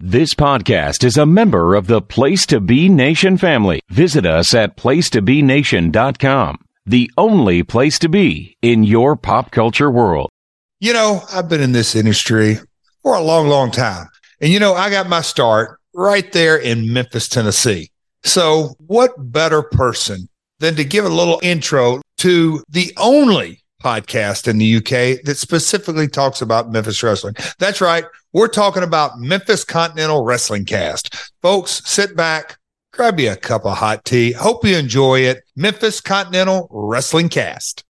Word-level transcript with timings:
This 0.00 0.32
podcast 0.32 1.02
is 1.02 1.16
a 1.16 1.26
member 1.26 1.74
of 1.74 1.88
the 1.88 2.00
Place 2.00 2.46
to 2.46 2.60
Be 2.60 2.88
Nation 2.88 3.36
family. 3.36 3.80
Visit 3.88 4.24
us 4.24 4.54
at 4.54 4.76
placetobenation.com, 4.76 6.64
the 6.86 7.10
only 7.18 7.64
place 7.64 7.98
to 7.98 8.08
be 8.08 8.56
in 8.62 8.84
your 8.84 9.16
pop 9.16 9.50
culture 9.50 9.90
world. 9.90 10.30
You 10.78 10.92
know, 10.92 11.22
I've 11.32 11.48
been 11.48 11.60
in 11.60 11.72
this 11.72 11.96
industry 11.96 12.58
for 13.02 13.16
a 13.16 13.20
long, 13.20 13.48
long 13.48 13.72
time. 13.72 14.06
And, 14.40 14.52
you 14.52 14.60
know, 14.60 14.74
I 14.74 14.88
got 14.88 15.08
my 15.08 15.20
start 15.20 15.80
right 15.92 16.30
there 16.30 16.56
in 16.56 16.92
Memphis, 16.92 17.28
Tennessee. 17.28 17.90
So, 18.22 18.76
what 18.86 19.10
better 19.32 19.64
person 19.64 20.28
than 20.60 20.76
to 20.76 20.84
give 20.84 21.06
a 21.06 21.08
little 21.08 21.40
intro 21.42 22.02
to 22.18 22.62
the 22.68 22.92
only 22.98 23.64
podcast 23.82 24.46
in 24.46 24.58
the 24.58 24.76
UK 24.76 25.24
that 25.24 25.38
specifically 25.38 26.06
talks 26.06 26.40
about 26.40 26.70
Memphis 26.70 27.02
wrestling? 27.02 27.34
That's 27.58 27.80
right. 27.80 28.04
We're 28.34 28.48
talking 28.48 28.82
about 28.82 29.18
Memphis 29.18 29.64
Continental 29.64 30.22
Wrestling 30.22 30.66
Cast. 30.66 31.32
Folks, 31.40 31.80
sit 31.86 32.14
back, 32.14 32.58
grab 32.92 33.18
you 33.18 33.32
a 33.32 33.36
cup 33.36 33.64
of 33.64 33.78
hot 33.78 34.04
tea. 34.04 34.32
Hope 34.32 34.66
you 34.66 34.76
enjoy 34.76 35.20
it. 35.20 35.44
Memphis 35.56 36.02
Continental 36.02 36.68
Wrestling 36.70 37.30
Cast. 37.30 37.84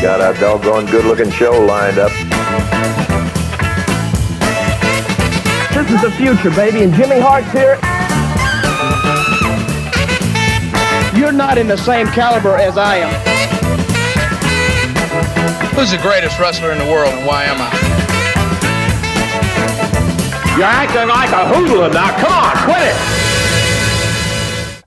Got 0.00 0.20
a 0.20 0.38
doggone 0.38 0.86
good 0.86 1.04
looking 1.04 1.32
show 1.32 1.50
lined 1.64 1.98
up. 1.98 2.12
This 5.74 5.90
is 5.90 6.00
the 6.00 6.12
future, 6.16 6.50
baby, 6.50 6.84
and 6.84 6.94
Jimmy 6.94 7.18
Hart's 7.18 7.50
here. 7.50 7.76
You're 11.20 11.32
not 11.32 11.58
in 11.58 11.66
the 11.66 11.76
same 11.76 12.06
caliber 12.06 12.54
as 12.54 12.78
I 12.78 12.98
am. 12.98 13.71
Who's 15.74 15.90
the 15.90 15.98
greatest 15.98 16.38
wrestler 16.38 16.70
in 16.70 16.78
the 16.78 16.84
world 16.84 17.14
and 17.14 17.26
why 17.26 17.44
am 17.44 17.56
I? 17.58 17.70
You're 20.56 20.66
acting 20.66 21.08
like 21.08 21.30
a 21.30 21.48
hoodlum 21.48 21.94
now. 21.94 22.10
Come 22.20 22.30
on, 22.30 22.56
quit 22.64 22.82
it. 22.82 22.94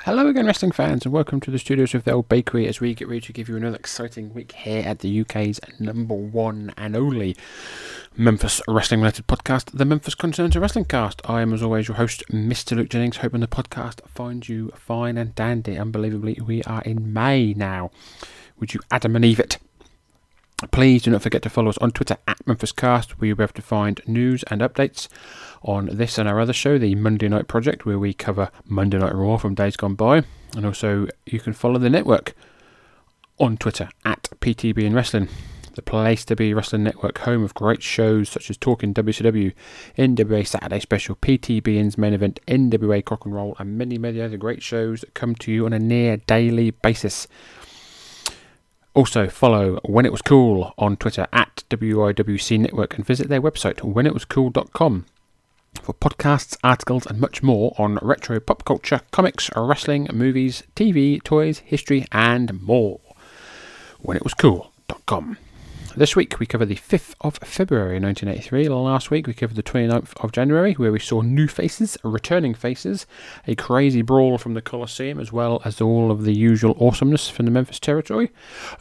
Hello 0.04 0.28
again, 0.28 0.46
wrestling 0.46 0.72
fans, 0.72 1.04
and 1.04 1.12
welcome 1.12 1.40
to 1.42 1.50
the 1.50 1.58
studios 1.58 1.96
of 1.96 2.04
the 2.04 2.12
Old 2.12 2.30
Bakery 2.30 2.68
as 2.68 2.80
we 2.80 2.94
get 2.94 3.08
ready 3.08 3.22
to 3.22 3.34
give 3.34 3.50
you 3.50 3.58
another 3.58 3.78
exciting 3.78 4.32
week 4.36 4.52
here 4.52 4.84
at 4.86 5.00
the 5.00 5.22
UK's 5.22 5.60
number 5.80 6.14
one 6.14 6.72
and 6.78 6.96
only 6.96 7.36
Memphis 8.16 8.62
wrestling 8.68 9.02
related 9.02 9.26
podcast, 9.26 9.76
the 9.76 9.86
Memphis 9.86 10.14
Continental 10.14 10.62
Wrestling 10.62 10.86
Cast. 10.86 11.20
I 11.26 11.42
am, 11.42 11.52
as 11.52 11.64
always, 11.64 11.88
your 11.88 11.98
host, 11.98 12.24
Mr. 12.32 12.78
Luke 12.78 12.90
Jennings, 12.90 13.18
hoping 13.18 13.42
the 13.42 13.48
podcast 13.48 14.08
finds 14.08 14.48
you 14.50 14.72
fine 14.76 15.18
and 15.18 15.34
dandy. 15.34 15.80
Unbelievably, 15.80 16.42
we 16.46 16.62
are 16.64 16.84
in 16.84 17.12
May 17.12 17.56
now. 17.56 17.90
Would 18.60 18.76
you 18.76 18.82
Adam 18.92 19.16
and 19.16 19.26
Eve 19.26 19.40
it? 19.40 19.58
Please 20.72 21.04
do 21.04 21.12
not 21.12 21.22
forget 21.22 21.42
to 21.42 21.50
follow 21.50 21.70
us 21.70 21.78
on 21.80 21.92
Twitter 21.92 22.18
at 22.28 22.44
MemphisCast, 22.46 23.12
where 23.12 23.28
you'll 23.28 23.38
be 23.38 23.44
able 23.44 23.54
to 23.54 23.62
find 23.62 24.00
news 24.08 24.44
and 24.44 24.62
updates 24.62 25.10
on 25.62 25.90
this 25.92 26.18
and 26.18 26.30
our 26.30 26.40
other 26.40 26.54
show, 26.54 26.78
the 26.78 26.96
Monday 26.96 27.28
Night 27.28 27.50
Project, 27.50 27.86
where 27.86 28.00
we 28.00 28.14
cover 28.14 28.50
Monday 28.66 28.98
Night 28.98 29.14
Raw 29.14 29.36
from 29.36 29.54
days 29.54 29.76
gone 29.76 29.96
by. 29.96 30.24
And 30.56 30.66
also, 30.66 31.08
you 31.26 31.42
can 31.42 31.52
follow 31.52 31.78
the 31.78 31.90
network 31.90 32.34
on 33.38 33.58
Twitter 33.58 33.90
at 34.06 34.30
PTBN 34.40 34.96
Wrestling, 34.96 35.28
the 35.74 35.82
place 35.82 36.24
to 36.24 36.38
be 36.38 36.54
Wrestling 36.54 36.84
Network, 36.84 37.18
home 37.20 37.44
of 37.44 37.54
great 37.54 37.84
shows 37.84 38.30
such 38.30 38.50
as 38.50 38.56
Talking 38.56 38.94
WCW, 38.94 39.54
NWA 39.98 40.48
Saturday 40.48 40.80
Special, 40.80 41.18
PTBN's 41.18 41.98
main 41.98 42.14
event, 42.14 42.40
NWA 42.48 43.04
Cock 43.04 43.26
and 43.26 43.36
Roll, 43.36 43.58
and 43.60 43.78
many, 43.78 43.98
many 43.98 44.22
other 44.22 44.38
great 44.38 44.64
shows 44.64 45.02
that 45.02 45.14
come 45.14 45.36
to 45.36 45.52
you 45.52 45.66
on 45.66 45.74
a 45.74 45.80
near 45.80 46.16
daily 46.16 46.72
basis. 46.72 47.28
Also, 48.96 49.28
follow 49.28 49.78
When 49.84 50.06
It 50.06 50.14
Was 50.14 50.22
Cool 50.22 50.74
on 50.78 50.96
Twitter 50.96 51.28
at 51.34 51.66
WIWC 51.70 52.58
Network 52.58 52.96
and 52.96 53.06
visit 53.06 53.28
their 53.28 53.42
website, 53.42 53.82
whenitwascool.com, 53.82 55.06
for 55.82 55.94
podcasts, 55.94 56.58
articles, 56.64 57.06
and 57.06 57.20
much 57.20 57.44
more 57.44 57.76
on 57.78 58.00
retro 58.02 58.40
pop 58.40 58.64
culture, 58.64 59.02
comics, 59.12 59.50
wrestling, 59.54 60.08
movies, 60.14 60.64
TV, 60.78 61.22
toys, 61.22 61.60
history, 61.60 62.06
and 62.14 62.62
more. 62.64 63.02
When 64.00 64.16
It 64.16 64.24
Was 64.24 64.34
Whenitwascool.com. 64.34 65.40
This 65.98 66.14
week 66.14 66.42
we 66.42 66.46
cover 66.46 66.66
the 66.66 66.76
5th 66.76 67.16
of 67.22 67.38
February 67.38 68.02
1983. 68.02 68.68
Last 68.68 69.10
week 69.10 69.28
we 69.28 69.34
covered 69.34 69.56
the 69.56 69.64
29th 69.64 70.12
of 70.22 70.34
January, 70.34 70.74
where 70.74 70.92
we 70.92 71.00
saw 71.00 71.22
new 71.22 71.48
faces, 71.48 71.98
returning 72.04 72.54
faces, 72.54 73.08
a 73.48 73.56
crazy 73.56 74.02
brawl 74.02 74.38
from 74.38 74.56
the 74.56 74.62
Coliseum, 74.62 75.22
as 75.22 75.32
well 75.32 75.62
as 75.64 75.80
all 75.80 76.12
of 76.12 76.24
the 76.24 76.34
usual 76.36 76.76
awesomeness 76.82 77.30
from 77.30 77.46
the 77.46 77.52
Memphis 77.52 77.80
territory. 77.80 78.34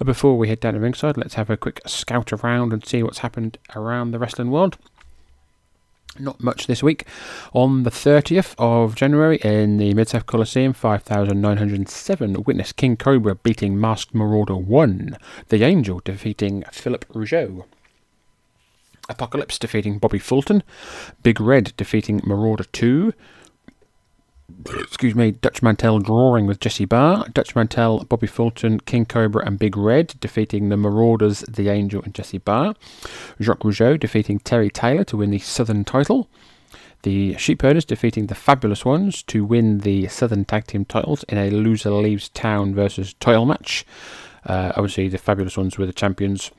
Before 0.05 0.37
we 0.37 0.49
head 0.49 0.59
down 0.59 0.75
to 0.75 0.81
ringside, 0.81 1.17
let's 1.17 1.35
have 1.35 1.51
a 1.51 1.57
quick 1.57 1.81
scout 1.87 2.33
around 2.33 2.73
and 2.73 2.85
see 2.85 3.05
what's 3.05 3.19
happened 3.19 3.59
around 3.77 4.11
the 4.11 4.19
wrestling 4.19 4.51
world. 4.51 4.77
Not 6.19 6.43
much 6.43 6.69
this 6.69 6.81
week. 6.81 7.07
On 7.53 7.83
the 7.83 7.91
30th 7.91 8.55
of 8.57 8.95
January 8.95 9.39
in 9.39 9.79
the 9.79 9.95
Mid 9.95 10.09
South 10.09 10.27
Coliseum, 10.27 10.73
5,907 10.73 12.45
witnessed 12.45 12.77
King 12.77 12.97
Cobra 12.97 13.35
beating 13.35 13.81
Masked 13.81 14.15
Marauder 14.15 14.57
1, 14.57 15.17
The 15.49 15.65
Angel 15.65 16.01
defeating 16.05 16.63
Philip 16.71 17.05
Rougeau. 17.09 17.65
Apocalypse 19.09 19.59
defeating 19.59 19.99
Bobby 19.99 20.21
Fulton, 20.21 20.63
Big 21.25 21.41
Red 21.41 21.73
defeating 21.77 22.23
Marauder 22.25 22.65
2, 22.65 23.13
excuse 24.79 25.15
me, 25.15 25.33
Dutch 25.33 25.63
Mantell 25.63 25.99
drawing 25.99 26.47
with 26.47 26.61
Jesse 26.61 26.85
Barr, 26.85 27.29
Dutch 27.29 27.55
Mantell, 27.55 28.05
Bobby 28.05 28.27
Fulton, 28.27 28.81
King 28.81 29.05
Cobra, 29.05 29.47
and 29.47 29.59
Big 29.59 29.77
Red 29.77 30.15
defeating 30.21 30.69
the 30.69 30.77
Marauders, 30.77 31.41
The 31.41 31.69
Angel, 31.69 32.03
and 32.03 32.15
Jesse 32.15 32.39
Barr. 32.39 32.75
Jacques 33.41 33.61
Rougeau 33.61 33.99
defeating 33.99 34.39
Terry 34.39 34.71
Taylor 34.71 35.05
to 35.05 35.19
win 35.19 35.31
the 35.31 35.39
Southern 35.39 35.85
title. 35.85 36.29
The 37.03 37.37
Sheepherders 37.37 37.85
defeating 37.85 38.29
the 38.29 38.35
Fabulous 38.35 38.85
Ones 38.85 39.23
to 39.25 39.45
win 39.45 39.81
the 39.81 40.09
Southern 40.09 40.47
Tag 40.47 40.67
Team 40.67 40.87
titles 40.87 41.23
in 41.25 41.37
a 41.37 41.51
loser 41.51 41.91
leaves 41.91 42.31
town 42.31 42.75
versus 42.75 43.13
title 43.15 43.45
match. 43.45 43.85
Uh, 44.47 44.73
obviously, 44.75 45.09
the 45.09 45.19
Fabulous 45.19 45.57
Ones 45.57 45.77
were 45.77 45.85
the 45.85 45.93
champions. 45.93 46.51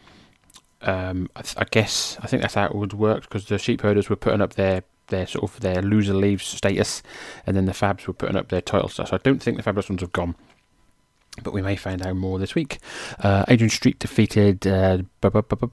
Um, 0.81 1.31
I, 1.35 1.41
th- 1.41 1.55
I 1.57 1.65
guess 1.71 2.17
I 2.21 2.27
think 2.27 2.43
that's 2.43 2.53
how 2.53 2.65
it 2.65 2.75
would 2.75 2.93
work 2.93 3.21
because 3.21 3.45
the 3.45 3.57
Sheepherders 3.57 4.07
were 4.07 4.15
putting 4.15 4.41
up 4.41 4.53
their 4.53 4.83
their 5.07 5.27
sort 5.27 5.43
of 5.43 5.59
their 5.59 5.81
loser 5.81 6.13
leaves 6.13 6.45
status, 6.45 7.01
and 7.45 7.55
then 7.55 7.65
the 7.65 7.73
Fabs 7.73 8.07
were 8.07 8.13
putting 8.13 8.35
up 8.35 8.49
their 8.49 8.61
title 8.61 8.89
stuff. 8.89 9.09
So 9.09 9.15
I 9.15 9.19
don't 9.23 9.41
think 9.41 9.57
the 9.57 9.63
Fabulous 9.63 9.89
Ones 9.89 10.01
have 10.01 10.11
gone. 10.11 10.35
But 11.43 11.53
we 11.53 11.61
may 11.61 11.75
find 11.75 12.05
out 12.05 12.15
more 12.15 12.39
this 12.39 12.55
week. 12.55 12.79
Uh, 13.19 13.43
Adrian 13.49 13.69
Street 13.69 13.99
defeated 13.99 14.65
uh, 14.65 14.99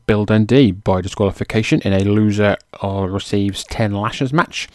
Bill 0.06 0.24
Dundee 0.24 0.72
by 0.72 1.00
disqualification 1.00 1.80
in 1.82 1.92
a 1.92 2.00
loser 2.00 2.56
or 2.82 3.08
receives 3.08 3.62
10 3.64 3.92
lashes 3.92 4.32
match. 4.32 4.68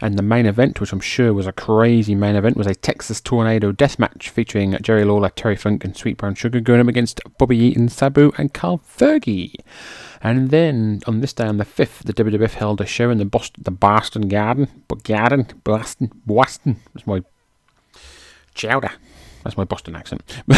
And 0.00 0.18
the 0.18 0.22
main 0.22 0.46
event, 0.46 0.80
which 0.80 0.92
I'm 0.92 1.00
sure 1.00 1.32
was 1.32 1.46
a 1.46 1.52
crazy 1.52 2.14
main 2.14 2.34
event, 2.34 2.56
was 2.56 2.66
a 2.66 2.74
Texas 2.74 3.20
Tornado 3.20 3.72
death 3.72 3.98
match 3.98 4.30
featuring 4.30 4.76
Jerry 4.82 5.04
Lawler, 5.04 5.28
Terry 5.28 5.54
Funk, 5.54 5.84
and 5.84 5.96
Sweet 5.96 6.16
Brown 6.16 6.34
Sugar 6.34 6.60
going 6.60 6.80
up 6.80 6.88
against 6.88 7.20
Bobby 7.38 7.58
Eaton, 7.58 7.88
Sabu, 7.88 8.32
and 8.38 8.54
Carl 8.54 8.78
Fergie. 8.78 9.54
And 10.22 10.50
then 10.50 11.02
on 11.06 11.20
this 11.20 11.32
day, 11.32 11.46
on 11.46 11.58
the 11.58 11.64
5th, 11.64 12.04
the 12.04 12.14
WWF 12.14 12.54
held 12.54 12.80
a 12.80 12.86
show 12.86 13.10
in 13.10 13.18
the 13.18 13.24
Boston, 13.24 13.62
the 13.64 13.70
Boston 13.70 14.28
Garden. 14.28 14.84
But 14.88 15.04
Garden, 15.04 15.46
Boston, 15.62 16.10
Boston. 16.26 16.80
That's 16.94 17.06
my 17.06 17.22
chowder. 18.54 18.92
That's 19.42 19.56
my 19.56 19.64
Boston 19.64 19.96
accent. 19.96 20.22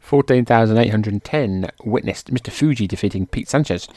14,810 0.00 1.70
witnessed 1.84 2.32
Mr. 2.32 2.50
Fuji 2.50 2.86
defeating 2.86 3.26
Pete 3.26 3.48
Sanchez, 3.48 3.88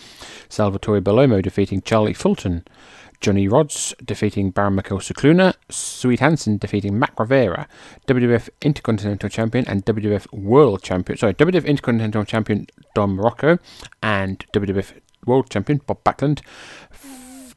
Salvatore 0.50 1.02
Bellomo 1.02 1.42
defeating 1.42 1.82
Charlie 1.82 2.14
Fulton, 2.14 2.64
Johnny 3.20 3.48
Rodz 3.48 3.94
defeating 4.06 4.52
Baron 4.52 4.76
Michael 4.76 5.00
Scicluna, 5.00 5.56
Swede 5.70 6.20
Hanson 6.20 6.58
defeating 6.58 6.98
Mac 6.98 7.20
Rivera, 7.20 7.68
WWF 8.08 8.50
Intercontinental 8.62 9.30
Champion 9.30 9.68
and 9.68 9.86
WWF 9.86 10.32
World 10.32 10.84
Champion, 10.84 11.18
sorry, 11.18 11.34
WWF 11.34 11.66
Intercontinental 11.66 12.24
Champion 12.26 12.68
Don 12.94 13.18
Muraco 13.18 13.60
and 14.02 14.46
WWF 14.54 14.94
World 15.26 15.50
Champion 15.50 15.82
Bob 15.86 16.04
Backlund 16.04 16.42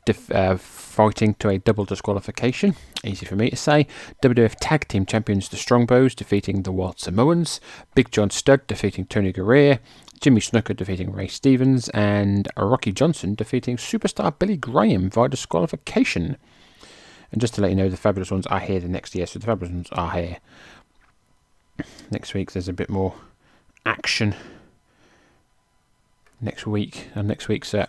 def- 0.05 0.31
uh, 0.31 0.57
fighting 0.57 1.35
to 1.35 1.49
a 1.49 1.59
double 1.59 1.85
disqualification. 1.85 2.75
Easy 3.05 3.27
for 3.27 3.37
me 3.37 3.51
to 3.51 3.57
say. 3.57 3.87
WWF 4.23 4.57
Tag 4.61 4.89
Team 4.89 5.07
Champions 5.07 5.49
the 5.49 5.57
Strongbows 5.57 6.15
defeating 6.15 6.63
the 6.63 6.73
Wild 6.73 6.99
Samoans, 6.99 7.61
Big 7.95 8.11
John 8.11 8.31
Studd 8.31 8.67
defeating 8.67 9.07
Tony 9.07 9.33
Garea, 9.33 9.79
Jimmy 10.21 10.41
Snuka 10.41 10.77
defeating 10.77 11.13
Ray 11.13 11.29
Stevens, 11.29 11.89
and 11.91 12.49
Rocky 12.57 12.93
Johnson 12.93 13.35
defeating 13.35 13.77
superstar 13.77 14.39
Billy 14.39 14.57
Graham 14.57 15.09
via 15.09 15.29
disqualification. 15.29 16.37
And 17.33 17.41
just 17.41 17.55
to 17.55 17.63
let 17.63 17.71
you 17.71 17.77
know, 17.77 17.89
the 17.89 17.97
Fabulous 17.97 18.31
Ones 18.31 18.47
are 18.49 18.61
here 18.61 18.81
the 18.81 18.89
next 18.89 19.15
year, 19.15 19.27
so 19.27 19.39
the 19.39 19.47
Fabulous 19.47 19.73
Ones 19.73 19.89
are 19.93 20.13
here. 20.13 20.39
Next 22.11 22.35
week, 22.35 22.53
there's 22.53 22.69
a 22.69 22.73
bit 22.73 22.91
more 22.91 23.15
action. 23.87 24.35
Next 26.41 26.67
week, 26.67 27.09
and 27.15 27.29
next 27.29 27.49
week's 27.49 27.73
uh, 27.73 27.87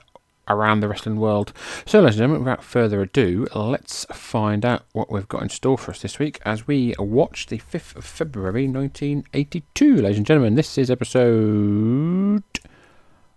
around 0.48 0.80
the 0.80 0.88
wrestling 0.88 1.18
world. 1.18 1.54
So, 1.86 2.00
ladies 2.00 2.16
and 2.16 2.24
gentlemen, 2.24 2.46
without 2.46 2.64
further 2.64 3.02
ado, 3.02 3.48
let's 3.54 4.06
find 4.06 4.66
out 4.66 4.86
what 4.94 5.12
we've 5.12 5.28
got 5.28 5.44
in 5.44 5.50
store 5.50 5.78
for 5.78 5.92
us 5.92 6.02
this 6.02 6.20
week 6.20 6.40
as 6.46 6.68
we 6.68 6.94
watch 7.00 7.48
the 7.48 7.60
5th 7.60 7.96
of 7.96 8.06
February 8.06 8.68
1982. 8.68 9.96
Ladies 9.96 10.18
and 10.18 10.26
gentlemen, 10.26 10.56
this 10.56 10.78
is 10.78 10.92
episode 10.92 12.44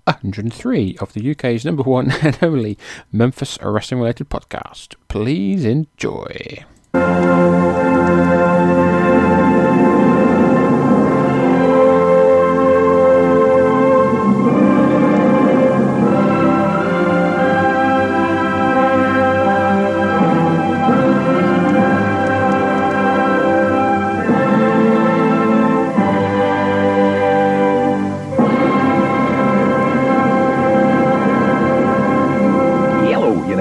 103 0.05 0.99
of 1.01 1.13
the 1.13 1.31
UK's 1.31 1.65
number 1.65 1.83
one 1.83 2.11
and 2.23 2.39
only 2.43 2.79
Memphis 3.13 3.59
wrestling 3.63 4.01
related 4.01 4.29
podcast. 4.29 4.95
Please 5.09 5.65
enjoy. 5.65 6.65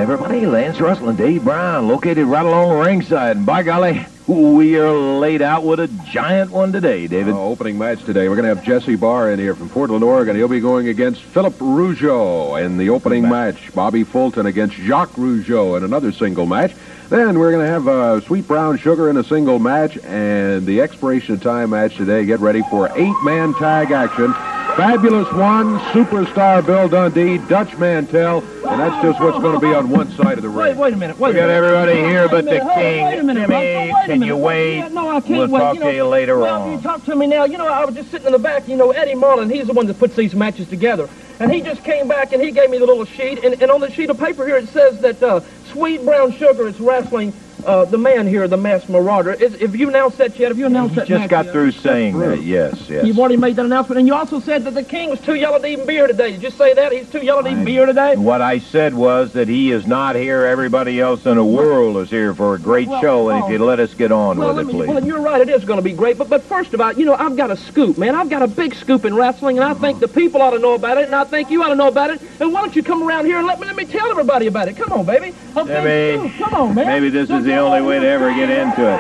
Everybody. 0.03 0.45
Lance 0.45 0.81
Russell 0.81 1.07
and 1.07 1.17
Dave 1.17 1.45
Brown, 1.45 1.87
located 1.87 2.25
right 2.25 2.45
along 2.45 2.69
the 2.69 2.75
ringside. 2.75 3.37
And 3.37 3.45
by 3.45 3.63
golly, 3.63 4.05
we 4.27 4.77
are 4.77 4.91
laid 4.91 5.41
out 5.41 5.63
with 5.63 5.79
a 5.79 5.87
giant 5.87 6.51
one 6.51 6.73
today, 6.73 7.07
David. 7.07 7.33
Uh, 7.33 7.41
opening 7.41 7.77
match 7.77 8.03
today. 8.03 8.27
We're 8.27 8.35
going 8.35 8.49
to 8.49 8.53
have 8.53 8.65
Jesse 8.65 8.97
Barr 8.97 9.31
in 9.31 9.39
here 9.39 9.55
from 9.55 9.69
Portland, 9.69 10.03
Oregon. 10.03 10.35
He'll 10.35 10.49
be 10.49 10.59
going 10.59 10.89
against 10.89 11.21
Philip 11.21 11.53
Rougeau 11.53 12.61
in 12.61 12.75
the 12.75 12.89
opening 12.89 13.29
match. 13.29 13.73
Bobby 13.73 14.03
Fulton 14.03 14.45
against 14.45 14.75
Jacques 14.75 15.13
Rougeau 15.13 15.77
in 15.77 15.85
another 15.85 16.11
single 16.11 16.45
match. 16.45 16.73
Then 17.07 17.39
we're 17.39 17.51
going 17.51 17.65
to 17.65 17.71
have 17.71 17.87
uh, 17.87 18.19
Sweet 18.21 18.45
Brown 18.45 18.77
Sugar 18.77 19.09
in 19.09 19.15
a 19.15 19.23
single 19.23 19.57
match. 19.57 19.97
And 19.99 20.65
the 20.65 20.81
expiration 20.81 21.35
of 21.35 21.41
time 21.41 21.69
match 21.69 21.95
today. 21.95 22.25
Get 22.25 22.41
ready 22.41 22.61
for 22.69 22.91
eight-man 22.97 23.53
tag 23.53 23.91
action. 23.91 24.33
Fabulous 24.75 25.31
One, 25.33 25.77
Superstar 25.91 26.65
Bill 26.65 26.89
Dundee, 26.89 27.37
Dutch 27.47 27.77
Mantell, 27.77 28.39
and 28.67 28.79
that's 28.79 29.03
just 29.03 29.19
what's 29.21 29.37
going 29.37 29.53
to 29.53 29.59
be 29.59 29.71
on 29.71 29.87
one 29.89 30.09
side 30.13 30.37
of 30.39 30.43
the 30.43 30.49
Wait, 30.49 30.69
ring. 30.69 30.77
wait 30.79 30.93
a 30.93 30.97
minute. 30.97 31.19
Wait 31.19 31.35
We 31.35 31.39
a 31.39 31.43
got 31.43 31.47
minute. 31.47 31.63
everybody 31.63 31.99
here 32.09 32.27
but 32.27 32.45
the 32.45 32.51
king. 32.73 33.05
Wait 33.05 33.19
a 33.19 33.23
minute, 33.23 33.41
Jimmy, 33.49 33.53
wait 33.93 34.05
can 34.07 34.21
you 34.23 34.35
wait? 34.35 34.89
No, 34.89 35.09
I 35.09 35.21
can't 35.21 35.29
We'll 35.29 35.47
wait. 35.49 35.59
talk 35.59 35.75
you 35.75 35.81
to 35.83 35.93
you 35.93 36.05
later 36.05 36.39
well, 36.39 36.63
on. 36.63 36.71
you 36.71 36.81
talk 36.81 37.05
to 37.05 37.15
me 37.15 37.27
now. 37.27 37.43
You 37.43 37.59
know, 37.59 37.67
I 37.67 37.85
was 37.85 37.93
just 37.93 38.09
sitting 38.09 38.25
in 38.25 38.33
the 38.33 38.39
back. 38.39 38.67
You 38.67 38.75
know, 38.75 38.89
Eddie 38.89 39.13
Marlin, 39.13 39.47
he's 39.51 39.67
the 39.67 39.73
one 39.73 39.85
that 39.85 39.99
puts 39.99 40.15
these 40.15 40.33
matches 40.33 40.67
together. 40.69 41.07
And 41.39 41.53
he 41.53 41.61
just 41.61 41.83
came 41.83 42.07
back 42.07 42.33
and 42.33 42.41
he 42.41 42.51
gave 42.51 42.71
me 42.71 42.79
the 42.79 42.85
little 42.87 43.05
sheet. 43.05 43.43
And, 43.43 43.61
and 43.61 43.69
on 43.69 43.79
the 43.79 43.91
sheet 43.91 44.09
of 44.09 44.17
paper 44.17 44.45
here, 44.47 44.57
it 44.57 44.69
says 44.69 44.99
that 45.01 45.21
uh, 45.21 45.41
Sweet 45.71 46.03
Brown 46.03 46.31
Sugar 46.31 46.67
is 46.67 46.79
wrestling 46.79 47.31
uh, 47.65 47.85
the 47.85 47.97
man 47.97 48.27
here, 48.27 48.47
the 48.47 48.57
masked 48.57 48.89
marauder. 48.89 49.33
Is, 49.33 49.55
have 49.61 49.75
you 49.75 49.89
announced 49.89 50.17
that 50.17 50.37
yet? 50.37 50.49
Have 50.49 50.57
you 50.57 50.65
announced 50.65 50.95
that 50.95 51.07
Just 51.07 51.21
match 51.21 51.29
got 51.29 51.45
yet? 51.45 51.51
through 51.53 51.71
saying 51.71 52.17
that. 52.19 52.41
Yes, 52.43 52.89
yes. 52.89 53.05
You've 53.05 53.19
already 53.19 53.37
made 53.37 53.55
that 53.55 53.65
announcement. 53.65 53.99
And 53.99 54.07
you 54.07 54.13
also 54.13 54.39
said 54.39 54.63
that 54.65 54.73
the 54.73 54.83
king 54.83 55.09
was 55.09 55.19
too 55.21 55.35
yellow 55.35 55.59
to 55.59 55.67
even 55.67 55.85
be 55.85 55.93
here 55.93 56.07
today. 56.07 56.31
Did 56.31 56.43
you 56.43 56.51
say 56.51 56.73
that? 56.73 56.91
He's 56.91 57.09
too 57.09 57.23
yellow 57.23 57.41
to 57.41 57.49
even 57.49 57.65
be 57.65 57.71
here 57.73 57.85
today? 57.85 58.15
What 58.15 58.41
I 58.41 58.59
said 58.59 58.93
was 58.93 59.33
that 59.33 59.47
he 59.47 59.71
is 59.71 59.85
not 59.87 60.15
here. 60.15 60.45
Everybody 60.45 60.99
else 60.99 61.25
in 61.25 61.37
the 61.37 61.43
world 61.45 61.97
is 61.97 62.09
here 62.09 62.33
for 62.33 62.55
a 62.55 62.59
great 62.59 62.87
Well, 62.87 63.01
show. 63.01 63.29
And 63.29 63.43
oh. 63.43 63.45
if 63.45 63.51
you'd 63.51 63.61
let 63.61 63.79
us 63.79 63.93
get 63.93 64.11
on 64.11 64.37
Well, 64.37 64.49
with 64.49 64.57
let 64.57 64.63
it, 64.63 64.67
me, 64.67 64.73
please. 64.73 64.87
well, 64.87 64.97
and 64.97 65.07
you're 65.07 65.21
right. 65.21 65.41
It 65.41 65.49
is 65.49 65.63
going 65.65 65.77
to 65.77 65.83
be 65.83 65.93
great. 65.93 66.17
But, 66.17 66.29
but 66.29 66.43
first 66.43 66.73
of 66.73 66.81
all, 66.81 66.93
you 66.93 67.05
know, 67.05 67.15
I've 67.15 67.35
got 67.37 67.51
a 67.51 67.57
scoop, 67.57 67.97
man. 67.97 68.15
I've 68.15 68.29
got 68.29 68.41
a 68.41 68.47
big 68.47 68.75
scoop 68.75 69.05
in 69.05 69.15
wrestling, 69.15 69.57
and 69.57 69.65
I 69.65 69.73
think 69.73 69.99
the 69.99 70.07
people 70.07 70.41
ought 70.41 70.51
to 70.51 70.59
know 70.59 70.73
about 70.73 70.97
it, 70.97 71.05
and 71.05 71.15
I 71.15 71.23
think 71.23 71.49
you 71.49 71.63
ought 71.63 71.69
to 71.69 71.75
know 71.75 71.87
about 71.87 72.09
it. 72.09 72.21
And 72.39 72.51
why 72.51 72.61
don't 72.61 72.75
you 72.75 72.83
come 72.83 73.03
around 73.03 73.25
here 73.25 73.37
and 73.37 73.47
let 73.47 73.59
me 73.59 73.67
let 73.67 73.75
me 73.75 73.85
tell 73.85 74.09
everybody 74.09 74.47
about 74.47 74.67
it? 74.67 74.75
Come 74.77 74.91
on, 74.91 75.05
baby. 75.05 75.33
A 75.55 75.65
big 75.65 76.13
Jimmy. 76.19 76.29
Come 76.37 76.53
on, 76.53 76.75
man. 76.75 76.87
Maybe 76.87 77.09
this 77.09 77.29
Don't 77.29 77.41
is 77.41 77.45
the 77.53 77.59
only 77.59 77.81
way 77.81 77.99
to 77.99 78.07
ever 78.07 78.33
get 78.33 78.49
into 78.49 78.81
it. 78.81 78.99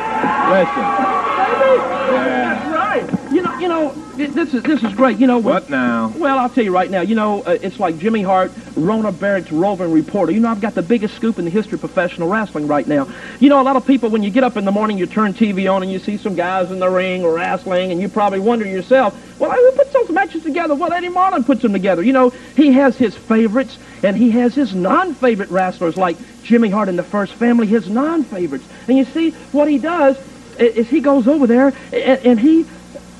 Listen, 0.51 0.83
That's 2.13 2.69
right. 2.69 3.22
You 3.33 3.41
know, 3.41 3.57
you 3.57 3.67
know, 3.67 3.91
this 4.15 4.53
is 4.53 4.61
this 4.61 4.83
is 4.83 4.93
great. 4.93 5.17
You 5.17 5.25
know, 5.25 5.39
what 5.39 5.67
now? 5.67 6.13
Well, 6.17 6.37
I'll 6.37 6.51
tell 6.51 6.63
you 6.63 6.71
right 6.71 6.91
now. 6.91 7.01
You 7.01 7.15
know, 7.15 7.41
uh, 7.41 7.57
it's 7.63 7.79
like 7.79 7.97
Jimmy 7.97 8.21
Hart, 8.21 8.51
Rona 8.75 9.11
Barrett's 9.11 9.51
roving 9.51 9.91
reporter. 9.91 10.31
You 10.31 10.39
know, 10.39 10.49
I've 10.49 10.61
got 10.61 10.75
the 10.75 10.83
biggest 10.83 11.15
scoop 11.15 11.39
in 11.39 11.45
the 11.45 11.49
history 11.49 11.73
of 11.73 11.79
professional 11.79 12.29
wrestling 12.29 12.67
right 12.67 12.85
now. 12.85 13.07
You 13.39 13.49
know, 13.49 13.59
a 13.59 13.63
lot 13.63 13.75
of 13.75 13.87
people, 13.87 14.09
when 14.09 14.21
you 14.21 14.29
get 14.29 14.43
up 14.43 14.55
in 14.55 14.65
the 14.65 14.71
morning, 14.71 14.99
you 14.99 15.07
turn 15.07 15.33
TV 15.33 15.71
on 15.71 15.81
and 15.81 15.91
you 15.91 15.97
see 15.97 16.17
some 16.17 16.35
guys 16.35 16.69
in 16.69 16.77
the 16.77 16.87
ring 16.87 17.25
wrestling, 17.25 17.91
and 17.91 17.99
you 17.99 18.07
probably 18.07 18.39
wonder 18.39 18.67
yourself, 18.67 19.19
well, 19.39 19.49
who 19.49 19.71
puts 19.71 19.91
those 19.93 20.11
matches 20.11 20.43
together? 20.43 20.75
Well, 20.75 20.93
Eddie 20.93 21.09
Marlin 21.09 21.43
puts 21.43 21.63
them 21.63 21.73
together. 21.73 22.03
You 22.03 22.13
know, 22.13 22.29
he 22.55 22.71
has 22.73 22.97
his 22.97 23.15
favorites, 23.15 23.79
and 24.03 24.15
he 24.15 24.29
has 24.29 24.53
his 24.53 24.75
non-favorite 24.75 25.49
wrestlers, 25.49 25.97
like 25.97 26.17
Jimmy 26.43 26.69
Hart 26.69 26.87
in 26.87 26.97
the 26.97 27.03
First 27.03 27.33
Family, 27.33 27.65
his 27.65 27.89
non-favorites. 27.89 28.65
And 28.87 28.95
you 28.95 29.05
see, 29.05 29.31
what 29.51 29.67
he 29.67 29.79
does 29.79 30.19
is 30.59 30.87
he 30.87 30.99
goes 30.99 31.27
over 31.27 31.47
there, 31.47 31.73
and, 31.91 32.23
and 32.23 32.39
he 32.39 32.67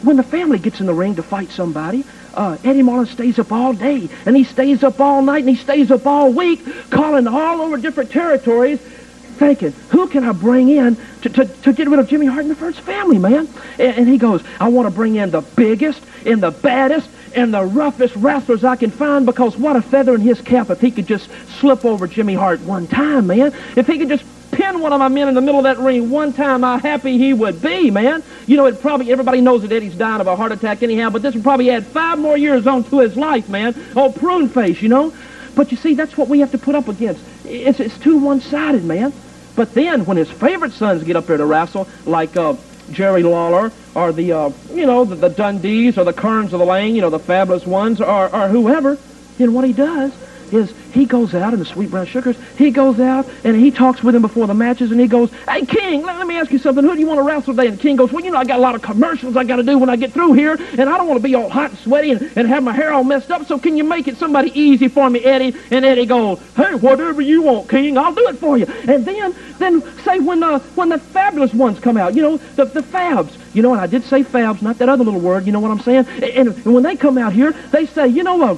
when 0.03 0.17
the 0.17 0.23
family 0.23 0.59
gets 0.59 0.79
in 0.79 0.85
the 0.85 0.93
ring 0.93 1.15
to 1.15 1.23
fight 1.23 1.51
somebody, 1.51 2.03
uh, 2.33 2.57
Eddie 2.63 2.81
Marlin 2.81 3.07
stays 3.07 3.39
up 3.39 3.51
all 3.51 3.73
day, 3.73 4.09
and 4.25 4.35
he 4.35 4.43
stays 4.43 4.83
up 4.83 4.99
all 4.99 5.21
night, 5.21 5.39
and 5.39 5.49
he 5.49 5.55
stays 5.55 5.91
up 5.91 6.05
all 6.05 6.31
week, 6.31 6.61
calling 6.89 7.27
all 7.27 7.61
over 7.61 7.77
different 7.77 8.11
territories, 8.11 8.79
thinking, 8.79 9.71
who 9.89 10.07
can 10.07 10.23
I 10.23 10.31
bring 10.31 10.69
in 10.69 10.97
to, 11.21 11.29
to, 11.29 11.45
to 11.45 11.73
get 11.73 11.89
rid 11.89 11.99
of 11.99 12.07
Jimmy 12.07 12.25
Hart 12.25 12.41
and 12.41 12.51
the 12.51 12.55
First 12.55 12.81
Family, 12.81 13.17
man? 13.17 13.47
And, 13.79 13.97
and 13.97 14.07
he 14.07 14.17
goes, 14.17 14.43
I 14.59 14.69
want 14.69 14.87
to 14.87 14.91
bring 14.91 15.15
in 15.15 15.31
the 15.31 15.41
biggest 15.41 16.01
and 16.25 16.41
the 16.41 16.51
baddest 16.51 17.09
and 17.35 17.53
the 17.53 17.63
roughest 17.63 18.15
wrestlers 18.15 18.63
I 18.63 18.75
can 18.75 18.91
find 18.91 19.25
because 19.25 19.57
what 19.57 19.75
a 19.75 19.81
feather 19.81 20.13
in 20.13 20.21
his 20.21 20.39
cap 20.41 20.69
if 20.69 20.79
he 20.79 20.91
could 20.91 21.07
just 21.07 21.29
slip 21.59 21.83
over 21.83 22.07
Jimmy 22.07 22.35
Hart 22.35 22.61
one 22.61 22.87
time, 22.87 23.27
man. 23.27 23.53
If 23.75 23.87
he 23.87 23.97
could 23.97 24.09
just 24.09 24.23
pin 24.55 24.79
one 24.79 24.93
of 24.93 24.99
my 24.99 25.07
men 25.07 25.27
in 25.27 25.35
the 25.35 25.41
middle 25.41 25.59
of 25.59 25.63
that 25.63 25.77
ring 25.77 26.09
one 26.09 26.33
time, 26.33 26.61
how 26.61 26.77
happy 26.77 27.17
he 27.17 27.33
would 27.33 27.61
be, 27.61 27.91
man. 27.91 28.23
You 28.47 28.57
know, 28.57 28.65
it 28.65 28.81
probably, 28.81 29.11
everybody 29.11 29.41
knows 29.41 29.61
that 29.63 29.71
Eddie's 29.71 29.95
dying 29.95 30.21
of 30.21 30.27
a 30.27 30.35
heart 30.35 30.51
attack 30.51 30.83
anyhow, 30.83 31.09
but 31.09 31.21
this 31.21 31.33
would 31.33 31.43
probably 31.43 31.71
add 31.71 31.85
five 31.85 32.19
more 32.19 32.37
years 32.37 32.67
on 32.67 32.83
to 32.85 32.99
his 32.99 33.15
life, 33.15 33.49
man. 33.49 33.75
Oh, 33.95 34.11
prune 34.11 34.49
face, 34.49 34.81
you 34.81 34.89
know? 34.89 35.13
But 35.55 35.71
you 35.71 35.77
see, 35.77 35.93
that's 35.93 36.17
what 36.17 36.29
we 36.29 36.39
have 36.39 36.51
to 36.51 36.57
put 36.57 36.75
up 36.75 36.87
against. 36.87 37.23
It's, 37.45 37.79
it's 37.79 37.97
too 37.97 38.17
one-sided, 38.17 38.83
man. 38.83 39.13
But 39.55 39.73
then, 39.73 40.05
when 40.05 40.17
his 40.17 40.29
favorite 40.29 40.71
sons 40.73 41.03
get 41.03 41.15
up 41.15 41.27
there 41.27 41.37
to 41.37 41.45
wrestle, 41.45 41.87
like 42.05 42.35
uh, 42.35 42.55
Jerry 42.91 43.21
Lawler, 43.21 43.71
or 43.93 44.11
the, 44.11 44.31
uh, 44.31 44.49
you 44.73 44.85
know, 44.85 45.05
the, 45.05 45.15
the 45.15 45.29
Dundees, 45.29 45.97
or 45.97 46.03
the 46.03 46.13
Keirns 46.13 46.53
of 46.53 46.59
the 46.59 46.65
Lane, 46.65 46.95
you 46.95 47.01
know, 47.01 47.11
the 47.11 47.19
fabulous 47.19 47.65
ones, 47.65 48.01
or, 48.01 48.33
or 48.33 48.47
whoever, 48.47 48.97
then 49.37 49.53
what 49.53 49.65
he 49.65 49.73
does 49.73 50.11
is 50.51 50.73
he 50.93 51.05
goes 51.05 51.33
out 51.33 51.53
in 51.53 51.59
the 51.59 51.65
Sweet 51.65 51.89
Brown 51.89 52.05
Sugars, 52.05 52.37
he 52.57 52.69
goes 52.69 52.99
out 52.99 53.27
and 53.43 53.55
he 53.55 53.71
talks 53.71 54.03
with 54.03 54.15
him 54.15 54.21
before 54.21 54.45
the 54.47 54.53
matches 54.53 54.91
and 54.91 54.99
he 54.99 55.07
goes, 55.07 55.31
Hey 55.49 55.65
King, 55.65 56.03
let, 56.03 56.17
let 56.17 56.27
me 56.27 56.37
ask 56.37 56.51
you 56.51 56.59
something. 56.59 56.83
Who 56.83 56.93
do 56.93 56.99
you 56.99 57.07
want 57.07 57.19
to 57.19 57.23
wrestle 57.23 57.53
today? 57.53 57.67
And 57.67 57.79
King 57.79 57.95
goes, 57.95 58.11
Well, 58.11 58.23
you 58.23 58.31
know, 58.31 58.37
I 58.37 58.45
got 58.45 58.59
a 58.59 58.61
lot 58.61 58.75
of 58.75 58.81
commercials 58.81 59.35
I 59.35 59.43
got 59.43 59.55
to 59.55 59.63
do 59.63 59.77
when 59.77 59.89
I 59.89 59.95
get 59.95 60.13
through 60.13 60.33
here 60.33 60.53
and 60.53 60.81
I 60.81 60.97
don't 60.97 61.07
want 61.07 61.19
to 61.19 61.23
be 61.23 61.33
all 61.35 61.49
hot 61.49 61.71
and 61.71 61.79
sweaty 61.79 62.11
and, 62.11 62.21
and 62.35 62.47
have 62.47 62.63
my 62.63 62.73
hair 62.73 62.93
all 62.93 63.03
messed 63.03 63.31
up. 63.31 63.45
So 63.47 63.57
can 63.57 63.75
you 63.75 63.83
make 63.83 64.07
it 64.07 64.17
somebody 64.17 64.57
easy 64.59 64.87
for 64.87 65.09
me, 65.09 65.23
Eddie? 65.23 65.55
And 65.71 65.83
Eddie 65.83 66.05
goes, 66.05 66.39
Hey, 66.55 66.75
whatever 66.75 67.21
you 67.21 67.41
want, 67.41 67.69
King, 67.69 67.97
I'll 67.97 68.13
do 68.13 68.27
it 68.27 68.37
for 68.37 68.57
you. 68.57 68.65
And 68.87 69.05
then, 69.05 69.35
then 69.57 69.81
say 70.03 70.19
when 70.19 70.41
the, 70.41 70.59
when 70.75 70.89
the 70.89 70.99
fabulous 70.99 71.53
ones 71.53 71.79
come 71.79 71.97
out, 71.97 72.15
you 72.15 72.21
know, 72.21 72.37
the, 72.37 72.65
the 72.65 72.81
fabs, 72.81 73.35
you 73.55 73.61
know, 73.61 73.71
and 73.73 73.81
I 73.81 73.87
did 73.87 74.03
say 74.03 74.23
fabs, 74.23 74.61
not 74.61 74.77
that 74.77 74.89
other 74.89 75.03
little 75.03 75.19
word, 75.19 75.45
you 75.45 75.51
know 75.51 75.59
what 75.59 75.71
I'm 75.71 75.79
saying? 75.79 76.05
And, 76.21 76.47
and 76.47 76.65
when 76.65 76.83
they 76.83 76.95
come 76.95 77.17
out 77.17 77.33
here, 77.33 77.51
they 77.71 77.85
say, 77.87 78.07
you 78.07 78.23
know, 78.23 78.41
uh, 78.43 78.57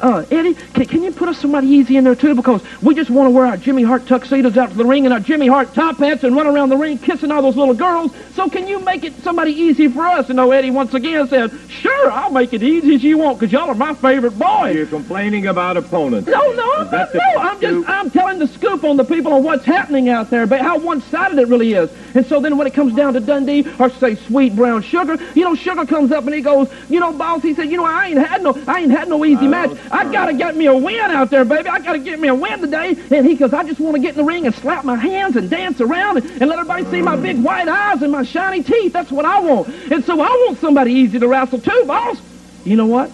uh, 0.00 0.24
Eddie, 0.30 0.54
can, 0.54 0.86
can 0.86 1.02
you 1.02 1.12
put 1.12 1.28
us 1.28 1.38
somebody 1.38 1.68
easy 1.68 1.96
in 1.96 2.04
there 2.04 2.14
too? 2.14 2.34
Because 2.34 2.62
we 2.82 2.94
just 2.94 3.10
want 3.10 3.26
to 3.26 3.30
wear 3.30 3.46
our 3.46 3.56
Jimmy 3.56 3.82
Hart 3.82 4.06
tuxedos 4.06 4.56
out 4.56 4.70
to 4.70 4.76
the 4.76 4.84
ring 4.84 5.04
and 5.04 5.14
our 5.14 5.20
Jimmy 5.20 5.46
Hart 5.46 5.74
top 5.74 5.98
hats 5.98 6.24
and 6.24 6.34
run 6.34 6.46
around 6.46 6.68
the 6.68 6.76
ring 6.76 6.98
kissing 6.98 7.30
all 7.30 7.42
those 7.42 7.56
little 7.56 7.74
girls. 7.74 8.12
So 8.34 8.48
can 8.48 8.66
you 8.66 8.80
make 8.80 9.04
it 9.04 9.14
somebody 9.22 9.52
easy 9.52 9.88
for 9.88 10.04
us? 10.06 10.28
And 10.30 10.40
oh, 10.40 10.50
Eddie 10.50 10.70
once 10.70 10.92
again 10.94 11.28
said, 11.28 11.52
"Sure, 11.68 12.10
I'll 12.10 12.30
make 12.30 12.52
it 12.52 12.62
easy 12.62 12.94
as 12.96 13.04
you 13.04 13.18
want, 13.18 13.38
because 13.38 13.52
y'all 13.52 13.70
are 13.70 13.74
my 13.74 13.94
favorite 13.94 14.38
boys." 14.38 14.74
You're 14.74 14.86
complaining 14.86 15.46
about 15.46 15.76
opponents. 15.76 16.28
No, 16.28 16.52
no, 16.52 16.72
I'm 16.74 16.90
not, 16.90 17.14
no. 17.14 17.20
I'm 17.38 17.60
just 17.60 17.88
I'm 17.88 18.10
telling 18.10 18.38
the 18.38 18.48
scoop 18.48 18.84
on 18.84 18.96
the 18.96 19.04
people 19.04 19.32
on 19.32 19.42
what's 19.44 19.64
happening 19.64 20.08
out 20.08 20.30
there, 20.30 20.46
but 20.46 20.60
how 20.60 20.78
one-sided 20.78 21.38
it 21.38 21.48
really 21.48 21.74
is. 21.74 21.90
And 22.14 22.26
so 22.26 22.40
then 22.40 22.56
when 22.56 22.66
it 22.66 22.74
comes 22.74 22.94
down 22.94 23.14
to 23.14 23.20
Dundee 23.20 23.66
or 23.78 23.90
say 23.90 24.16
Sweet 24.16 24.54
Brown 24.56 24.82
Sugar, 24.82 25.16
you 25.34 25.44
know, 25.44 25.54
Sugar 25.54 25.86
comes 25.86 26.12
up 26.12 26.24
and 26.24 26.34
he 26.34 26.40
goes, 26.40 26.68
you 26.88 27.00
know, 27.00 27.12
boss, 27.12 27.42
he 27.42 27.54
said, 27.54 27.70
you 27.70 27.76
know, 27.76 27.84
I 27.84 28.08
ain't 28.08 28.18
had 28.18 28.42
no 28.42 28.60
I 28.66 28.80
ain't 28.80 28.90
had 28.90 29.08
no 29.08 29.24
easy 29.24 29.46
match. 29.46 29.70
I 29.90 30.10
gotta 30.10 30.34
get 30.34 30.56
me 30.56 30.66
a 30.66 30.74
win 30.74 31.10
out 31.10 31.30
there, 31.30 31.44
baby. 31.44 31.68
I 31.68 31.78
gotta 31.78 31.98
get 31.98 32.20
me 32.20 32.28
a 32.28 32.34
win 32.34 32.60
today. 32.60 32.96
And 33.10 33.26
he 33.26 33.34
goes, 33.34 33.52
I 33.52 33.64
just 33.64 33.80
want 33.80 33.96
to 33.96 34.02
get 34.02 34.10
in 34.10 34.16
the 34.16 34.24
ring 34.24 34.46
and 34.46 34.54
slap 34.54 34.84
my 34.84 34.96
hands 34.96 35.36
and 35.36 35.50
dance 35.50 35.80
around 35.80 36.18
and, 36.18 36.30
and 36.30 36.48
let 36.48 36.58
everybody 36.58 36.84
see 36.86 37.02
my 37.02 37.16
big 37.16 37.42
white 37.42 37.68
eyes 37.68 38.02
and 38.02 38.12
my 38.12 38.22
shiny 38.22 38.62
teeth. 38.62 38.92
That's 38.92 39.10
what 39.10 39.24
I 39.24 39.40
want. 39.40 39.68
And 39.90 40.04
so 40.04 40.20
I 40.20 40.28
want 40.28 40.58
somebody 40.58 40.92
easy 40.92 41.18
to 41.18 41.28
wrestle 41.28 41.60
too, 41.60 41.84
boss. 41.86 42.20
You 42.64 42.76
know 42.76 42.86
what? 42.86 43.10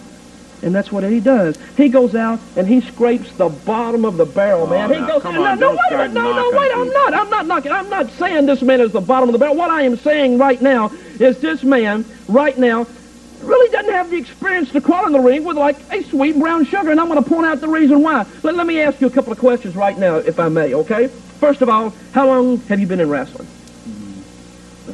And 0.63 0.75
that's 0.75 0.91
what 0.91 1.03
Eddie 1.03 1.21
does. 1.21 1.57
He 1.75 1.89
goes 1.89 2.13
out 2.13 2.39
and 2.55 2.67
he 2.67 2.81
scrapes 2.81 3.31
the 3.33 3.49
bottom 3.49 4.05
of 4.05 4.17
the 4.17 4.25
barrel, 4.25 4.67
man. 4.67 4.91
Oh, 4.91 4.93
he 4.93 4.99
now, 4.99 5.07
goes, 5.07 5.23
no, 5.23 5.43
on, 5.43 5.59
no, 5.59 5.67
don't 5.67 5.75
wait 5.75 5.91
a 5.91 5.97
minute, 5.97 6.13
no, 6.13 6.33
no, 6.33 6.57
wait, 6.57 6.71
I'm 6.75 6.89
not, 6.89 7.13
I'm 7.13 7.29
not 7.29 7.47
knocking, 7.47 7.71
I'm 7.71 7.89
not 7.89 8.11
saying 8.11 8.45
this 8.45 8.61
man 8.61 8.79
is 8.79 8.91
the 8.91 9.01
bottom 9.01 9.29
of 9.29 9.33
the 9.33 9.39
barrel. 9.39 9.55
What 9.55 9.71
I 9.71 9.81
am 9.83 9.97
saying 9.97 10.37
right 10.37 10.61
now 10.61 10.91
is 11.19 11.39
this 11.39 11.63
man, 11.63 12.05
right 12.27 12.57
now, 12.57 12.85
really 13.43 13.69
doesn't 13.71 13.93
have 13.93 14.09
the 14.09 14.17
experience 14.17 14.71
to 14.71 14.81
crawl 14.81 15.05
in 15.07 15.13
the 15.13 15.19
ring 15.19 15.43
with 15.43 15.57
like 15.57 15.77
a 15.91 16.03
sweet 16.03 16.37
brown 16.37 16.65
sugar, 16.65 16.91
and 16.91 16.99
I'm 16.99 17.07
going 17.07 17.23
to 17.23 17.29
point 17.29 17.45
out 17.45 17.61
the 17.61 17.67
reason 17.67 18.01
why. 18.01 18.25
Let, 18.43 18.55
let 18.55 18.67
me 18.67 18.81
ask 18.81 19.01
you 19.01 19.07
a 19.07 19.11
couple 19.11 19.31
of 19.31 19.39
questions 19.39 19.75
right 19.75 19.97
now, 19.97 20.17
if 20.17 20.39
I 20.39 20.49
may, 20.49 20.73
okay? 20.73 21.07
First 21.07 21.61
of 21.61 21.69
all, 21.69 21.93
how 22.13 22.27
long 22.27 22.57
have 22.61 22.79
you 22.79 22.87
been 22.87 22.99
in 22.99 23.09
wrestling? 23.09 23.47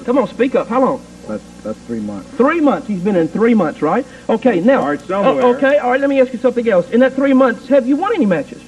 Come 0.05 0.17
on, 0.17 0.27
speak 0.29 0.55
up. 0.55 0.67
How 0.69 0.81
long? 0.81 1.05
That's, 1.27 1.43
that's 1.63 1.79
three 1.79 1.99
months. 1.99 2.29
Three 2.31 2.61
months. 2.61 2.87
He's 2.87 3.01
been 3.01 3.17
in 3.17 3.27
three 3.27 3.53
months, 3.53 3.81
right? 3.81 4.05
Okay, 4.29 4.61
now. 4.61 4.79
Start 4.79 5.01
somewhere. 5.01 5.43
Oh, 5.43 5.55
okay, 5.55 5.77
all 5.79 5.91
right, 5.91 5.99
let 5.99 6.09
me 6.09 6.21
ask 6.21 6.31
you 6.31 6.39
something 6.39 6.67
else. 6.69 6.89
In 6.91 7.01
that 7.01 7.13
three 7.13 7.33
months, 7.33 7.67
have 7.67 7.85
you 7.85 7.97
won 7.97 8.13
any 8.15 8.25
matches? 8.25 8.63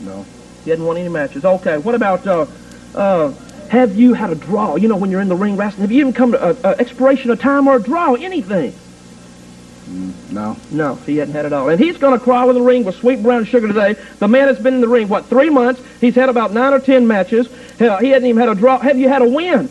No. 0.00 0.26
You 0.64 0.72
hadn't 0.72 0.84
won 0.84 0.96
any 0.96 1.08
matches. 1.08 1.44
Okay, 1.44 1.78
what 1.78 1.94
about, 1.94 2.26
uh, 2.26 2.46
uh, 2.96 3.32
have 3.72 3.96
you 3.96 4.12
had 4.12 4.28
a 4.28 4.34
draw? 4.34 4.76
You 4.76 4.86
know, 4.86 4.98
when 4.98 5.10
you're 5.10 5.22
in 5.22 5.30
the 5.30 5.34
ring 5.34 5.56
wrestling, 5.56 5.80
have 5.80 5.90
you 5.90 6.00
even 6.00 6.12
come 6.12 6.32
to 6.32 6.50
a, 6.50 6.72
a 6.72 6.78
expiration 6.78 7.30
of 7.30 7.40
time 7.40 7.66
or 7.66 7.76
a 7.76 7.82
draw, 7.82 8.12
anything? 8.12 8.74
Mm, 9.88 10.30
no. 10.30 10.58
No, 10.70 10.96
he 10.96 11.16
hadn't 11.16 11.32
had 11.32 11.46
it 11.46 11.54
all. 11.54 11.70
And 11.70 11.80
he's 11.80 11.96
going 11.96 12.12
to 12.12 12.22
crawl 12.22 12.50
in 12.50 12.54
the 12.54 12.60
ring 12.60 12.84
with 12.84 12.96
sweet 12.96 13.22
brown 13.22 13.46
sugar 13.46 13.66
today. 13.66 13.94
The 14.18 14.28
man 14.28 14.48
has 14.48 14.58
been 14.58 14.74
in 14.74 14.82
the 14.82 14.88
ring, 14.88 15.08
what, 15.08 15.24
three 15.24 15.48
months? 15.48 15.80
He's 16.02 16.14
had 16.14 16.28
about 16.28 16.52
nine 16.52 16.74
or 16.74 16.80
ten 16.80 17.06
matches. 17.06 17.48
Hell, 17.78 17.96
he 17.96 18.10
hasn't 18.10 18.26
even 18.26 18.38
had 18.38 18.50
a 18.50 18.54
draw. 18.54 18.78
Have 18.78 18.98
you 18.98 19.08
had 19.08 19.22
a 19.22 19.28
win? 19.28 19.70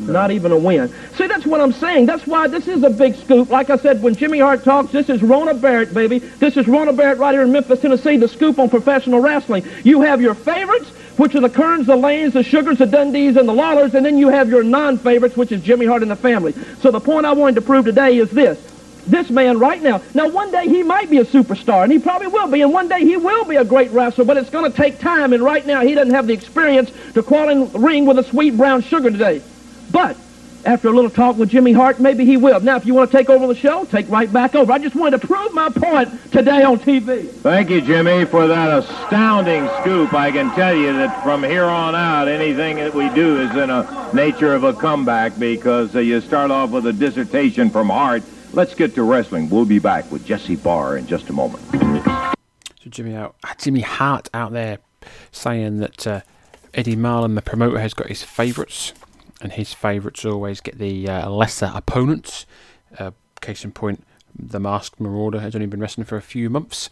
Not 0.00 0.30
even 0.30 0.52
a 0.52 0.58
win. 0.58 0.92
See, 1.14 1.26
that's 1.26 1.46
what 1.46 1.62
I'm 1.62 1.72
saying. 1.72 2.04
That's 2.04 2.26
why 2.26 2.48
this 2.48 2.68
is 2.68 2.82
a 2.82 2.90
big 2.90 3.14
scoop. 3.14 3.48
Like 3.48 3.70
I 3.70 3.78
said, 3.78 4.02
when 4.02 4.14
Jimmy 4.14 4.40
Hart 4.40 4.64
talks, 4.64 4.92
this 4.92 5.08
is 5.08 5.22
Rona 5.22 5.54
Barrett, 5.54 5.94
baby. 5.94 6.18
This 6.18 6.58
is 6.58 6.68
Rona 6.68 6.92
Barrett 6.92 7.16
right 7.16 7.32
here 7.32 7.42
in 7.42 7.52
Memphis, 7.52 7.80
Tennessee, 7.80 8.18
the 8.18 8.28
scoop 8.28 8.58
on 8.58 8.68
professional 8.68 9.20
wrestling. 9.20 9.64
You 9.82 10.02
have 10.02 10.20
your 10.20 10.34
favorites, 10.34 10.90
which 11.16 11.34
are 11.34 11.40
the 11.40 11.48
Keirns, 11.48 11.86
the 11.86 11.96
Lanes, 11.96 12.32
the 12.32 12.42
Sugars, 12.42 12.78
the 12.78 12.86
Dundees, 12.86 13.36
and 13.36 13.48
the 13.48 13.52
Lawlers, 13.52 13.94
and 13.94 14.04
then 14.04 14.18
you 14.18 14.28
have 14.28 14.48
your 14.48 14.62
non-favorites, 14.62 15.36
which 15.36 15.52
is 15.52 15.62
Jimmy 15.62 15.86
Hart 15.86 16.02
and 16.02 16.10
the 16.10 16.16
family. 16.16 16.52
So 16.80 16.90
the 16.90 17.00
point 17.00 17.26
I 17.26 17.32
wanted 17.32 17.56
to 17.56 17.62
prove 17.62 17.84
today 17.84 18.16
is 18.16 18.30
this. 18.30 18.58
This 19.06 19.28
man 19.28 19.58
right 19.58 19.82
now, 19.82 20.00
now 20.14 20.28
one 20.28 20.50
day 20.50 20.66
he 20.66 20.82
might 20.82 21.10
be 21.10 21.18
a 21.18 21.24
superstar, 21.24 21.84
and 21.84 21.92
he 21.92 21.98
probably 21.98 22.28
will 22.28 22.48
be, 22.48 22.62
and 22.62 22.72
one 22.72 22.88
day 22.88 23.00
he 23.00 23.18
will 23.18 23.44
be 23.44 23.56
a 23.56 23.64
great 23.64 23.90
wrestler, 23.90 24.24
but 24.24 24.38
it's 24.38 24.48
going 24.48 24.70
to 24.70 24.76
take 24.76 24.98
time, 24.98 25.34
and 25.34 25.42
right 25.42 25.64
now 25.66 25.82
he 25.82 25.94
doesn't 25.94 26.14
have 26.14 26.26
the 26.26 26.32
experience 26.32 26.90
to 27.12 27.22
crawl 27.22 27.50
in 27.50 27.70
the 27.70 27.78
ring 27.78 28.06
with 28.06 28.18
a 28.18 28.24
sweet 28.24 28.56
brown 28.56 28.80
sugar 28.80 29.10
today. 29.10 29.42
But 29.90 30.16
after 30.66 30.88
a 30.88 30.92
little 30.92 31.10
talk 31.10 31.36
with 31.36 31.50
Jimmy 31.50 31.72
Hart, 31.72 32.00
maybe 32.00 32.24
he 32.24 32.36
will. 32.36 32.60
Now, 32.60 32.76
if 32.76 32.86
you 32.86 32.94
want 32.94 33.10
to 33.10 33.16
take 33.16 33.28
over 33.28 33.46
the 33.46 33.54
show, 33.54 33.84
take 33.84 34.08
right 34.08 34.32
back 34.32 34.54
over. 34.54 34.72
I 34.72 34.78
just 34.78 34.94
wanted 34.94 35.20
to 35.20 35.26
prove 35.26 35.52
my 35.52 35.68
point 35.68 36.32
today 36.32 36.62
on 36.62 36.78
TV. 36.78 37.28
Thank 37.28 37.70
you, 37.70 37.80
Jimmy, 37.80 38.24
for 38.24 38.46
that 38.46 38.78
astounding 38.78 39.68
scoop. 39.80 40.14
I 40.14 40.30
can 40.30 40.54
tell 40.54 40.74
you 40.74 40.92
that 40.94 41.22
from 41.22 41.42
here 41.42 41.64
on 41.64 41.94
out, 41.94 42.28
anything 42.28 42.76
that 42.76 42.94
we 42.94 43.08
do 43.10 43.40
is 43.40 43.50
in 43.56 43.70
a 43.70 44.10
nature 44.14 44.54
of 44.54 44.64
a 44.64 44.72
comeback 44.72 45.38
because 45.38 45.94
uh, 45.94 46.00
you 46.00 46.20
start 46.20 46.50
off 46.50 46.70
with 46.70 46.86
a 46.86 46.92
dissertation 46.92 47.70
from 47.70 47.88
Hart. 47.88 48.22
Let's 48.52 48.74
get 48.74 48.94
to 48.94 49.02
wrestling. 49.02 49.50
We'll 49.50 49.64
be 49.64 49.78
back 49.78 50.10
with 50.10 50.24
Jesse 50.24 50.56
Barr 50.56 50.96
in 50.96 51.06
just 51.06 51.28
a 51.28 51.32
moment. 51.32 51.64
So 51.72 52.90
Jimmy 52.90 53.14
out, 53.14 53.36
Jimmy 53.58 53.80
Hart 53.80 54.30
out 54.32 54.52
there 54.52 54.78
saying 55.32 55.78
that 55.78 56.06
uh, 56.06 56.20
Eddie 56.72 56.96
Marlin, 56.96 57.34
the 57.34 57.42
promoter, 57.42 57.78
has 57.78 57.94
got 57.94 58.08
his 58.08 58.22
favourites, 58.22 58.92
and 59.44 59.52
his 59.52 59.74
favourites 59.74 60.24
always 60.24 60.60
get 60.60 60.78
the 60.78 61.08
uh, 61.08 61.28
lesser 61.28 61.70
opponents. 61.74 62.46
Uh, 62.98 63.10
case 63.42 63.62
in 63.62 63.70
point, 63.72 64.02
the 64.34 64.58
Masked 64.58 64.98
Marauder 64.98 65.38
has 65.38 65.54
only 65.54 65.66
been 65.66 65.80
wrestling 65.80 66.06
for 66.06 66.16
a 66.16 66.22
few 66.22 66.48
months, 66.48 66.88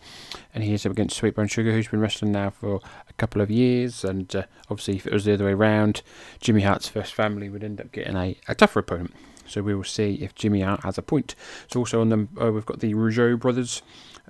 and 0.54 0.62
he 0.62 0.74
is 0.74 0.84
up 0.84 0.92
against 0.92 1.16
Sweet 1.16 1.34
Brown 1.34 1.48
Sugar, 1.48 1.72
who's 1.72 1.88
been 1.88 1.98
wrestling 1.98 2.30
now 2.30 2.50
for 2.50 2.80
a 3.08 3.12
couple 3.14 3.40
of 3.40 3.50
years. 3.50 4.04
And 4.04 4.36
uh, 4.36 4.44
obviously, 4.70 4.96
if 4.96 5.06
it 5.06 5.12
was 5.12 5.24
the 5.24 5.32
other 5.32 5.46
way 5.46 5.52
around, 5.52 6.02
Jimmy 6.40 6.60
Hart's 6.60 6.88
first 6.88 7.14
family 7.14 7.48
would 7.48 7.64
end 7.64 7.80
up 7.80 7.90
getting 7.90 8.16
a, 8.16 8.36
a 8.46 8.54
tougher 8.54 8.80
opponent. 8.80 9.14
So 9.46 9.62
we 9.62 9.74
will 9.74 9.82
see 9.82 10.16
if 10.16 10.34
Jimmy 10.34 10.60
Hart 10.60 10.84
has 10.84 10.98
a 10.98 11.02
point. 11.02 11.34
So 11.68 11.80
also 11.80 12.02
on 12.02 12.10
them, 12.10 12.28
uh, 12.40 12.52
we've 12.52 12.66
got 12.66 12.80
the 12.80 12.94
Rougeau 12.94 13.40
brothers, 13.40 13.82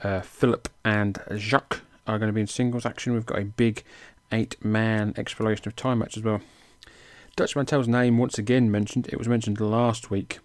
uh, 0.02 0.20
Philip 0.20 0.68
and 0.84 1.18
Jacques 1.36 1.82
are 2.06 2.18
going 2.18 2.28
to 2.28 2.32
be 2.32 2.40
in 2.40 2.46
singles 2.46 2.86
action. 2.86 3.14
We've 3.14 3.26
got 3.26 3.40
a 3.40 3.44
big 3.44 3.82
eight-man 4.30 5.14
expiration 5.16 5.66
of 5.66 5.76
time 5.76 5.98
match 5.98 6.16
as 6.16 6.22
well. 6.22 6.40
Dutch 7.36 7.56
Mantell's 7.56 7.88
name 7.88 8.18
once 8.18 8.38
again 8.38 8.70
mentioned. 8.70 9.08
It 9.08 9.18
was 9.18 9.28
mentioned 9.28 9.60
last 9.60 10.10
week, 10.10 10.38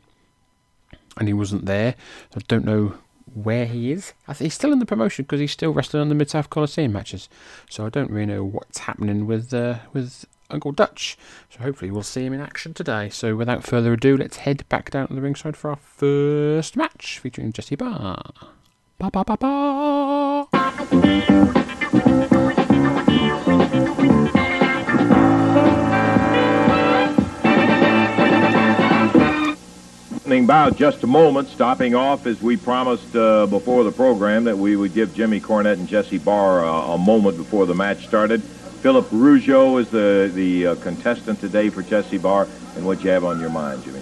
and 1.17 1.27
he 1.27 1.34
wasn't 1.34 1.65
there. 1.65 1.96
I 2.36 2.39
don't 2.48 2.65
know 2.65 2.96
where 3.34 3.65
he 3.65 3.91
is. 3.91 4.13
He's 4.38 4.53
still 4.53 4.72
in 4.72 4.79
the 4.79 4.86
promotion 4.86 5.25
because 5.25 5.39
he's 5.39 5.51
still 5.51 5.74
wrestling 5.74 6.01
on 6.01 6.10
the 6.10 6.15
Mid 6.15 6.29
South 6.29 6.50
Coliseum 6.50 6.94
matches. 6.94 7.27
So 7.70 7.86
I 7.86 7.89
don't 7.89 8.10
really 8.10 8.25
know 8.25 8.44
what's 8.44 8.79
happening 8.79 9.27
with 9.27 9.53
uh, 9.53 9.79
with 9.94 10.25
Uncle 10.50 10.72
Dutch. 10.72 11.17
So 11.50 11.60
hopefully 11.62 11.91
we'll 11.91 12.03
see 12.03 12.25
him 12.25 12.34
in 12.34 12.41
action 12.41 12.74
today. 12.74 13.10
So 13.10 13.36
without 13.36 13.63
further 13.63 13.94
ado, 13.94 14.15
let's 14.17 14.38
head 14.38 14.67
back 14.70 14.91
down 14.91 15.08
to 15.08 15.13
the 15.13 15.22
ringside 15.22 15.58
for 15.58 15.70
our 15.70 15.75
first 15.75 16.75
match 16.77 17.20
featuring 17.20 17.51
Jesse 17.51 17.75
Barr. 17.75 18.32
Ba 18.98 19.12
ba 19.12 19.24
ba 19.24 19.38
ba. 19.38 20.48
Bout 30.27 30.75
just 30.75 31.03
a 31.03 31.07
moment, 31.07 31.48
stopping 31.48 31.96
off 31.96 32.25
as 32.25 32.41
we 32.41 32.57
promised 32.57 33.15
uh, 33.15 33.46
before 33.46 33.86
the 33.86 33.93
program 33.93 34.43
that 34.43 34.57
we 34.57 34.75
would 34.75 34.93
give 34.93 35.13
Jimmy 35.13 35.39
Cornette 35.39 35.75
and 35.79 35.88
Jesse 35.88 36.17
Barr 36.17 36.65
uh, 36.65 36.96
a 36.96 36.98
moment 36.98 37.38
before 37.38 37.65
the 37.65 37.74
match 37.74 38.05
started. 38.05 38.43
Philip 38.43 39.10
Rougeau 39.10 39.79
is 39.79 39.88
the 39.89 40.29
the 40.36 40.67
uh, 40.67 40.75
contestant 40.75 41.39
today 41.39 41.69
for 41.69 41.81
Jesse 41.81 42.17
Barr, 42.17 42.46
and 42.75 42.86
what 42.86 43.05
you 43.05 43.10
have 43.10 43.24
on 43.24 43.39
your 43.39 43.50
mind, 43.50 43.86
Jimmy? 43.86 44.01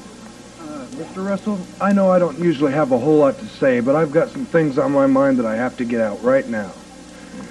Mr. 0.96 1.28
Russell, 1.28 1.60
I 1.80 1.94
know 1.94 2.10
I 2.10 2.18
don't 2.18 2.40
usually 2.40 2.72
have 2.72 2.92
a 2.92 2.98
whole 2.98 3.18
lot 3.18 3.38
to 3.38 3.46
say, 3.46 3.80
but 3.80 3.96
I've 3.96 4.12
got 4.12 4.30
some 4.30 4.46
things 4.46 4.80
on 4.80 4.94
my 4.94 5.06
mind 5.06 5.38
that 5.38 5.46
I 5.46 5.56
have 5.56 5.78
to 5.78 5.86
get 5.86 6.02
out 6.02 6.24
right 6.24 6.48
now. 6.48 6.72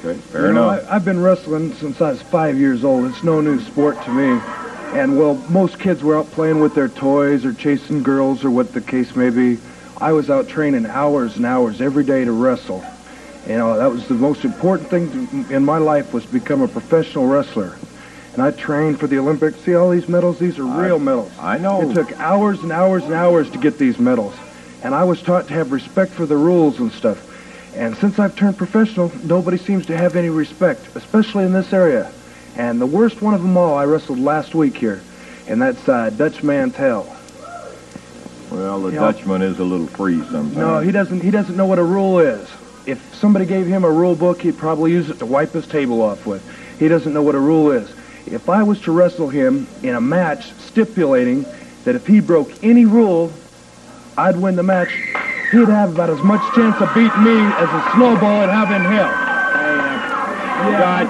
Okay, 0.01 0.19
fair 0.19 0.49
You 0.49 0.53
know, 0.53 0.69
enough. 0.69 0.91
I, 0.91 0.97
I've 0.97 1.05
been 1.05 1.21
wrestling 1.21 1.75
since 1.75 2.01
I 2.01 2.11
was 2.11 2.23
five 2.23 2.59
years 2.59 2.83
old. 2.83 3.07
It's 3.07 3.23
no 3.23 3.41
new 3.41 3.61
sport 3.61 4.03
to 4.03 4.11
me. 4.11 4.41
And, 4.95 5.19
well, 5.19 5.35
most 5.51 5.81
kids 5.81 6.05
were 6.05 6.17
out 6.17 6.31
playing 6.31 6.61
with 6.61 6.77
their 6.77 6.89
toys 6.89 7.45
or 7.45 7.53
chasing 7.53 8.05
girls 8.05 8.45
or 8.45 8.51
what 8.51 8.73
the 8.73 8.81
case 8.81 9.17
may 9.17 9.29
be. 9.29 9.59
I 10.01 10.13
was 10.13 10.31
out 10.31 10.47
training 10.47 10.87
hours 10.87 11.37
and 11.37 11.45
hours 11.45 11.81
every 11.81 12.05
day 12.05 12.25
to 12.25 12.31
wrestle. 12.31 12.85
You 13.49 13.59
know, 13.59 13.77
that 13.77 13.91
was 13.91 14.07
the 14.07 14.15
most 14.15 14.45
important 14.45 14.89
thing 14.89 15.11
to, 15.11 15.55
in 15.55 15.65
my 15.65 15.79
life 15.79 16.15
was 16.15 16.25
become 16.25 16.63
a 16.63 16.69
professional 16.69 17.27
wrestler. 17.27 17.77
And 18.35 18.43
I 18.43 18.53
trained 18.53 19.01
for 19.01 19.09
the 19.09 19.19
Olympics. 19.19 19.59
See 19.61 19.75
all 19.75 19.91
these 19.91 20.09
medals? 20.09 20.39
These 20.39 20.61
are 20.61 20.65
real 20.65 21.01
medals. 21.01 21.33
I 21.41 21.59
know. 21.59 21.91
It 21.91 21.95
took 21.95 22.13
hours 22.21 22.63
and 22.63 22.71
hours 22.71 23.03
and 23.03 23.15
hours 23.15 23.51
to 23.51 23.59
get 23.59 23.79
these 23.79 23.99
medals. 23.99 24.35
And 24.85 24.95
I 24.95 25.03
was 25.03 25.21
taught 25.21 25.49
to 25.49 25.55
have 25.55 25.73
respect 25.73 26.13
for 26.13 26.25
the 26.25 26.37
rules 26.37 26.79
and 26.79 26.93
stuff. 26.93 27.31
And 27.77 27.97
since 27.97 28.21
I've 28.21 28.37
turned 28.37 28.57
professional, 28.57 29.11
nobody 29.25 29.59
seems 29.59 29.87
to 29.87 29.97
have 29.97 30.15
any 30.15 30.29
respect, 30.29 30.87
especially 30.95 31.45
in 31.45 31.53
this 31.53 31.73
area. 31.73 32.13
And 32.57 32.81
the 32.81 32.87
worst 32.87 33.21
one 33.21 33.35
of 33.35 33.43
them 33.43 33.57
all 33.57 33.75
I 33.75 33.85
wrestled 33.85 34.19
last 34.19 34.55
week 34.55 34.77
here, 34.77 35.03
and 35.49 35.61
that's 35.61 35.89
uh, 35.89 36.11
Dutch 36.11 36.43
Mantell. 36.43 37.05
Well, 38.51 38.81
the 38.83 38.91
You 38.91 38.95
know- 39.01 39.13
Dutchman 39.13 39.43
is 39.43 39.59
a 39.59 39.65
little 39.65 39.87
free 39.89 40.21
sometimes. 40.21 40.57
No, 40.57 40.79
he 40.79 40.93
doesn't. 40.93 41.21
He 41.21 41.31
doesn't 41.31 41.57
know 41.57 41.67
what 41.67 41.79
a 41.79 41.85
rule 41.85 42.21
is. 42.21 42.49
If 42.87 43.15
somebody 43.15 43.47
gave 43.47 43.67
him 43.67 43.83
a 43.85 43.91
rule 43.91 44.15
book, 44.15 44.43
he'd 44.43 44.59
probably 44.59 44.93
use 44.93 45.09
it 45.11 45.19
to 45.21 45.27
wipe 45.27 45.53
his 45.53 45.67
table 45.67 46.03
off 46.03 46.27
with. 46.27 46.43
He 46.79 46.87
doesn't 46.87 47.13
know 47.13 47.23
what 47.23 47.35
a 47.35 47.41
rule 47.41 47.71
is. 47.73 47.91
If 48.27 48.49
I 48.49 48.63
was 48.63 48.81
to 48.83 48.93
wrestle 48.93 49.29
him 49.29 49.67
in 49.83 49.95
a 49.95 50.01
match 50.01 50.53
stipulating 50.53 51.45
that 51.85 51.95
if 51.95 52.07
he 52.07 52.21
broke 52.21 52.51
any 52.63 52.85
rule, 52.85 53.33
I'd 54.17 54.37
win 54.37 54.57
the 54.57 54.63
match, 54.63 54.91
he'd 55.51 55.69
have 55.69 55.95
about 55.95 56.11
as 56.11 56.23
much 56.23 56.41
chance 56.55 56.81
of 56.81 56.95
beating 56.95 57.25
me 57.25 57.37
as 57.37 57.69
a 57.69 57.91
snowball 57.95 58.41
would 58.41 58.49
have 58.51 58.71
in 58.71 58.83
hell. 58.83 59.11
God, 60.65 61.07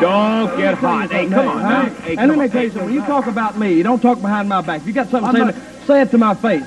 don't 0.00 0.56
get 0.58 0.74
hot. 0.74 1.10
Hey, 1.10 1.28
come 1.28 1.48
on 1.48 1.62
now. 1.62 1.88
Hey, 2.02 2.16
and 2.16 2.28
let 2.28 2.38
me 2.38 2.48
tell 2.48 2.62
you 2.64 2.70
something. 2.70 2.86
When 2.86 2.94
you 2.94 3.02
talk 3.02 3.26
about 3.26 3.58
me, 3.58 3.72
you 3.74 3.82
don't 3.82 4.00
talk 4.00 4.20
behind 4.20 4.48
my 4.48 4.60
back. 4.60 4.80
If 4.82 4.86
you 4.86 4.92
got 4.92 5.08
something 5.10 5.32
to 5.34 5.52
say, 5.52 5.58
me, 5.58 5.86
say 5.86 6.02
it 6.02 6.10
to 6.10 6.18
my 6.18 6.34
face. 6.34 6.64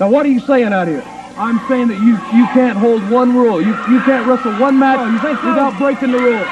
Now, 0.00 0.10
what 0.10 0.26
are 0.26 0.30
you 0.30 0.40
saying 0.40 0.72
out 0.72 0.88
here? 0.88 1.02
I'm 1.36 1.60
saying 1.68 1.88
that 1.88 2.00
you 2.00 2.12
you 2.36 2.46
can't 2.54 2.78
hold 2.78 3.08
one 3.10 3.34
rule. 3.36 3.60
You 3.60 3.68
you 3.68 4.00
can't 4.00 4.26
wrestle 4.26 4.52
one 4.58 4.78
match 4.78 4.98
Oh, 5.00 5.06
you 5.06 5.48
without 5.48 5.78
breaking 5.78 6.12
the 6.12 6.18
rule. 6.18 6.44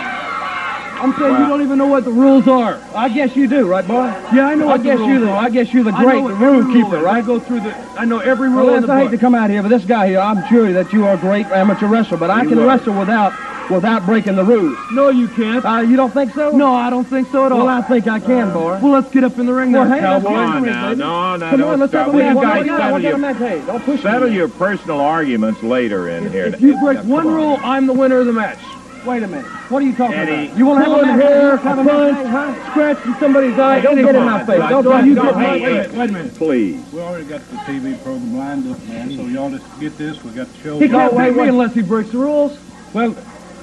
I'm 1.05 1.13
saying 1.19 1.33
you 1.41 1.49
don't 1.49 1.61
even 1.63 1.77
know 1.77 1.87
what 1.87 2.05
the 2.05 2.13
rules 2.13 2.49
are. 2.49 2.81
I 2.95 3.09
guess 3.09 3.35
you 3.37 3.47
do, 3.47 3.67
right, 3.67 3.87
boy? 3.87 4.07
Yeah, 4.33 4.47
I 4.49 4.55
know 4.55 4.69
I 4.69 4.79
guess 4.79 4.99
rules 4.99 5.11
you 5.11 5.21
the 5.21 5.31
are. 5.31 5.45
I 5.45 5.51
guess 5.51 5.73
you're 5.73 5.85
the 5.85 5.91
great 5.91 6.23
the 6.23 6.35
rule 6.35 6.73
keeper, 6.73 7.01
right? 7.03 7.23
I 7.23 7.27
go 7.27 7.39
through 7.41 7.61
the. 7.61 7.77
I 7.99 8.05
know 8.05 8.21
every 8.21 8.49
rule 8.49 8.67
Well, 8.67 8.75
in 8.77 8.87
the 8.87 8.93
I 8.93 8.99
hate 9.01 9.05
book. 9.07 9.13
to 9.13 9.19
come 9.19 9.35
out 9.35 9.51
here, 9.51 9.61
but 9.63 9.69
this 9.69 9.85
guy 9.85 10.09
here, 10.09 10.21
I'm 10.21 10.47
sure 10.49 10.73
that 10.73 10.93
you 10.93 11.07
are 11.07 11.15
a 11.15 11.19
great 11.19 11.47
amateur 11.47 11.89
wrestler, 11.89 12.17
but 12.17 12.31
I 12.31 12.45
can 12.47 12.59
are. 12.59 12.67
wrestle 12.67 12.99
without 12.99 13.33
without 13.71 14.05
breaking 14.07 14.37
the 14.37 14.45
rules. 14.45 14.77
No, 14.93 15.09
you 15.09 15.29
can't. 15.29 15.65
Uh, 15.65 15.81
you 15.81 15.97
don't 15.97 16.13
think 16.13 16.33
so? 16.35 16.51
no, 16.51 16.75
I 16.75 16.91
don't 16.91 17.05
think 17.07 17.29
so 17.31 17.47
at 17.47 17.53
all. 17.53 17.59
Well, 17.59 17.69
I 17.69 17.83
think 17.83 18.07
I 18.07 18.21
can, 18.21 18.53
boy. 18.53 18.79
Well, 18.83 18.93
let's 18.93 19.11
get 19.11 19.25
up 19.25 19.39
in 19.39 19.47
the 19.47 19.53
ring 19.55 19.73
Well, 19.73 19.85
there, 19.85 19.95
hey, 19.95 20.01
cowboy. 20.01 20.29
Come 20.29 20.35
on 20.37 20.63
Wait, 20.63 20.71
now. 20.71 20.89
baby. 20.89 20.99
No, 21.01 21.37
no, 21.37 21.51
Come 21.51 21.61
don't 21.61 21.73
on, 21.75 21.81
let's 21.81 21.93
stop. 21.93 22.07
have 22.07 22.15
a 22.15 22.17
Well, 22.17 22.35
match. 22.35 22.37
you 22.37 22.43
guys 22.43 22.57
What 22.57 22.63
do 22.65 22.77
settle 22.77 22.93
What 22.93 22.99
do 23.03 23.09
your, 23.09 23.17
you 23.17 23.23
got? 23.23 23.37
Hey, 23.37 23.63
don't 23.67 23.85
push 23.85 23.97
me. 23.97 24.03
settle 24.03 24.29
your 24.33 24.49
personal 24.49 25.01
arguments 25.01 25.63
later 25.63 26.09
in 26.09 26.31
here. 26.31 26.47
If 26.47 26.61
you 26.61 26.79
break 26.81 26.99
Come 26.99 27.09
one 27.09 27.27
on. 27.27 27.35
rule, 27.35 27.59
I'm 27.63 27.87
the 27.87 27.93
winner 27.93 28.19
of 28.19 28.27
the 28.27 28.33
match. 28.33 28.59
Wait 29.07 29.23
a 29.23 29.27
minute. 29.27 29.45
What 29.71 29.83
are 29.83 29.87
you 29.87 29.95
talking 29.95 30.17
Eddie. 30.17 30.47
about? 30.47 30.57
You 30.59 30.65
want 30.65 30.83
to 30.85 30.91
have 30.91 30.95
Pulling 31.01 31.11
a 31.11 31.17
match? 31.19 31.27
hair, 31.27 31.43
You 31.43 31.53
a 31.53 31.57
have 31.59 31.79
a 31.79 31.85
punch, 31.85 32.27
huh? 32.27 32.71
scratching 32.71 33.15
somebody's 33.21 33.59
eye. 33.59 33.77
Hey, 33.77 33.83
don't 33.83 33.97
get 33.97 34.15
in 34.15 34.25
my 34.25 34.39
face. 34.47 34.59
Right, 34.61 34.71
Don't 34.71 34.83
don't- 34.85 34.93
try. 34.93 35.05
You 35.05 35.15
don't- 35.15 35.27
get 35.27 35.35
hey, 35.35 35.43
my 35.43 35.59
hey, 35.59 35.83
face. 35.85 35.93
Wait 35.93 36.09
a 36.11 36.13
minute. 36.15 36.35
Please. 36.37 36.81
We 36.93 37.01
already 37.01 37.25
got 37.27 37.51
the 37.51 37.57
TV 37.59 37.95
program 38.03 38.39
lined 38.39 38.71
up, 38.73 38.83
man, 38.89 39.11
so 39.15 39.23
y'all 39.27 39.51
just 39.51 39.81
get 39.81 39.99
this. 39.99 40.25
We 40.25 40.31
got 40.31 40.51
the 40.55 40.59
show. 40.63 40.79
He 40.79 40.89
can't 40.89 41.13
No, 41.13 41.19
wait, 41.19 41.31
beat 41.33 41.37
wait. 41.39 41.49
unless 41.51 41.75
he 41.75 41.83
breaks 41.83 42.11
the 42.13 42.19
rules. 42.19 42.57
Well, 42.95 43.15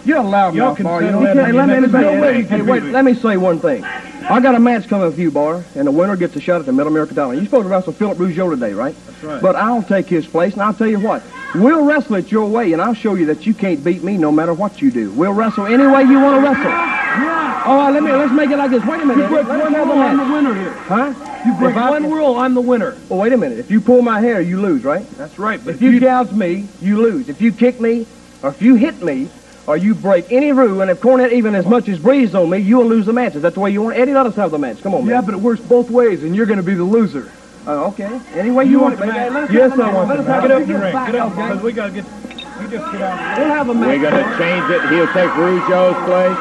You're 0.05 0.24
loud, 0.24 0.55
Y'all 0.55 0.70
mouth 0.70 0.84
Barr. 0.84 1.03
You 1.03 1.12
don't 1.12 1.24
let 1.24 1.36
me, 1.38 1.43
your 1.43 1.53
let 1.53 1.67
me, 1.67 1.88
next 1.88 2.50
hey, 2.50 2.62
wait, 2.62 2.84
let 2.84 3.05
me 3.05 3.13
say 3.13 3.38
one 3.38 3.60
thing. 3.60 3.84
I 3.84 4.39
got 4.39 4.55
a 4.55 4.60
match 4.60 4.88
coming 4.88 5.08
with 5.08 5.20
you, 5.20 5.31
Barr, 5.31 5.63
and 5.75 5.88
the 5.88 5.91
winner 5.91 6.15
gets 6.15 6.36
a 6.36 6.39
shot 6.39 6.60
at 6.60 6.65
the 6.65 6.72
Middle 6.72 6.91
America 6.91 7.13
Dollar. 7.13 7.34
You're 7.34 7.46
supposed 7.46 7.65
to 7.65 7.70
wrestle 7.70 7.93
Philip 7.93 8.17
Rougeau 8.17 8.50
today, 8.50 8.74
right? 8.74 8.96
That's 9.05 9.24
right. 9.24 9.41
But 9.41 9.55
I'll 9.55 9.84
take 9.84 10.08
his 10.08 10.25
place, 10.25 10.53
and 10.53 10.62
I'll 10.62 10.74
tell 10.74 10.88
you 10.88 11.00
what. 11.00 11.24
We'll 11.53 11.84
wrestle 11.84 12.15
it 12.15 12.31
your 12.31 12.48
way, 12.48 12.72
and 12.72 12.81
I'll 12.81 12.93
show 12.93 13.15
you 13.15 13.25
that 13.27 13.46
you 13.46 13.53
can't 13.53 13.84
beat 13.84 14.03
me 14.03 14.17
no 14.17 14.31
matter 14.31 14.53
what 14.53 14.81
you 14.81 14.89
do. 14.89 15.12
We'll 15.12 15.34
wrestle 15.34 15.65
any 15.65 15.86
way 15.86 16.03
you 16.03 16.20
want 16.20 16.41
to 16.41 16.50
wrestle. 16.50 16.63
Yeah. 16.63 17.63
All 17.65 17.77
right, 17.77 17.93
let 17.93 18.03
me 18.03 18.12
let's 18.12 18.31
make 18.31 18.50
it 18.50 18.58
like 18.58 18.72
this. 18.72 18.84
Wait 18.86 19.01
a 19.01 19.05
minute. 19.05 19.24
You 19.24 19.27
break 19.27 19.48
Let 19.48 19.72
one 19.72 19.89
rule, 19.89 19.98
a 19.98 20.05
I'm 20.05 20.17
the 20.17 20.34
winner 20.34 20.55
here. 20.55 20.72
Huh? 20.72 21.13
You 21.46 21.53
break 21.55 21.75
If 21.75 21.89
one 21.89 22.10
rule, 22.10 22.36
I'm 22.38 22.53
the 22.53 22.62
winner. 22.62 22.98
Well, 23.10 23.20
wait 23.20 23.34
a 23.34 23.38
minute. 23.38 23.60
If 23.60 23.70
you 23.70 23.81
pull 23.81 24.01
my 24.01 24.22
hair, 24.22 24.39
you 24.39 24.62
lose, 24.62 24.84
right? 24.84 25.08
That's 25.12 25.38
right. 25.38 25.63
But 25.63 25.75
If 25.75 25.81
you 25.81 26.00
gouge 26.00 26.31
me, 26.31 26.67
you 26.79 27.01
lose. 27.01 27.27
If 27.27 27.41
you 27.41 27.51
kick 27.51 27.81
me, 27.81 28.08
or 28.41 28.50
if 28.50 28.62
you 28.62 28.75
hit 28.75 29.03
me, 29.03 29.29
or 29.68 29.77
you 29.77 29.94
break 29.96 30.32
any 30.32 30.51
rule, 30.51 30.82
and 30.82 30.89
if 30.91 31.00
Cornette 31.01 31.32
even 31.32 31.53
as 31.56 31.65
much 31.65 31.88
as 31.88 32.00
breathes 32.00 32.34
on 32.36 32.50
me, 32.50 32.58
you'll 32.58 32.86
lose 32.86 33.06
the 33.06 33.13
match. 33.13 33.36
Is 33.36 33.41
that 33.44 33.53
the 33.53 33.60
way 33.60 33.72
you 33.72 33.82
want 33.84 33.96
it? 33.96 34.01
Eddie, 34.01 34.13
let 34.13 34.25
us 34.25 34.36
have 34.36 34.51
the 34.51 34.58
match. 34.58 34.82
Come 34.82 34.94
on, 34.96 35.06
man. 35.06 35.15
Yeah, 35.15 35.22
but 35.22 35.34
it 35.34 35.39
works 35.39 35.62
both 35.62 35.89
ways, 35.89 36.24
and 36.24 36.36
you're 36.36 36.46
going 36.48 36.58
to 36.58 36.63
be 36.63 36.74
the 36.74 36.84
loser. 36.84 37.32
Oh, 37.68 37.89
okay. 37.89 38.20
Any 38.34 38.50
way 38.50 38.65
you, 38.65 38.72
You 38.72 38.80
want, 38.80 38.98
want 39.00 39.10
it, 39.12 39.13
the 39.13 39.20
baby. 39.20 39.34
match? 39.34 39.51
Yes, 39.51 39.72
I 39.74 39.75
match. 39.75 39.94
want 39.94 40.10
Let's 40.10 40.27
match. 40.27 40.41
Get 40.41 40.51
it 40.51 40.51
up 40.51 40.62
up 40.62 40.68
the 40.68 40.74
ring. 40.74 40.91
Get 40.94 41.15
up, 41.15 41.32
okay? 41.32 41.41
because 41.48 41.63
we 41.63 41.72
got 41.74 41.88
to 41.88 41.94
get. 41.94 42.06
You 42.06 42.68
just 42.70 42.91
get 42.91 43.01
out. 43.01 43.38
We'll 43.38 43.48
have 43.50 43.70
a 43.70 43.74
match. 43.74 43.88
We're 43.88 44.10
going 44.10 44.24
to 44.24 44.38
change 44.38 44.70
it. 44.72 44.82
He'll 44.89 45.08
take 45.13 45.30
Rougeau's 45.38 46.06
place. 46.06 46.38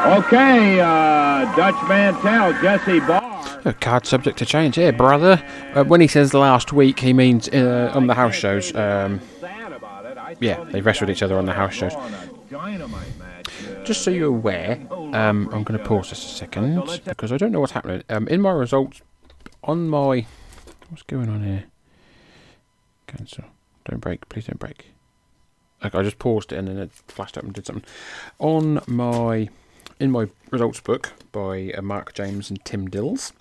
Okay, 0.00 0.80
uh, 0.80 1.54
Dutch 1.56 1.88
Mantell, 1.88 2.52
Jesse 2.62 3.00
Barr. 3.00 3.60
A 3.66 3.72
card 3.74 4.06
subject 4.06 4.38
to 4.38 4.46
change 4.46 4.76
here, 4.76 4.92
brother. 4.92 5.42
Uh, 5.74 5.84
when 5.84 6.00
he 6.00 6.06
says 6.06 6.32
last 6.32 6.72
week, 6.72 7.00
he 7.00 7.12
means 7.12 7.48
uh, 7.50 7.92
on 7.94 8.06
the 8.06 8.14
house 8.14 8.34
shows. 8.34 8.74
Um, 8.74 9.20
yeah, 10.40 10.64
they 10.64 10.80
wrestled 10.80 11.10
each 11.10 11.22
other 11.22 11.38
on 11.38 11.46
the 11.46 11.52
house 11.52 11.74
shows. 11.74 11.92
Just 13.84 14.02
so 14.02 14.10
you're 14.10 14.28
aware, 14.28 14.80
um, 14.90 15.48
I'm 15.52 15.62
going 15.64 15.78
to 15.78 15.84
pause 15.84 16.10
this 16.10 16.24
a 16.24 16.28
second 16.28 17.00
because 17.04 17.32
I 17.32 17.36
don't 17.36 17.52
know 17.52 17.60
what's 17.60 17.72
happening. 17.72 18.02
Um, 18.08 18.26
in 18.28 18.40
my 18.40 18.50
results, 18.50 19.02
on 19.64 19.88
my. 19.88 20.26
What's 20.88 21.02
going 21.02 21.28
on 21.28 21.44
here? 21.44 21.64
Cancel. 23.06 23.44
Don't 23.84 24.00
break. 24.00 24.28
Please 24.28 24.46
don't 24.46 24.58
break. 24.58 24.86
Okay, 25.84 25.98
I 25.98 26.02
just 26.02 26.18
paused 26.18 26.52
it 26.52 26.58
and 26.58 26.68
then 26.68 26.78
it 26.78 26.90
flashed 26.92 27.38
up 27.38 27.44
and 27.44 27.52
did 27.52 27.66
something. 27.66 27.84
On 28.38 28.80
my. 28.86 29.48
In 29.98 30.10
my 30.10 30.28
results 30.50 30.80
book 30.80 31.12
by 31.30 31.72
uh, 31.76 31.82
Mark 31.82 32.14
James 32.14 32.48
and 32.48 32.64
Tim 32.64 32.88
Dills, 32.88 33.34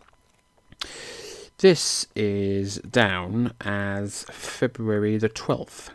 this 1.60 2.06
is 2.18 2.80
down 2.80 3.54
as 3.62 4.26
February 4.30 5.18
the 5.18 5.30
12th. 5.30 5.92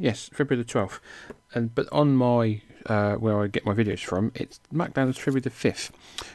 Yes, 0.00 0.30
February 0.32 0.62
the 0.62 0.72
12th. 0.72 1.00
And 1.54 1.74
but 1.74 1.88
on 1.92 2.16
my 2.16 2.62
uh, 2.86 3.14
where 3.14 3.40
I 3.42 3.48
get 3.48 3.64
my 3.66 3.74
videos 3.74 4.00
from, 4.00 4.32
it's 4.34 4.60
marked 4.70 4.94
down 4.94 5.08
as 5.08 5.18
February 5.18 5.40
the 5.40 5.50
5th. 5.50 5.90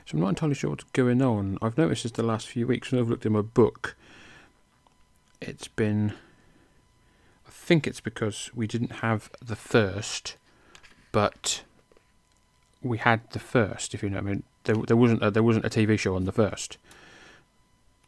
So 0.05 0.13
I'm 0.13 0.19
not 0.19 0.29
entirely 0.29 0.55
sure 0.55 0.69
what's 0.69 0.83
going 0.85 1.21
on. 1.21 1.57
I've 1.61 1.77
noticed 1.77 2.03
this 2.03 2.11
the 2.11 2.23
last 2.23 2.47
few 2.47 2.67
weeks 2.67 2.91
when 2.91 2.99
I've 3.01 3.09
looked 3.09 3.25
in 3.25 3.33
my 3.33 3.41
book. 3.41 3.95
It's 5.41 5.67
been 5.67 6.13
I 7.47 7.51
think 7.51 7.87
it's 7.87 8.01
because 8.01 8.51
we 8.53 8.67
didn't 8.67 8.97
have 8.97 9.29
the 9.43 9.55
first, 9.55 10.35
but 11.11 11.63
we 12.81 12.97
had 12.97 13.29
the 13.31 13.39
first. 13.39 13.93
If 13.93 14.03
you 14.03 14.09
know, 14.09 14.17
what 14.17 14.25
I 14.25 14.29
mean, 14.29 14.43
there 14.65 14.75
there 14.75 14.97
wasn't 14.97 15.23
a, 15.23 15.31
there 15.31 15.43
wasn't 15.43 15.65
a 15.65 15.69
TV 15.69 15.97
show 15.97 16.15
on 16.15 16.25
the 16.25 16.31
first. 16.31 16.77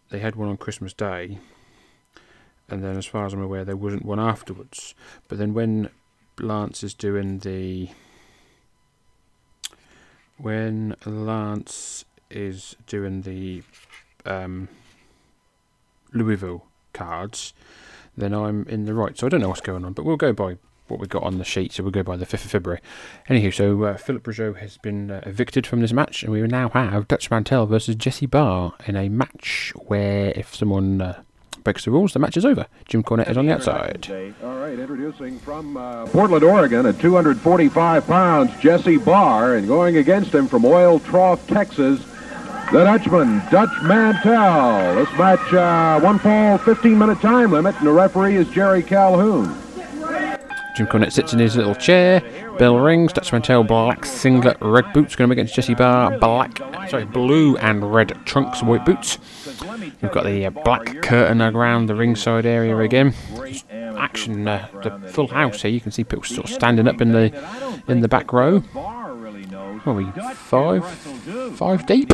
They 0.10 0.20
had 0.20 0.36
one 0.36 0.50
on 0.50 0.58
Christmas 0.58 0.94
Day, 0.94 1.40
and 2.70 2.84
then, 2.84 2.98
as 2.98 3.06
far 3.06 3.26
as 3.26 3.34
I'm 3.34 3.42
aware, 3.42 3.66
there 3.66 3.76
wasn't 3.76 4.06
one 4.06 4.20
afterwards. 4.20 4.96
But 5.28 5.38
then, 5.38 5.54
when 5.54 5.90
Lance 6.40 6.84
is 6.84 6.94
doing 6.94 7.40
the 7.40 7.90
when 10.38 10.96
Lance 11.06 12.06
is 12.30 12.76
doing 12.88 13.22
the 13.22 13.64
um, 14.26 14.68
Louisville 16.14 16.66
cards, 16.94 17.54
then 18.18 18.34
I'm 18.34 18.66
in 18.68 18.86
the 18.86 18.94
right. 18.94 19.18
So 19.18 19.28
I 19.28 19.30
don't 19.30 19.42
know 19.42 19.50
what's 19.50 19.62
going 19.62 19.86
on, 19.86 19.94
but 19.94 20.04
we'll 20.06 20.18
go 20.18 20.34
by 20.34 20.58
what 20.88 21.00
we 21.00 21.08
got 21.08 21.24
on 21.24 21.38
the 21.38 21.44
sheet. 21.44 21.74
So 21.74 21.84
we'll 21.84 21.92
go 21.92 22.04
by 22.04 22.18
the 22.18 22.26
5th 22.26 22.46
of 22.46 22.52
February. 22.52 22.82
Anywho, 23.30 23.54
so 23.54 23.84
uh, 23.84 23.98
Philip 23.98 24.24
Rougeau 24.24 24.58
has 24.58 24.78
been 24.78 25.12
uh, 25.12 25.22
evicted 25.26 25.66
from 25.66 25.82
this 25.82 25.94
match, 25.94 26.24
and 26.24 26.32
we 26.32 26.42
now 26.42 26.70
have 26.70 27.08
Dutch 27.08 27.32
Mantell 27.32 27.66
versus 27.66 27.96
Jesse 27.96 28.26
Barr 28.26 28.74
in 28.86 28.96
a 28.96 29.10
match 29.10 29.74
where 29.76 30.32
if 30.36 30.54
someone 30.56 31.02
uh, 31.02 31.22
breaks 31.66 31.84
the 31.84 31.92
rules, 31.92 32.14
the 32.14 32.20
match 32.20 32.38
is 32.38 32.46
over. 32.46 32.66
Jim 32.88 33.04
Cornette 33.04 33.30
is 33.30 33.38
on 33.38 33.46
the 33.46 33.54
outside. 33.54 34.08
All 34.42 34.58
right, 34.58 34.80
introducing 34.80 35.38
from 35.40 35.76
uh, 35.76 36.06
Portland, 36.06 36.46
Oregon, 36.46 36.86
at 36.86 36.98
245 37.00 38.08
pounds, 38.08 38.52
Jesse 38.62 38.96
Barr, 38.96 39.56
and 39.56 39.68
going 39.68 39.98
against 39.98 40.34
him 40.34 40.48
from 40.48 40.64
Oil 40.64 41.00
Trough, 41.00 41.46
Texas, 41.48 42.00
the 42.72 42.84
Dutchman, 42.84 43.42
Dutch 43.52 43.70
Mantell. 43.84 44.96
This 44.96 45.12
match, 45.18 45.54
uh, 45.54 46.00
one 46.00 46.20
fall, 46.20 46.58
15-minute 46.60 47.20
time 47.20 47.52
limit, 47.52 47.76
and 47.78 47.88
the 47.88 47.92
referee 47.92 48.38
is 48.38 48.48
Jerry 48.50 48.82
Calhoun. 48.82 49.65
Jim 50.76 50.88
Cornette 50.88 51.14
sits 51.14 51.32
in 51.32 51.40
his 51.40 51.56
little 51.56 51.76
chair. 51.76 52.22
Bell 52.60 52.78
rings. 52.78 53.14
Dutch 53.14 53.32
Mantell, 53.32 53.64
black 53.64 54.06
singlet, 54.06 54.58
red 54.60 54.92
boots. 54.94 55.16
Going 55.16 55.30
up 55.30 55.34
against 55.34 55.56
Jesse 55.56 55.74
Barr, 55.74 56.18
black, 56.20 56.58
sorry, 56.90 57.06
blue 57.06 57.56
and 57.58 57.94
red 57.94 58.18
trunks, 58.26 58.62
white 58.62 58.86
boots. 58.86 59.18
We've 60.02 60.12
got 60.12 60.26
the 60.26 60.48
uh, 60.48 60.50
black 60.50 61.02
curtain 61.02 61.42
around 61.42 61.86
the 61.86 61.96
ringside 61.96 62.46
area 62.46 62.78
again. 62.78 63.14
Action, 63.98 64.48
uh, 64.48 64.68
the 64.84 65.10
full 65.10 65.28
house 65.28 65.62
here. 65.62 65.72
You 65.72 65.80
can 65.80 65.92
see 65.92 66.04
people 66.04 66.24
sort 66.24 66.50
of 66.50 66.54
standing 66.54 66.88
up 66.88 67.02
in 67.02 67.14
the 67.14 67.32
in 67.88 68.02
the 68.02 68.08
back 68.08 68.34
row. 68.34 68.64
Are 69.86 69.94
we 69.94 70.06
five, 70.34 70.86
five 71.56 71.86
deep? 71.86 72.12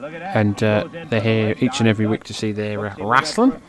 And 0.00 0.62
uh, 0.62 0.88
they're 1.08 1.20
here 1.20 1.54
each 1.60 1.80
and 1.80 1.88
every 1.88 2.06
week 2.06 2.24
to 2.24 2.34
see 2.34 2.52
their 2.52 2.86
uh, 2.86 2.94
wrestling, 2.98 3.60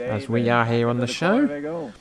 as 0.00 0.28
we 0.28 0.48
are 0.48 0.64
here 0.64 0.88
on 0.88 0.98
the 0.98 1.06
show. 1.06 1.92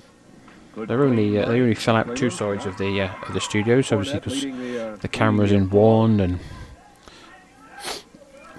They're 0.76 1.04
only 1.04 1.40
uh, 1.40 1.50
they 1.50 1.60
only 1.60 1.74
fill 1.74 1.96
out 1.96 2.16
two 2.16 2.30
sides 2.30 2.66
of 2.66 2.78
the 2.78 3.02
uh, 3.02 3.28
of 3.28 3.34
the 3.34 3.42
studios, 3.42 3.92
obviously 3.92 4.20
because 4.20 5.00
the 5.02 5.10
camera's 5.12 5.52
in 5.52 5.70
one, 5.70 6.20
and 6.20 6.40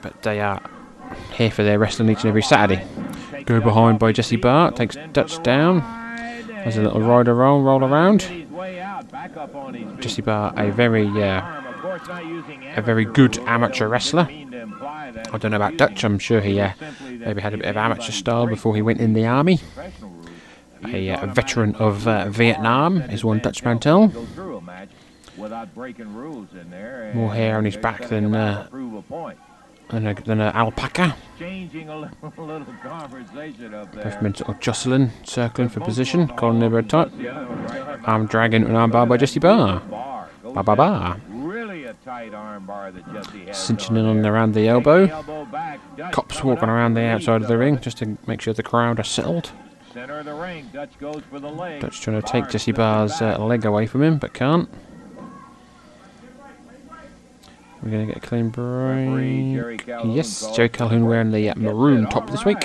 but 0.03 0.23
they 0.23 0.41
are 0.41 0.61
here 1.33 1.51
for 1.51 1.63
their 1.63 1.79
wrestling 1.79 2.11
each 2.11 2.19
and 2.19 2.27
every 2.27 2.43
Saturday. 2.43 2.85
Go 3.45 3.61
behind 3.61 3.99
by 3.99 4.13
Jesse 4.13 4.37
Barr 4.37 4.73
takes 4.73 4.97
Dutch 5.13 5.43
down. 5.43 5.81
Has 5.81 6.77
a 6.77 6.83
little 6.83 7.01
rider 7.01 7.35
roll, 7.35 7.63
roll 7.63 7.85
around. 7.85 8.21
Jesse 10.01 10.23
Barr, 10.23 10.53
a 10.57 10.71
very 10.73 11.07
uh, 11.07 11.58
a 12.77 12.83
very 12.83 13.05
good 13.05 13.39
amateur 13.41 13.89
wrestler. 13.89 14.29
I 14.31 15.39
don't 15.39 15.51
know 15.51 15.57
about 15.57 15.77
Dutch. 15.77 16.05
I'm 16.05 16.19
sure 16.19 16.41
he 16.41 16.61
uh, 16.61 16.73
maybe 17.11 17.41
had 17.41 17.55
a 17.55 17.59
bit 17.59 17.67
of 17.67 17.77
amateur 17.77 18.13
style 18.13 18.47
before 18.47 18.75
he 18.75 18.83
went 18.83 19.01
in 19.01 19.15
the 19.15 19.27
army. 19.27 19.61
A, 20.87 21.11
uh, 21.11 21.27
veteran 21.27 21.75
of 21.77 22.07
uh, 22.07 22.29
Vietnam 22.29 23.01
is 23.03 23.25
one 23.25 23.41
Dutch 23.41 23.65
Mantell. 23.65 24.13
More 27.15 27.35
hair 27.35 27.59
on 27.59 27.65
his 27.65 27.77
back 27.77 28.09
than 28.09 28.35
uh, 28.35 28.69
than, 29.91 30.07
a, 30.07 30.15
than 30.15 30.41
an 30.41 30.55
alpaca. 30.55 31.17
Both 31.39 31.75
men 34.23 34.35
sort 34.35 34.51
of 34.51 34.61
jostling, 34.61 35.11
circling 35.25 35.69
for 35.69 35.81
position, 35.81 36.29
calling 36.29 36.61
their 36.61 36.83
tight. 36.83 37.11
Arm 38.05 38.27
dragging 38.27 38.65
an 38.65 38.77
arm 38.77 38.91
bar 38.91 39.07
by 39.07 39.17
Jesse 39.17 39.41
Barr. 39.41 39.81
Ba 40.43 40.63
ba 40.63 40.77
ba. 40.77 41.21
Cinching 43.53 43.97
in 43.97 44.07
on 44.07 44.25
around 44.25 44.55
the 44.55 44.67
elbow. 44.69 45.07
Cops 46.13 46.43
walking 46.43 46.69
around 46.69 46.95
the 46.95 47.03
outside 47.03 47.43
of 47.43 47.49
the 47.49 47.59
ring 47.59 47.79
just 47.81 47.99
to 47.99 48.17
make 48.27 48.41
sure 48.41 48.55
the 48.55 48.63
crowd 48.63 48.99
are 48.99 49.05
settled. 49.05 49.53
Dutch 51.81 52.01
trying 52.01 52.21
to 52.21 52.27
take 52.27 52.49
Jesse 52.49 52.73
Barr's 52.73 53.21
uh, 53.21 53.39
leg 53.39 53.65
away 53.65 53.87
from 53.87 54.03
him, 54.03 54.19
but 54.19 54.33
can't. 54.33 54.69
We're 57.83 57.91
going 57.91 58.07
to 58.09 58.13
get 58.15 58.23
a 58.23 58.27
clean 58.27 58.49
break. 58.51 59.87
Yes, 60.05 60.51
Joe 60.55 60.69
Calhoun 60.69 61.07
wearing 61.07 61.31
the 61.31 61.51
uh, 61.51 61.55
maroon 61.57 62.07
top 62.09 62.29
this 62.31 62.45
week. 62.45 62.59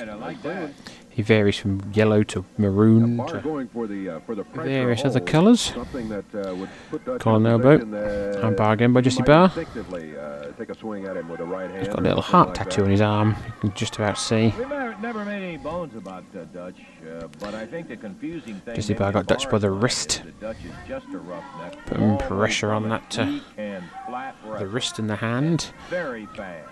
He 1.14 1.22
varies 1.22 1.58
from 1.58 1.80
yellow 1.94 2.24
to 2.24 2.44
maroon 2.58 3.18
Barr 3.18 3.28
to 3.28 3.40
going 3.42 3.68
for 3.68 3.86
the, 3.86 4.10
uh, 4.16 4.20
for 4.22 4.34
the 4.34 4.42
various 4.56 5.06
other 5.06 5.20
colours. 5.20 5.62
Something 5.62 6.10
that 6.10 6.26
uh, 6.34 6.56
would 6.56 6.70
put 6.90 7.06
Dutch 7.06 7.22
collar 7.22 7.38
and 7.38 7.48
elbow. 7.48 7.76
uh, 7.78 8.48
And 8.48 8.56
bar 8.58 8.74
again 8.74 8.94
by 8.94 9.02
he 9.02 9.04
Jesse 9.06 9.20
might 9.20 9.28
Barr. 9.28 9.44
instinctively, 9.46 10.18
uh, 10.18 10.46
take 10.58 10.70
a 10.70 10.76
swing 10.78 11.06
at 11.06 11.16
him 11.16 11.30
with 11.30 11.38
the 11.38 11.46
right 11.46 11.70
hand 11.70 11.80
He's 11.86 11.88
got 11.90 12.00
a 12.00 12.02
little 12.02 12.22
heart 12.24 12.48
like 12.48 12.56
tattoo 12.58 12.82
that. 12.82 12.86
on 12.86 12.92
his 12.92 13.02
arm. 13.02 13.36
You 13.46 13.54
can 13.62 13.74
just 13.76 13.96
about 13.98 14.18
see. 14.18 14.48
Never, 14.58 14.96
never 15.02 15.24
made 15.26 15.44
any 15.44 15.58
bones 15.58 15.96
about 15.96 16.24
uh, 16.36 16.46
Dutch, 16.46 16.78
uh, 17.08 17.28
but 17.40 17.54
I 17.54 17.68
think 17.68 17.90
the 17.90 17.98
confusing 17.98 18.56
thing. 18.62 18.74
Jesse 18.76 18.96
Barr 18.96 19.12
got 19.12 19.28
Dutch 19.28 19.48
by 19.52 19.60
the 19.60 19.70
wrist. 19.70 20.24
mind 20.24 20.30
is 20.34 20.40
that 20.40 20.48
Dutch 20.48 20.66
is 20.66 20.72
just 20.88 21.06
a 21.14 21.20
roughneck. 21.20 21.86
Putting 21.86 22.18
pressure 22.18 22.72
on 22.72 22.90
that, 22.90 23.20
uh, 23.20 23.26
weak 23.26 23.44
and 23.58 23.84
flat 24.08 24.36
The 24.44 24.50
wrestler. 24.50 24.68
wrist 24.68 24.98
and 24.98 25.10
the 25.12 25.18
hand. 25.18 25.72
Very 25.92 26.26
fast. 26.36 26.70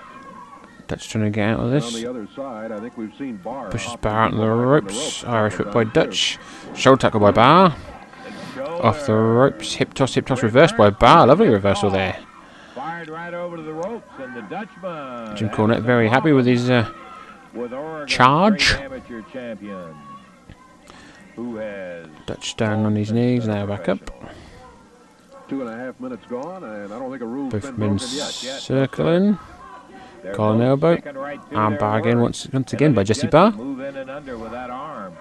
Dutch 0.92 1.08
trying 1.08 1.24
to 1.24 1.30
get 1.30 1.52
out 1.52 1.62
of 1.62 1.72
this. 1.72 1.94
the 1.94 2.10
other 2.10 2.28
side, 2.36 2.74
I 2.74 2.80
think 2.82 2.98
we've 2.98 3.16
seen 3.18 3.38
Barr 3.38 3.70
Pushes 3.70 3.96
Barr 4.02 4.26
out 4.26 4.34
on 4.34 4.40
the 4.40 4.46
ropes. 4.50 5.24
Irish 5.24 5.58
whip 5.58 5.72
by 5.72 5.86
Dutch. 5.86 6.38
Shoulder 6.76 7.00
tackle 7.00 7.22
by 7.22 7.32
Barr. 7.32 7.74
Off 8.60 9.06
the 9.06 9.16
ropes, 9.16 9.76
hip 9.76 9.94
toss, 9.94 10.16
hip 10.16 10.26
toss, 10.26 10.44
reverse 10.44 10.74
by 10.74 10.90
Barr. 10.90 11.28
Lovely 11.28 11.48
reversal 11.48 11.90
there. 11.90 12.20
Fired 12.76 13.08
right 13.08 13.34
over 13.34 13.56
to 13.56 13.64
the 13.64 13.72
ropes, 13.72 14.12
and 14.20 14.36
the 14.36 14.42
Dutchman. 14.42 15.38
Jim 15.38 15.50
Cornette 15.50 15.82
very 15.82 16.10
happy 16.10 16.34
with 16.34 16.46
his 16.46 16.70
uh, 16.70 16.92
with 17.54 17.72
charge. 18.10 18.74
great 18.74 18.84
amateur 18.84 19.22
champion, 19.32 19.96
who 21.38 21.56
has 21.56 22.06
Dutch 22.26 22.58
down 22.58 22.86
on 22.86 22.98
his 22.98 23.14
knees, 23.14 23.48
now 23.48 23.66
back 23.66 23.88
up. 23.88 24.12
Two 25.48 25.62
and 25.62 25.70
a 25.70 25.78
half 25.78 25.98
minutes 26.02 26.26
gone, 26.30 26.66
and 26.66 26.94
I 26.94 27.00
don't 27.00 27.12
think 27.12 27.22
a 27.22 27.26
rule's 27.26 27.54
Both 27.54 27.78
men 27.78 27.98
circling. 27.98 29.40
Colin 30.34 30.62
elbow. 30.62 30.98
right 31.14 31.40
Arm 31.52 31.78
bar 31.78 32.00
again 32.00 32.22
once, 32.22 32.48
once 32.52 32.74
again 32.74 32.94
by 32.94 33.04
Jesse 33.04 33.28
Barr. 33.28 33.52
Move 33.52 33.80
in 33.82 33.98
and 33.98 34.10
under 34.10 34.38
with 34.38 34.52
that 34.52 34.70
arm. 34.70 35.16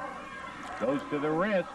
Goes 0.81 1.01
to 1.11 1.19
the 1.19 1.31
wrist. 1.31 1.69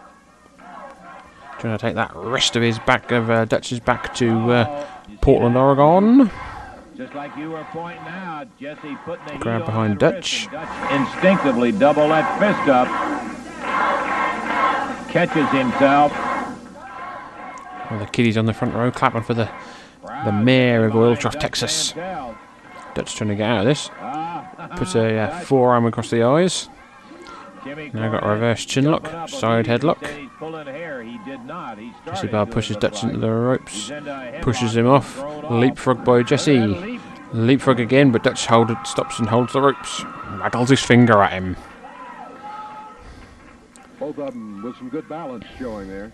Trying 1.58 1.78
to 1.78 1.82
take 1.82 1.94
that 1.94 2.14
wrist 2.14 2.56
of 2.56 2.62
his 2.62 2.78
back 2.80 3.10
of 3.10 3.30
uh, 3.30 3.44
Dutch's 3.46 3.80
back 3.80 4.14
to 4.16 4.50
uh, 4.52 4.86
Portland, 5.20 5.56
Oregon. 5.56 6.30
Just 6.96 7.14
like 7.14 7.36
you 7.36 7.50
were 7.50 7.66
pointing 7.70 8.06
out, 8.06 8.46
Jesse 8.58 8.96
putting 9.04 9.26
the 9.26 9.38
Grab 9.38 9.64
behind 9.64 9.98
Dutch. 9.98 10.48
Dutch 10.50 10.92
instinctively 10.92 11.72
double 11.72 12.08
that 12.08 12.38
fist 12.38 12.68
up. 12.68 12.88
Catches 15.10 15.48
himself. 15.50 16.12
Well, 17.90 18.00
the 18.00 18.06
kiddies 18.06 18.36
on 18.36 18.46
the 18.46 18.54
front 18.54 18.74
row 18.74 18.90
clapping 18.90 19.22
for 19.22 19.34
the 19.34 19.48
the 20.24 20.32
mayor 20.32 20.86
of 20.86 20.96
Oil 20.96 21.14
Oiltrough, 21.14 21.38
Texas. 21.38 21.94
Dutch 22.96 23.14
trying 23.14 23.28
to 23.28 23.36
get 23.36 23.48
out 23.48 23.60
of 23.60 23.66
this. 23.66 23.90
Puts 24.76 24.94
a 24.94 25.18
uh, 25.18 25.40
forearm 25.40 25.86
across 25.86 26.10
the 26.10 26.22
eyes. 26.22 26.68
Now 27.66 28.10
got 28.10 28.24
a 28.24 28.28
reverse 28.28 28.64
chin 28.64 28.84
lock, 28.84 29.28
side 29.28 29.66
headlock. 29.66 30.00
Jesse 32.06 32.26
Barr 32.28 32.46
pushes 32.46 32.76
Dutch 32.76 33.02
into 33.02 33.18
the 33.18 33.30
ropes, 33.30 33.90
pushes 34.40 34.76
him 34.76 34.86
off. 34.86 35.18
Leapfrog 35.50 36.04
by 36.04 36.22
Jesse. 36.22 36.98
Leapfrog 37.32 37.80
again, 37.80 38.12
but 38.12 38.22
Dutch 38.22 38.46
hold 38.46 38.70
it, 38.70 38.78
stops 38.86 39.18
and 39.18 39.28
holds 39.28 39.52
the 39.52 39.60
ropes. 39.60 40.04
Waggles 40.40 40.70
his 40.70 40.82
finger 40.82 41.22
at 41.22 41.32
him. 41.32 41.56
Both 43.98 44.18
of 44.18 44.32
them 44.32 44.62
with 44.62 44.76
some 44.76 44.88
good 44.88 45.08
balance 45.08 45.44
showing 45.58 45.88
there. 45.88 46.12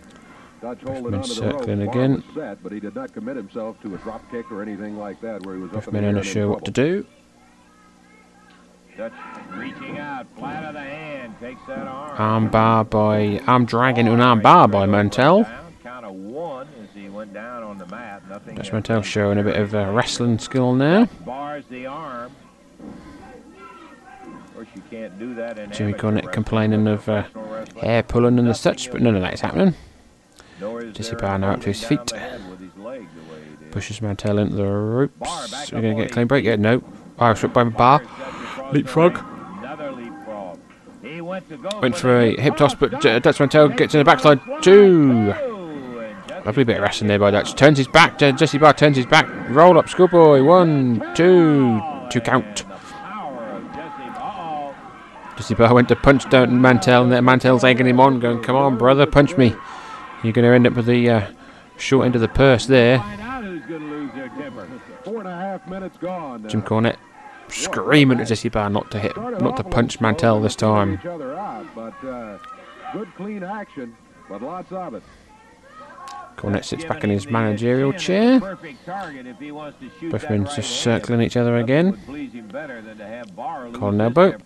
Dutch 0.62 0.80
holding 0.82 1.10
men 1.10 1.14
onto 1.14 1.34
the 1.34 1.42
rope. 1.42 1.52
circling 1.58 1.82
again. 1.82 2.22
set, 2.34 2.62
but 2.62 2.70
he 2.70 2.78
did 2.78 2.94
not 2.94 3.12
commit 3.12 3.34
himself 3.34 3.82
to 3.82 3.92
a 3.96 3.98
drop 3.98 4.22
kick 4.30 4.50
or 4.52 4.62
anything 4.62 4.96
like 4.96 5.20
that 5.20 5.44
where 5.44 5.56
he 5.56 5.60
was 5.60 5.72
up 5.72 5.88
in 5.88 5.92
the 5.92 5.92
men 5.92 6.04
air 6.04 6.06
are 6.06 6.08
and 6.10 6.16
not 6.18 6.24
sure 6.24 6.48
what 6.48 6.64
to 6.64 6.70
do. 6.70 7.04
Dutch 8.96 9.12
reaching 9.56 9.98
out, 9.98 10.26
flat 10.38 10.64
of 10.64 10.74
the 10.74 10.80
hand, 10.80 11.34
takes 11.40 11.60
that 11.66 11.88
arm. 11.88 12.14
Arm 12.16 12.48
bar 12.48 12.84
by 12.84 13.40
arm 13.48 13.64
drag 13.64 13.98
into 13.98 14.12
an 14.12 14.20
arm 14.20 14.40
bar 14.40 14.68
by 14.68 14.86
Mantell. 14.86 15.44
Count 15.82 16.06
of 16.06 16.14
one 16.14 16.68
as 16.80 16.90
he 16.94 17.08
went 17.08 17.34
down 17.34 17.64
on 17.64 17.78
the 17.78 17.86
mat. 17.86 18.22
Nothing. 18.28 18.54
Dutch 18.54 18.72
Mantell 18.72 19.02
showing 19.02 19.38
a 19.38 19.42
bit 19.42 19.56
of 19.56 19.74
uh, 19.74 19.90
wrestling 19.90 20.38
skill 20.38 20.74
now. 20.74 21.06
Bars 21.24 21.64
the 21.70 21.86
arm. 21.86 22.30
Of 24.22 24.54
course, 24.54 24.68
you 24.76 24.82
can't 24.90 25.18
do 25.18 25.34
that 25.34 25.58
in 25.58 25.72
Jimmy 25.72 25.94
wrestling. 25.94 26.28
complaining 26.28 26.86
of 26.86 27.08
uh, 27.08 27.24
hair 27.80 28.04
pulling 28.04 28.38
and 28.38 28.46
the 28.46 28.54
such, 28.54 28.92
but 28.92 29.00
none 29.02 29.16
of 29.16 29.22
that 29.22 29.34
is 29.34 29.40
happening. 29.40 29.74
Nor 30.92 31.00
is 31.00 31.08
Jesse 31.08 31.16
Barr 31.16 31.38
now 31.38 31.52
up 31.52 31.60
to 31.62 31.66
his 31.68 31.82
feet. 31.84 32.06
the 32.06 32.18
head 32.18 32.50
with 32.50 32.60
his 32.60 32.76
leg 32.76 33.06
the 33.14 33.32
way 33.32 33.40
he 33.44 33.56
did. 33.56 33.72
Pushes 33.72 34.02
Mantell 34.02 34.38
into 34.38 34.56
the 34.56 34.64
ropes. 34.66 35.72
We're 35.72 35.80
going 35.80 35.96
to 35.96 36.02
get 36.02 36.10
a 36.10 36.14
clean 36.14 36.26
break. 36.26 36.44
Yeah, 36.44 36.56
no. 36.56 36.82
Irish 37.18 37.42
whip 37.42 37.52
by 37.54 37.64
Barr. 37.64 38.02
Leapfrog. 38.72 39.18
Another 39.58 39.92
leapfrog. 39.92 40.58
He 41.02 41.20
went 41.20 41.48
to 41.48 41.56
go 41.56 41.80
Went 41.80 41.94
for 41.94 42.00
for 42.00 42.20
a 42.20 42.40
hip 42.40 42.56
toss, 42.56 42.74
but 42.74 43.04
uh, 43.04 43.18
Dutch 43.20 43.40
Mantell 43.40 43.68
gets 43.68 43.94
in 43.94 43.98
the 43.98 44.04
backside. 44.04 44.40
Two. 44.62 45.34
Lovely 46.44 46.64
bit 46.64 46.76
of 46.76 46.82
wrestling 46.82 47.08
there 47.08 47.18
by 47.18 47.30
Dutch. 47.30 47.54
Turns 47.54 47.78
his 47.78 47.88
back. 47.88 48.18
Jesse 48.18 48.58
Barr 48.58 48.74
turns 48.74 48.96
his 48.96 49.06
back. 49.06 49.26
Roll 49.48 49.78
up, 49.78 49.88
schoolboy. 49.88 50.42
One, 50.42 51.00
two. 51.14 51.80
Two 52.10 52.20
count. 52.20 52.64
Jesse 55.36 55.54
Barr 55.54 55.72
went 55.72 55.88
to 55.88 55.96
punch 55.96 56.28
down 56.28 56.60
Mantell, 56.60 57.04
and 57.04 57.12
then 57.12 57.24
Mantell's 57.24 57.64
egging 57.64 57.86
him 57.86 58.00
on, 58.00 58.20
going, 58.20 58.42
"Come 58.42 58.56
on, 58.56 58.76
brother, 58.76 59.06
punch 59.06 59.36
me." 59.38 59.54
You're 60.22 60.32
going 60.32 60.44
to 60.48 60.54
end 60.54 60.66
up 60.66 60.74
with 60.74 60.86
the 60.86 61.10
uh, 61.10 61.26
short 61.76 62.06
end 62.06 62.14
of 62.14 62.20
the 62.20 62.28
purse 62.28 62.66
there. 62.66 62.98
Jim 66.48 66.62
Cornette 66.62 66.96
screaming 67.48 68.20
at 68.20 68.28
Jesse 68.28 68.48
Barr 68.48 68.70
not 68.70 68.90
to 68.92 68.98
hit, 68.98 69.16
not 69.16 69.56
to 69.56 69.64
punch 69.64 70.00
Mantell 70.00 70.40
this 70.40 70.56
time. 70.56 71.00
Uh, 71.04 72.38
good 72.92 73.08
clean 73.16 73.42
action, 73.42 73.96
but 74.28 74.42
lots 74.42 74.70
of 74.72 74.94
it. 74.94 75.02
Cornette 76.36 76.64
sits 76.64 76.84
back 76.84 77.04
in 77.04 77.10
his 77.10 77.28
managerial 77.28 77.92
chair. 77.92 78.40
Both 78.40 80.28
men 80.30 80.46
just 80.54 80.80
circling 80.80 81.22
each 81.22 81.36
other 81.36 81.56
again. 81.56 81.98
collar 83.72 83.92
and 83.92 84.00
elbow. 84.00 84.36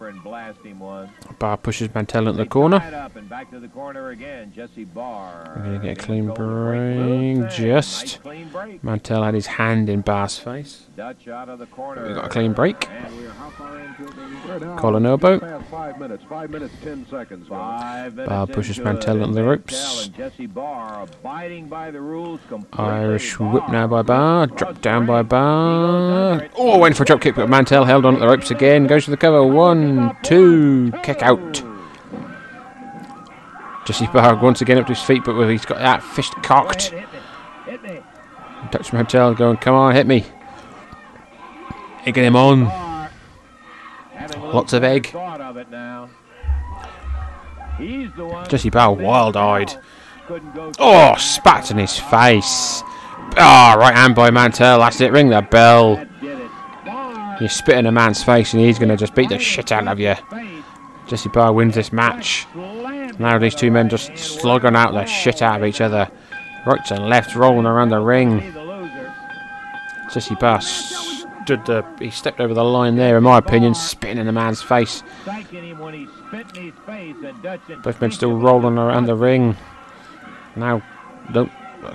Barr 1.38 1.56
pushes 1.56 1.94
Mantell 1.94 2.28
into 2.28 2.38
the 2.38 2.46
corner. 2.46 2.78
Back 3.28 3.50
to 3.50 3.60
the 3.60 3.68
corner 3.68 4.10
again. 4.10 4.52
Jesse 4.54 4.84
Barr. 4.84 5.52
We're 5.56 5.62
going 5.64 5.80
to 5.80 5.86
get 5.86 5.98
a 5.98 6.00
clean 6.02 6.32
break. 6.32 7.50
Just. 7.50 8.20
Mantell 8.82 9.22
had 9.24 9.34
his 9.34 9.46
hand 9.46 9.88
in 9.88 10.00
Barr's 10.00 10.38
face. 10.38 10.86
Dutch 10.96 11.28
out 11.28 11.48
of 11.48 11.58
the 11.58 11.66
corner. 11.66 12.06
We 12.06 12.14
got 12.14 12.26
a 12.26 12.28
clean 12.28 12.52
break. 12.52 12.88
And 12.88 13.16
we're 13.16 13.30
how 13.30 13.50
far 13.50 13.78
into 13.78 14.04
it? 14.04 14.14
We're 14.46 14.58
now 14.60 14.76
collar 14.78 14.96
and 14.98 15.06
elbow. 15.06 15.38
past 15.40 15.66
Five 15.66 15.98
minutes. 15.98 16.24
Five 16.28 16.50
minutes, 16.50 16.74
ten 16.82 17.06
seconds. 17.10 17.48
Five 17.48 18.14
minutes 18.14 18.28
Barr 18.30 18.46
pushes 18.46 18.78
into 18.78 18.90
Mantell 18.92 19.16
it. 19.16 19.22
into 19.24 19.34
the 19.34 19.44
ropes. 19.44 20.10
And 21.76 21.90
Jesse 21.90 21.90
Barr 21.90 21.90
abiding 21.90 21.90
by 21.90 21.90
the 21.90 22.00
rules. 22.00 22.40
Irish 22.72 23.38
whip 23.38 23.68
now 23.68 23.86
by 23.86 24.02
Barr, 24.02 24.46
Drop 24.46 24.80
down 24.80 25.06
by 25.06 25.22
Barr. 25.22 26.48
Oh, 26.56 26.78
went 26.78 26.96
for 26.96 27.02
a 27.02 27.06
drop 27.06 27.20
kick, 27.20 27.34
but 27.36 27.48
Mantell 27.48 27.84
held 27.84 28.06
on 28.06 28.14
at 28.14 28.20
the 28.20 28.26
ropes 28.26 28.50
again. 28.50 28.86
Goes 28.86 29.04
for 29.04 29.10
the 29.10 29.16
cover. 29.16 29.42
One, 29.44 30.16
two. 30.22 30.92
Kick 31.02 31.22
out. 31.22 31.62
Jesse 33.86 34.06
Barr 34.06 34.36
once 34.36 34.60
again 34.62 34.78
up 34.78 34.86
to 34.86 34.94
his 34.94 35.02
feet, 35.02 35.22
but 35.24 35.48
he's 35.48 35.64
got 35.64 35.78
that 35.78 36.02
fist 36.02 36.32
cocked. 36.42 36.92
Dutch 38.70 38.92
Mantell 38.92 39.34
going, 39.34 39.58
come 39.58 39.74
on, 39.74 39.94
hit 39.94 40.06
me. 40.06 40.24
Egging 42.04 42.24
him 42.24 42.36
on. 42.36 42.64
Lots 44.38 44.72
of 44.72 44.82
egg. 44.82 45.08
Thought 45.08 45.40
of 45.40 45.56
it 45.56 45.70
now. 45.70 46.08
He's 47.78 48.10
the. 48.16 48.46
Jesse 48.48 48.70
Barr 48.70 48.92
wild 48.92 49.36
eyed. 49.36 49.76
Couldn't 50.26 50.54
go 50.54 50.72
Oh, 50.78 51.14
spat 51.16 51.70
in 51.70 51.78
his 51.78 51.98
face. 51.98 52.82
Ah, 53.36 53.76
right 53.78 53.94
hand 53.94 54.14
by 54.14 54.30
Mantell. 54.30 54.80
That's 54.80 55.00
it. 55.00 55.12
Ring 55.12 55.28
the 55.28 55.42
bell. 55.42 56.04
You 57.40 57.48
spit 57.48 57.76
in 57.76 57.86
a 57.86 57.92
man's 57.92 58.24
face 58.24 58.52
and 58.52 58.62
he's 58.62 58.78
going 58.78 58.88
to 58.88 58.96
just 58.96 59.14
beat 59.14 59.28
the 59.28 59.38
shit 59.38 59.70
out 59.70 59.86
of 59.86 60.00
you. 60.00 60.14
Jesse 61.06 61.28
Barr 61.28 61.52
wins 61.52 61.74
this 61.74 61.92
match. 61.92 62.46
Now 63.18 63.38
these 63.38 63.54
two 63.54 63.70
men 63.70 63.88
just 63.88 64.16
slogging 64.16 64.74
out 64.74 64.92
the 64.92 65.04
shit 65.04 65.42
out 65.42 65.60
of 65.60 65.66
each 65.66 65.80
other. 65.80 66.10
Right 66.66 66.90
and 66.90 67.08
left, 67.08 67.36
rolling 67.36 67.66
around 67.66 67.90
the 67.90 68.00
ring. 68.00 68.40
Jesse 70.12 70.34
Barr 70.34 70.60
stood 70.60 71.64
the, 71.66 71.84
he 72.00 72.10
stepped 72.10 72.40
over 72.40 72.54
the 72.54 72.64
line 72.64 72.96
there, 72.96 73.18
in 73.18 73.22
my 73.22 73.38
opinion, 73.38 73.74
spitting 73.74 74.18
in 74.18 74.26
the 74.26 74.32
man's 74.32 74.62
face. 74.62 75.02
Thanking 75.24 75.62
him 75.62 75.78
when 75.78 75.94
he 75.94 76.08
spit 76.26 76.56
in 76.56 76.64
his 76.64 76.74
face 76.84 77.16
and 77.22 77.40
Dutch 77.42 77.60
Both 77.84 78.00
men 78.00 78.10
still 78.10 78.36
rolling 78.36 78.78
around 78.78 79.06
the 79.06 79.14
ring. 79.14 79.56
Now, 80.56 80.82
don't 81.32 81.50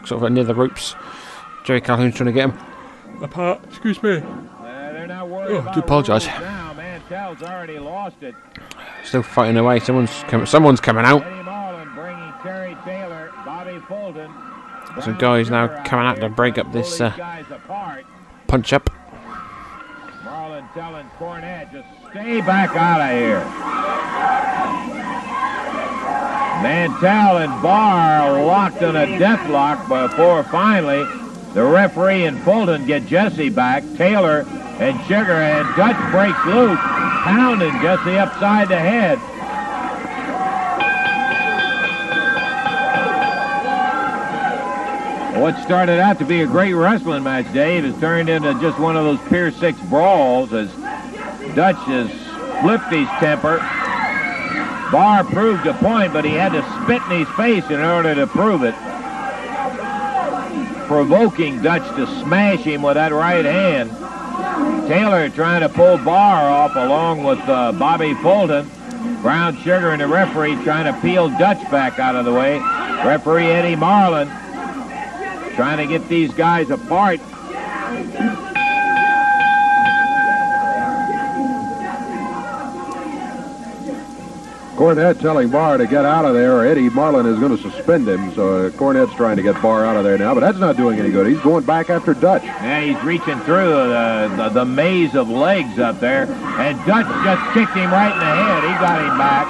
sort 0.05 0.23
of 0.23 0.31
near 0.31 0.43
the 0.43 0.55
ropes. 0.55 0.95
Jerry 1.65 1.81
Calhoun's 1.81 2.15
trying 2.15 2.27
to 2.27 2.31
get 2.31 2.49
him 2.49 3.23
apart. 3.23 3.63
Excuse 3.65 4.01
me. 4.01 4.19
they're 4.61 5.07
not 5.07 5.27
worried 5.29 5.51
Oh, 5.55 5.59
about 5.59 5.73
do 5.73 5.79
apologise. 5.79 6.25
rules 6.27 6.39
Now, 6.41 6.73
Mantell's 6.73 7.41
already 7.43 7.79
lost 7.79 8.21
it. 8.21 8.35
Still 9.03 9.23
fighting 9.23 9.57
away. 9.57 9.79
Someone's 9.79 10.23
coming. 10.23 10.45
Someone's 10.45 10.79
coming 10.81 11.05
out. 11.05 11.23
Eddie 11.23 11.43
Marlin 11.43 11.93
bringing 11.93 12.33
Terry 12.43 12.77
Taylor, 12.85 13.31
Fulton. 13.87 14.31
Some 15.01 15.17
guys 15.17 15.49
now 15.49 15.67
coming 15.83 16.05
out 16.05 16.19
to 16.19 16.29
break 16.29 16.57
up 16.57 16.71
this 16.73 16.99
uh, 16.99 17.11
punch 18.47 18.73
up. 18.73 18.89
Marlin 20.23 20.65
telling 20.73 21.05
Cornette, 21.17 21.71
just 21.71 21.87
stay 22.11 22.41
back 22.41 22.75
out 22.75 23.01
of 23.01 23.17
here. 23.17 23.39
Mantell 26.61 27.37
and 27.37 27.61
Barr 27.61 28.43
locked 28.43 28.81
in 28.81 28.95
a 28.95 29.05
deathlock 29.17 29.87
before 29.87 30.43
finally 30.43 31.03
the 31.53 31.63
referee 31.63 32.25
and 32.25 32.41
Fulton 32.43 32.85
get 32.85 33.07
Jesse 33.07 33.49
back. 33.49 33.83
Taylor 33.97 34.45
and 34.79 34.99
Sugar 35.01 35.33
and 35.33 35.67
Dutch 35.75 35.97
breaks 36.11 36.45
loose, 36.45 36.79
pounding 36.79 37.73
Jesse 37.81 38.17
upside 38.17 38.69
the 38.69 38.79
head. 38.79 39.17
What 45.41 45.61
started 45.63 45.99
out 45.99 46.19
to 46.19 46.25
be 46.25 46.41
a 46.41 46.47
great 46.47 46.73
wrestling 46.73 47.23
match, 47.23 47.51
Dave, 47.51 47.83
has 47.85 47.99
turned 47.99 48.29
into 48.29 48.53
just 48.61 48.77
one 48.77 48.95
of 48.95 49.03
those 49.03 49.19
Pier 49.29 49.51
6 49.51 49.79
brawls 49.89 50.53
as 50.53 50.69
Dutch 51.55 51.77
has 51.87 52.11
flipped 52.61 52.93
his 52.93 53.07
temper. 53.19 53.59
Barr 54.91 55.23
proved 55.23 55.65
a 55.67 55.73
point, 55.75 56.11
but 56.13 56.25
he 56.25 56.31
had 56.31 56.51
to 56.51 56.61
spit 56.83 57.01
in 57.03 57.25
his 57.25 57.35
face 57.35 57.65
in 57.69 57.79
order 57.79 58.13
to 58.13 58.27
prove 58.27 58.63
it. 58.63 58.75
provoking 60.87 61.61
Dutch 61.61 61.87
to 61.95 62.05
smash 62.21 62.59
him 62.59 62.81
with 62.81 62.95
that 62.95 63.13
right 63.13 63.45
hand. 63.45 63.89
Taylor 64.89 65.29
trying 65.29 65.61
to 65.61 65.69
pull 65.69 65.97
Barr 65.99 66.49
off 66.49 66.75
along 66.75 67.23
with 67.23 67.39
uh, 67.47 67.71
Bobby 67.71 68.13
Fulton. 68.15 68.69
Brown 69.21 69.55
Sugar 69.57 69.91
and 69.91 70.01
the 70.01 70.07
referee 70.07 70.61
trying 70.63 70.93
to 70.93 70.99
peel 71.01 71.29
Dutch 71.29 71.61
back 71.71 71.97
out 71.97 72.15
of 72.15 72.25
the 72.25 72.33
way. 72.33 72.59
Referee 73.05 73.45
Eddie 73.45 73.77
Marlin 73.77 74.27
trying 75.55 75.77
to 75.77 75.87
get 75.87 76.07
these 76.09 76.33
guys 76.33 76.69
apart. 76.69 77.21
Cornette 84.81 85.19
telling 85.19 85.47
Barr 85.49 85.77
to 85.77 85.85
get 85.85 86.05
out 86.05 86.25
of 86.25 86.33
there, 86.33 86.57
or 86.57 86.65
Eddie 86.65 86.89
Marlin 86.89 87.27
is 87.27 87.37
going 87.37 87.55
to 87.55 87.61
suspend 87.61 88.09
him. 88.09 88.33
So 88.33 88.65
uh, 88.65 88.71
Cornette's 88.71 89.13
trying 89.13 89.37
to 89.37 89.43
get 89.43 89.61
Barr 89.61 89.85
out 89.85 89.95
of 89.95 90.03
there 90.03 90.17
now, 90.17 90.33
but 90.33 90.39
that's 90.39 90.57
not 90.57 90.75
doing 90.75 90.97
any 90.97 91.11
good. 91.11 91.27
He's 91.27 91.39
going 91.41 91.63
back 91.65 91.91
after 91.91 92.15
Dutch. 92.15 92.41
Yeah, 92.41 92.81
he's 92.81 92.99
reaching 93.03 93.39
through 93.41 93.69
the, 93.69 94.33
the, 94.35 94.49
the 94.49 94.65
maze 94.65 95.13
of 95.13 95.29
legs 95.29 95.77
up 95.77 95.99
there, 95.99 96.23
and 96.23 96.83
Dutch 96.87 97.05
just 97.23 97.53
kicked 97.53 97.75
him 97.75 97.91
right 97.91 98.11
in 98.11 98.17
the 98.17 98.25
head. 98.25 98.63
He 98.63 98.69
got 98.81 99.01
him 99.05 99.17
back. 99.19 99.47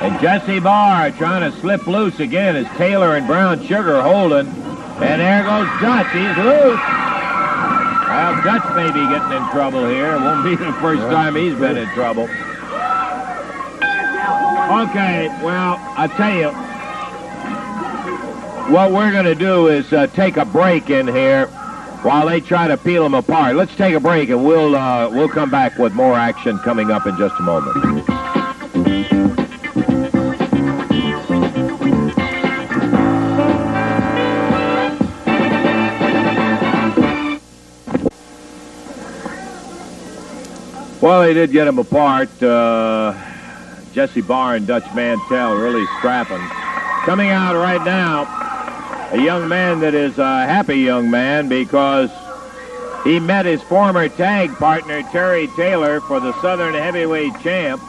And 0.00 0.18
Jesse 0.18 0.60
Barr 0.60 1.10
trying 1.10 1.52
to 1.52 1.60
slip 1.60 1.86
loose 1.86 2.20
again 2.20 2.56
as 2.56 2.66
Taylor 2.78 3.16
and 3.16 3.26
Brown 3.26 3.66
Sugar 3.66 4.00
holding. 4.00 4.46
And 4.46 5.20
there 5.20 5.42
goes 5.42 5.68
Dutch. 5.82 6.10
He's 6.10 6.36
loose. 6.38 7.01
Well, 8.12 8.42
Dutch 8.42 8.76
may 8.76 8.88
be 8.88 9.08
getting 9.08 9.32
in 9.32 9.48
trouble 9.52 9.88
here. 9.88 10.14
It 10.14 10.20
won't 10.20 10.44
be 10.44 10.54
the 10.54 10.70
first 10.82 11.00
time 11.00 11.34
he's 11.34 11.54
been 11.54 11.78
in 11.78 11.88
trouble. 11.94 12.24
Okay, 14.72 15.28
well, 15.42 15.78
I 15.96 16.06
tell 16.14 16.34
you, 16.34 16.50
what 18.70 18.92
we're 18.92 19.12
going 19.12 19.24
to 19.24 19.34
do 19.34 19.68
is 19.68 19.90
uh, 19.94 20.08
take 20.08 20.36
a 20.36 20.44
break 20.44 20.90
in 20.90 21.08
here 21.08 21.46
while 22.02 22.26
they 22.26 22.42
try 22.42 22.68
to 22.68 22.76
peel 22.76 23.02
them 23.02 23.14
apart. 23.14 23.56
Let's 23.56 23.74
take 23.76 23.94
a 23.94 24.00
break, 24.00 24.28
and 24.28 24.44
we'll 24.44 24.76
uh, 24.76 25.08
we'll 25.08 25.30
come 25.30 25.50
back 25.50 25.78
with 25.78 25.94
more 25.94 26.12
action 26.12 26.58
coming 26.58 26.90
up 26.90 27.06
in 27.06 27.16
just 27.16 27.34
a 27.38 27.42
moment. 27.42 28.11
Well, 41.02 41.22
they 41.22 41.34
did 41.34 41.50
get 41.50 41.66
him 41.66 41.80
apart. 41.80 42.30
Uh, 42.40 43.12
Jesse 43.92 44.20
Barr 44.20 44.54
and 44.54 44.68
Dutch 44.68 44.84
Mantell 44.94 45.56
really 45.56 45.84
scrapping. 45.98 46.38
Coming 47.04 47.30
out 47.30 47.56
right 47.56 47.84
now, 47.84 48.22
a 49.10 49.20
young 49.20 49.48
man 49.48 49.80
that 49.80 49.94
is 49.94 50.16
a 50.18 50.46
happy 50.46 50.76
young 50.78 51.10
man 51.10 51.48
because 51.48 52.08
he 53.02 53.18
met 53.18 53.46
his 53.46 53.60
former 53.62 54.08
tag 54.08 54.54
partner, 54.54 55.02
Terry 55.10 55.48
Taylor, 55.56 56.00
for 56.02 56.20
the 56.20 56.40
Southern 56.40 56.74
Heavyweight 56.74 57.32
Champ. 57.40 57.82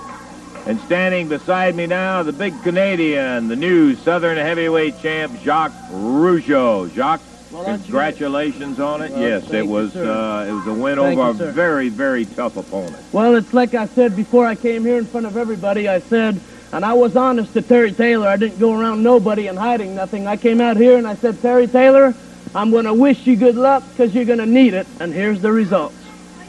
And 0.65 0.79
standing 0.79 1.27
beside 1.27 1.75
me 1.75 1.85
now, 1.85 2.23
the 2.23 2.33
big 2.33 2.59
Canadian, 2.63 3.47
the 3.47 3.55
new 3.55 3.93
Southern 3.93 4.37
Heavyweight 4.37 4.99
Champ, 5.01 5.39
Jacques 5.43 5.71
Rougeau. 5.91 6.91
Jacques, 6.95 7.21
Well, 7.53 7.65
congratulations 7.65 8.79
on 8.79 9.03
it. 9.03 9.11
Well, 9.11 9.21
yes, 9.21 9.51
it 9.51 9.67
was 9.67 9.93
sir. 9.93 10.11
uh, 10.11 10.45
it 10.45 10.51
was 10.51 10.65
a 10.65 10.73
win 10.73 10.97
Thank 10.97 11.19
over 11.19 11.43
you, 11.43 11.49
a 11.49 11.51
very, 11.51 11.89
very 11.89 12.25
tough 12.25 12.57
opponent. 12.57 12.97
Well, 13.11 13.35
it's 13.35 13.53
like 13.53 13.75
I 13.75 13.85
said 13.85 14.15
before 14.15 14.47
I 14.47 14.55
came 14.55 14.83
here 14.83 14.97
in 14.97 15.05
front 15.05 15.27
of 15.27 15.37
everybody. 15.37 15.87
I 15.87 15.99
said, 15.99 16.39
and 16.71 16.83
I 16.83 16.93
was 16.93 17.15
honest 17.15 17.53
to 17.53 17.61
Terry 17.61 17.91
Taylor. 17.91 18.27
I 18.27 18.37
didn't 18.37 18.57
go 18.57 18.73
around 18.73 19.03
nobody 19.03 19.45
and 19.47 19.59
hiding 19.59 19.93
nothing. 19.93 20.25
I 20.25 20.35
came 20.35 20.59
out 20.59 20.77
here 20.77 20.97
and 20.97 21.07
I 21.07 21.13
said, 21.13 21.39
Terry 21.43 21.67
Taylor, 21.67 22.15
I'm 22.55 22.71
going 22.71 22.85
to 22.85 22.93
wish 22.93 23.27
you 23.27 23.35
good 23.35 23.55
luck 23.55 23.83
because 23.91 24.15
you're 24.15 24.25
going 24.25 24.39
to 24.39 24.47
need 24.47 24.73
it. 24.73 24.87
And 24.99 25.13
here's 25.13 25.39
the 25.39 25.51
results. 25.51 25.95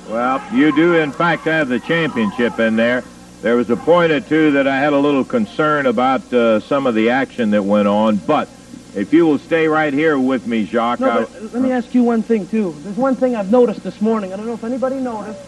Well, 0.08 0.42
you 0.54 0.74
do 0.74 0.94
in 0.94 1.12
fact 1.12 1.44
have 1.44 1.68
the 1.68 1.80
championship 1.80 2.58
in 2.58 2.76
there. 2.76 3.04
There 3.42 3.56
was 3.56 3.68
a 3.68 3.76
point 3.76 4.10
or 4.10 4.20
two 4.20 4.52
that 4.52 4.66
I 4.66 4.78
had 4.78 4.94
a 4.94 4.98
little 4.98 5.24
concern 5.24 5.84
about 5.84 6.32
uh, 6.32 6.60
some 6.60 6.86
of 6.86 6.94
the 6.94 7.10
action 7.10 7.50
that 7.50 7.62
went 7.62 7.88
on, 7.88 8.16
but 8.16 8.48
if 8.94 9.12
you 9.12 9.26
will 9.26 9.38
stay 9.38 9.66
right 9.66 9.92
here 9.92 10.18
with 10.18 10.46
me, 10.46 10.64
Jacques, 10.64 11.00
No, 11.00 11.26
but 11.26 11.52
let 11.52 11.62
me 11.62 11.72
ask 11.72 11.94
you 11.94 12.02
one 12.02 12.22
thing, 12.22 12.46
too. 12.46 12.74
There's 12.80 12.96
one 12.96 13.16
thing 13.16 13.34
I've 13.34 13.50
noticed 13.50 13.82
this 13.82 14.00
morning. 14.00 14.32
I 14.32 14.36
don't 14.36 14.46
know 14.46 14.54
if 14.54 14.64
anybody 14.64 14.96
noticed, 14.96 15.40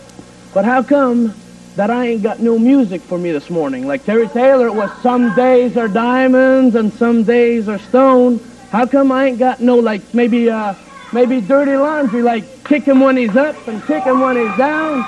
but 0.53 0.65
how 0.65 0.83
come 0.83 1.35
that 1.77 1.91
I 1.91 2.07
ain't 2.07 2.23
got 2.23 2.41
no 2.41 2.59
music 2.59 3.03
for 3.03 3.19
me 3.19 3.33
this 3.33 3.51
morning? 3.51 3.87
Like 3.87 4.05
Terry 4.05 4.29
Taylor, 4.29 4.67
it 4.67 4.75
was 4.75 4.91
some 5.03 5.35
days 5.35 5.77
are 5.77 5.89
diamonds 5.89 6.75
and 6.75 6.93
some 6.95 7.23
days 7.23 7.69
are 7.69 7.79
stone. 7.79 8.39
How 8.71 8.87
come 8.87 9.13
I 9.13 9.27
ain't 9.27 9.39
got 9.39 9.61
no, 9.61 9.77
like, 9.77 10.15
maybe, 10.15 10.51
uh, 10.51 10.75
maybe 11.13 11.41
dirty 11.41 11.77
laundry, 11.77 12.23
like 12.23 12.65
kick 12.65 12.85
him 12.85 13.01
when 13.01 13.17
he's 13.17 13.37
up 13.37 13.69
and 13.69 13.83
kick 13.85 14.05
him 14.05 14.21
when 14.21 14.37
he's 14.37 14.57
down? 14.57 14.99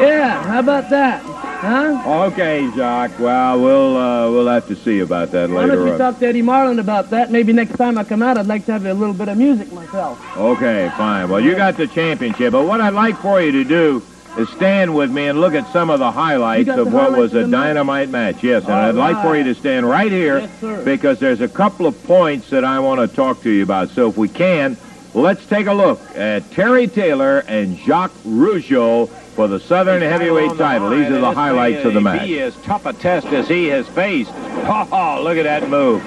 Yeah, 0.00 0.42
how 0.42 0.58
about 0.58 0.90
that? 0.90 1.22
Huh? 1.58 2.26
Okay, 2.26 2.70
Jacques. 2.76 3.18
Well, 3.18 3.60
we'll 3.60 3.96
uh, 3.96 4.30
we'll 4.30 4.46
have 4.48 4.66
to 4.68 4.76
see 4.76 5.00
about 5.00 5.30
that 5.32 5.48
Why 5.48 5.62
don't 5.62 5.70
later 5.70 5.86
you 5.86 5.92
on. 5.94 5.98
talk 5.98 6.18
to 6.20 6.26
Eddie 6.26 6.42
Marlin 6.42 6.78
about 6.78 7.10
that? 7.10 7.30
Maybe 7.30 7.52
next 7.52 7.76
time 7.76 7.96
I 7.98 8.04
come 8.04 8.22
out, 8.22 8.36
I'd 8.38 8.46
like 8.46 8.66
to 8.66 8.72
have 8.72 8.84
a 8.84 8.92
little 8.94 9.14
bit 9.14 9.28
of 9.28 9.38
music 9.38 9.72
myself. 9.72 10.20
Okay, 10.36 10.90
fine. 10.96 11.28
Well, 11.30 11.40
you 11.40 11.54
got 11.56 11.76
the 11.76 11.86
championship, 11.86 12.52
but 12.52 12.66
what 12.66 12.80
I'd 12.80 12.92
like 12.94 13.16
for 13.18 13.40
you 13.40 13.52
to 13.52 13.64
do 13.64 14.02
is 14.38 14.48
stand 14.50 14.94
with 14.94 15.10
me 15.10 15.28
and 15.28 15.40
look 15.40 15.54
at 15.54 15.66
some 15.72 15.88
of 15.88 15.98
the 15.98 16.10
highlights 16.12 16.68
of 16.68 16.76
the 16.76 16.84
what 16.84 17.04
highlights 17.04 17.18
was 17.18 17.34
a 17.34 17.38
the 17.40 17.46
match? 17.48 17.50
dynamite 17.68 18.08
match. 18.10 18.44
Yes, 18.44 18.64
and 18.64 18.72
All 18.72 18.80
I'd 18.80 18.94
like 18.94 19.22
for 19.24 19.34
you 19.36 19.44
to 19.44 19.54
stand 19.54 19.88
right 19.88 20.12
here 20.12 20.40
Yes, 20.60 20.84
because 20.84 21.18
there's 21.20 21.40
a 21.40 21.48
couple 21.48 21.86
of 21.86 22.00
points 22.04 22.50
that 22.50 22.62
I 22.64 22.78
want 22.80 23.00
to 23.08 23.16
talk 23.16 23.42
to 23.44 23.50
you 23.50 23.62
about. 23.62 23.88
So 23.90 24.10
if 24.10 24.18
we 24.18 24.28
can, 24.28 24.76
let's 25.14 25.46
take 25.46 25.68
a 25.68 25.72
look 25.72 26.00
at 26.14 26.50
Terry 26.50 26.86
Taylor 26.86 27.38
and 27.48 27.78
Jacques 27.78 28.12
Rougeau 28.26 29.08
for 29.36 29.46
the 29.46 29.60
Southern 29.60 30.00
Heavyweight 30.00 30.56
title. 30.56 30.88
These 30.88 31.10
are 31.10 31.20
the 31.20 31.30
highlights 31.30 31.84
of 31.84 31.92
the 31.92 32.00
match. 32.00 32.26
Be 32.26 32.40
as 32.40 32.56
tough 32.62 32.86
a 32.86 32.94
test 32.94 33.26
as 33.26 33.46
he 33.46 33.66
has 33.66 33.86
faced. 33.86 34.32
Oh, 34.68 35.20
look 35.22 35.36
at 35.38 35.44
that 35.44 35.68
move. 35.68 36.02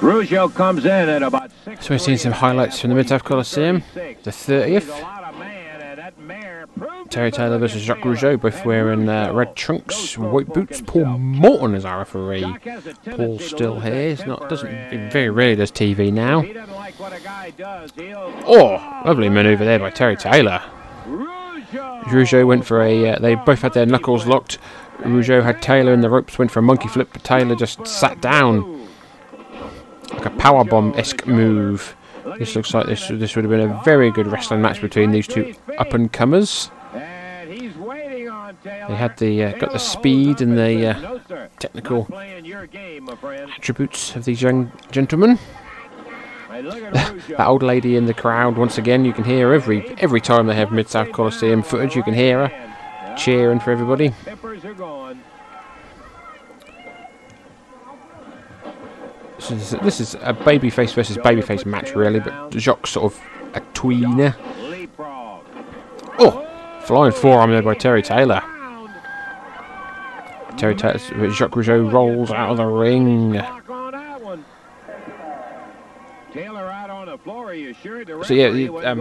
Rougeau 0.00 0.52
comes 0.52 0.84
in 0.84 1.08
at 1.08 1.22
about 1.22 1.50
six. 1.64 1.86
So 1.86 1.94
we've 1.94 2.02
seen 2.02 2.18
some 2.18 2.32
highlights 2.32 2.78
from 2.78 2.90
the 2.90 2.96
Mid-South 2.96 3.24
Coliseum, 3.24 3.82
the 3.94 4.30
30th. 4.30 5.16
Terry 7.08 7.30
Taylor 7.30 7.56
versus 7.56 7.82
Jacques 7.82 8.00
Rougeau, 8.00 8.38
both 8.38 8.64
wearing 8.66 9.08
uh, 9.08 9.32
red 9.32 9.56
trunks, 9.56 10.18
white 10.18 10.48
boots. 10.48 10.82
Paul 10.82 11.06
Morton 11.06 11.74
is 11.74 11.86
our 11.86 11.98
referee. 11.98 12.44
Paul's 13.12 13.46
still 13.46 13.80
here. 13.80 14.10
He's 14.10 14.26
not 14.26 14.50
doesn't 14.50 14.90
he 14.90 15.08
very 15.08 15.30
rarely 15.30 15.56
does 15.56 15.70
TV 15.70 16.12
now. 16.12 16.44
Oh, 18.46 19.02
lovely 19.06 19.30
manoeuvre 19.30 19.64
there 19.64 19.78
by 19.78 19.90
Terry 19.90 20.16
Taylor. 20.16 20.62
Rougeau 22.06 22.46
went 22.46 22.64
for 22.64 22.82
a. 22.82 23.10
Uh, 23.10 23.18
they 23.18 23.34
both 23.34 23.62
had 23.62 23.74
their 23.74 23.86
knuckles 23.86 24.26
locked. 24.26 24.58
Rougeau 25.00 25.42
had 25.42 25.60
Taylor 25.60 25.92
in 25.92 26.00
the 26.00 26.10
ropes, 26.10 26.38
went 26.38 26.50
for 26.50 26.60
a 26.60 26.62
monkey 26.62 26.88
flip, 26.88 27.10
but 27.12 27.22
Taylor 27.24 27.54
just 27.54 27.86
sat 27.86 28.20
down 28.20 28.88
like 30.12 30.26
a 30.26 30.30
powerbomb 30.30 30.96
esque 30.96 31.26
move. 31.26 31.96
This 32.38 32.56
looks 32.56 32.74
like 32.74 32.86
this 32.86 33.08
this 33.08 33.36
would 33.36 33.44
have 33.44 33.50
been 33.50 33.70
a 33.70 33.82
very 33.84 34.10
good 34.10 34.26
wrestling 34.26 34.62
match 34.62 34.80
between 34.80 35.10
these 35.10 35.26
two 35.26 35.54
up 35.78 35.94
and 35.94 36.12
comers. 36.12 36.70
They 38.62 38.96
had 38.96 39.16
the 39.18 39.44
uh, 39.44 39.58
got 39.58 39.72
the 39.72 39.78
speed 39.78 40.40
and 40.40 40.56
the 40.56 40.88
uh, 40.88 41.48
technical 41.58 42.08
attributes 43.56 44.14
of 44.16 44.24
these 44.24 44.42
young 44.42 44.72
gentlemen. 44.90 45.38
That 46.62 47.46
old 47.46 47.62
lady 47.62 47.96
in 47.96 48.06
the 48.06 48.14
crowd 48.14 48.56
once 48.56 48.78
again. 48.78 49.04
You 49.04 49.12
can 49.12 49.24
hear 49.24 49.52
every 49.52 49.88
every 49.98 50.20
time 50.20 50.46
they 50.46 50.54
have 50.54 50.72
Mid 50.72 50.88
South 50.88 51.12
Coliseum 51.12 51.62
footage. 51.62 51.94
You 51.96 52.02
can 52.02 52.14
hear 52.14 52.48
her 52.48 53.16
cheering 53.16 53.60
for 53.60 53.72
everybody. 53.72 54.12
This 59.36 59.50
is, 59.50 59.70
this 59.82 60.00
is 60.00 60.14
a 60.14 60.32
babyface 60.32 60.94
versus 60.94 61.18
babyface 61.18 61.66
match, 61.66 61.94
really, 61.94 62.20
but 62.20 62.52
Jacques 62.54 62.86
sort 62.86 63.12
of 63.12 63.20
a 63.54 63.60
tweener. 63.74 64.34
Oh, 66.18 66.80
flying 66.84 67.12
forearm 67.12 67.50
there 67.50 67.62
by 67.62 67.74
Terry 67.74 68.02
Taylor. 68.02 68.42
Terry 70.56 70.74
Taylor, 70.74 70.98
Jacques 71.30 71.52
Rougeau 71.52 71.92
rolls 71.92 72.30
out 72.30 72.50
of 72.52 72.56
the 72.56 72.64
ring. 72.64 73.40
So 78.24 78.34
yeah, 78.34 78.50
the, 78.50 78.68
um, 78.68 78.98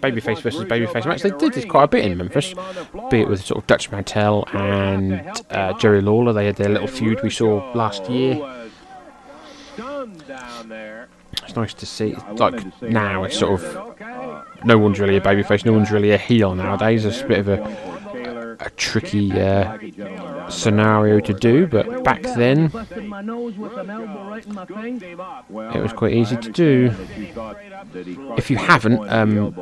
babyface 0.00 0.40
versus 0.40 0.64
babyface 0.64 1.06
match. 1.06 1.22
They 1.22 1.30
did 1.30 1.52
this 1.52 1.64
quite 1.64 1.84
a 1.84 1.88
bit 1.88 2.04
in 2.04 2.16
Memphis, 2.16 2.54
be 3.10 3.20
it 3.20 3.28
with 3.28 3.44
sort 3.44 3.62
of 3.62 3.66
Dutch 3.66 3.90
Mantell 3.90 4.44
and 4.52 5.30
uh, 5.50 5.72
Jerry 5.78 6.00
Lawler. 6.00 6.32
They 6.32 6.46
had 6.46 6.56
their 6.56 6.70
little 6.70 6.88
feud 6.88 7.22
we 7.22 7.30
saw 7.30 7.72
last 7.74 8.08
year. 8.08 8.34
It's 11.42 11.56
nice 11.56 11.74
to 11.74 11.86
see. 11.86 12.14
Like 12.32 12.82
now, 12.82 13.24
it's 13.24 13.38
sort 13.38 13.62
of 13.62 14.64
no 14.64 14.78
one's 14.78 14.98
really 14.98 15.16
a 15.16 15.20
babyface, 15.20 15.64
no 15.64 15.72
one's 15.72 15.90
really 15.90 16.12
a 16.12 16.18
heel 16.18 16.54
nowadays. 16.54 17.04
It's 17.04 17.20
a 17.20 17.26
bit 17.26 17.38
of 17.38 17.48
a 17.48 17.92
a 18.60 18.70
tricky 18.70 19.32
uh, 19.32 19.76
scenario 20.52 21.20
to 21.20 21.32
do, 21.32 21.66
but 21.66 22.04
back 22.04 22.22
then 22.22 22.70
it 25.74 25.82
was 25.82 25.92
quite 25.92 26.12
easy 26.12 26.36
to 26.36 26.50
do. 26.50 26.94
If 28.36 28.50
you 28.50 28.56
haven't, 28.56 29.08
um, 29.10 29.54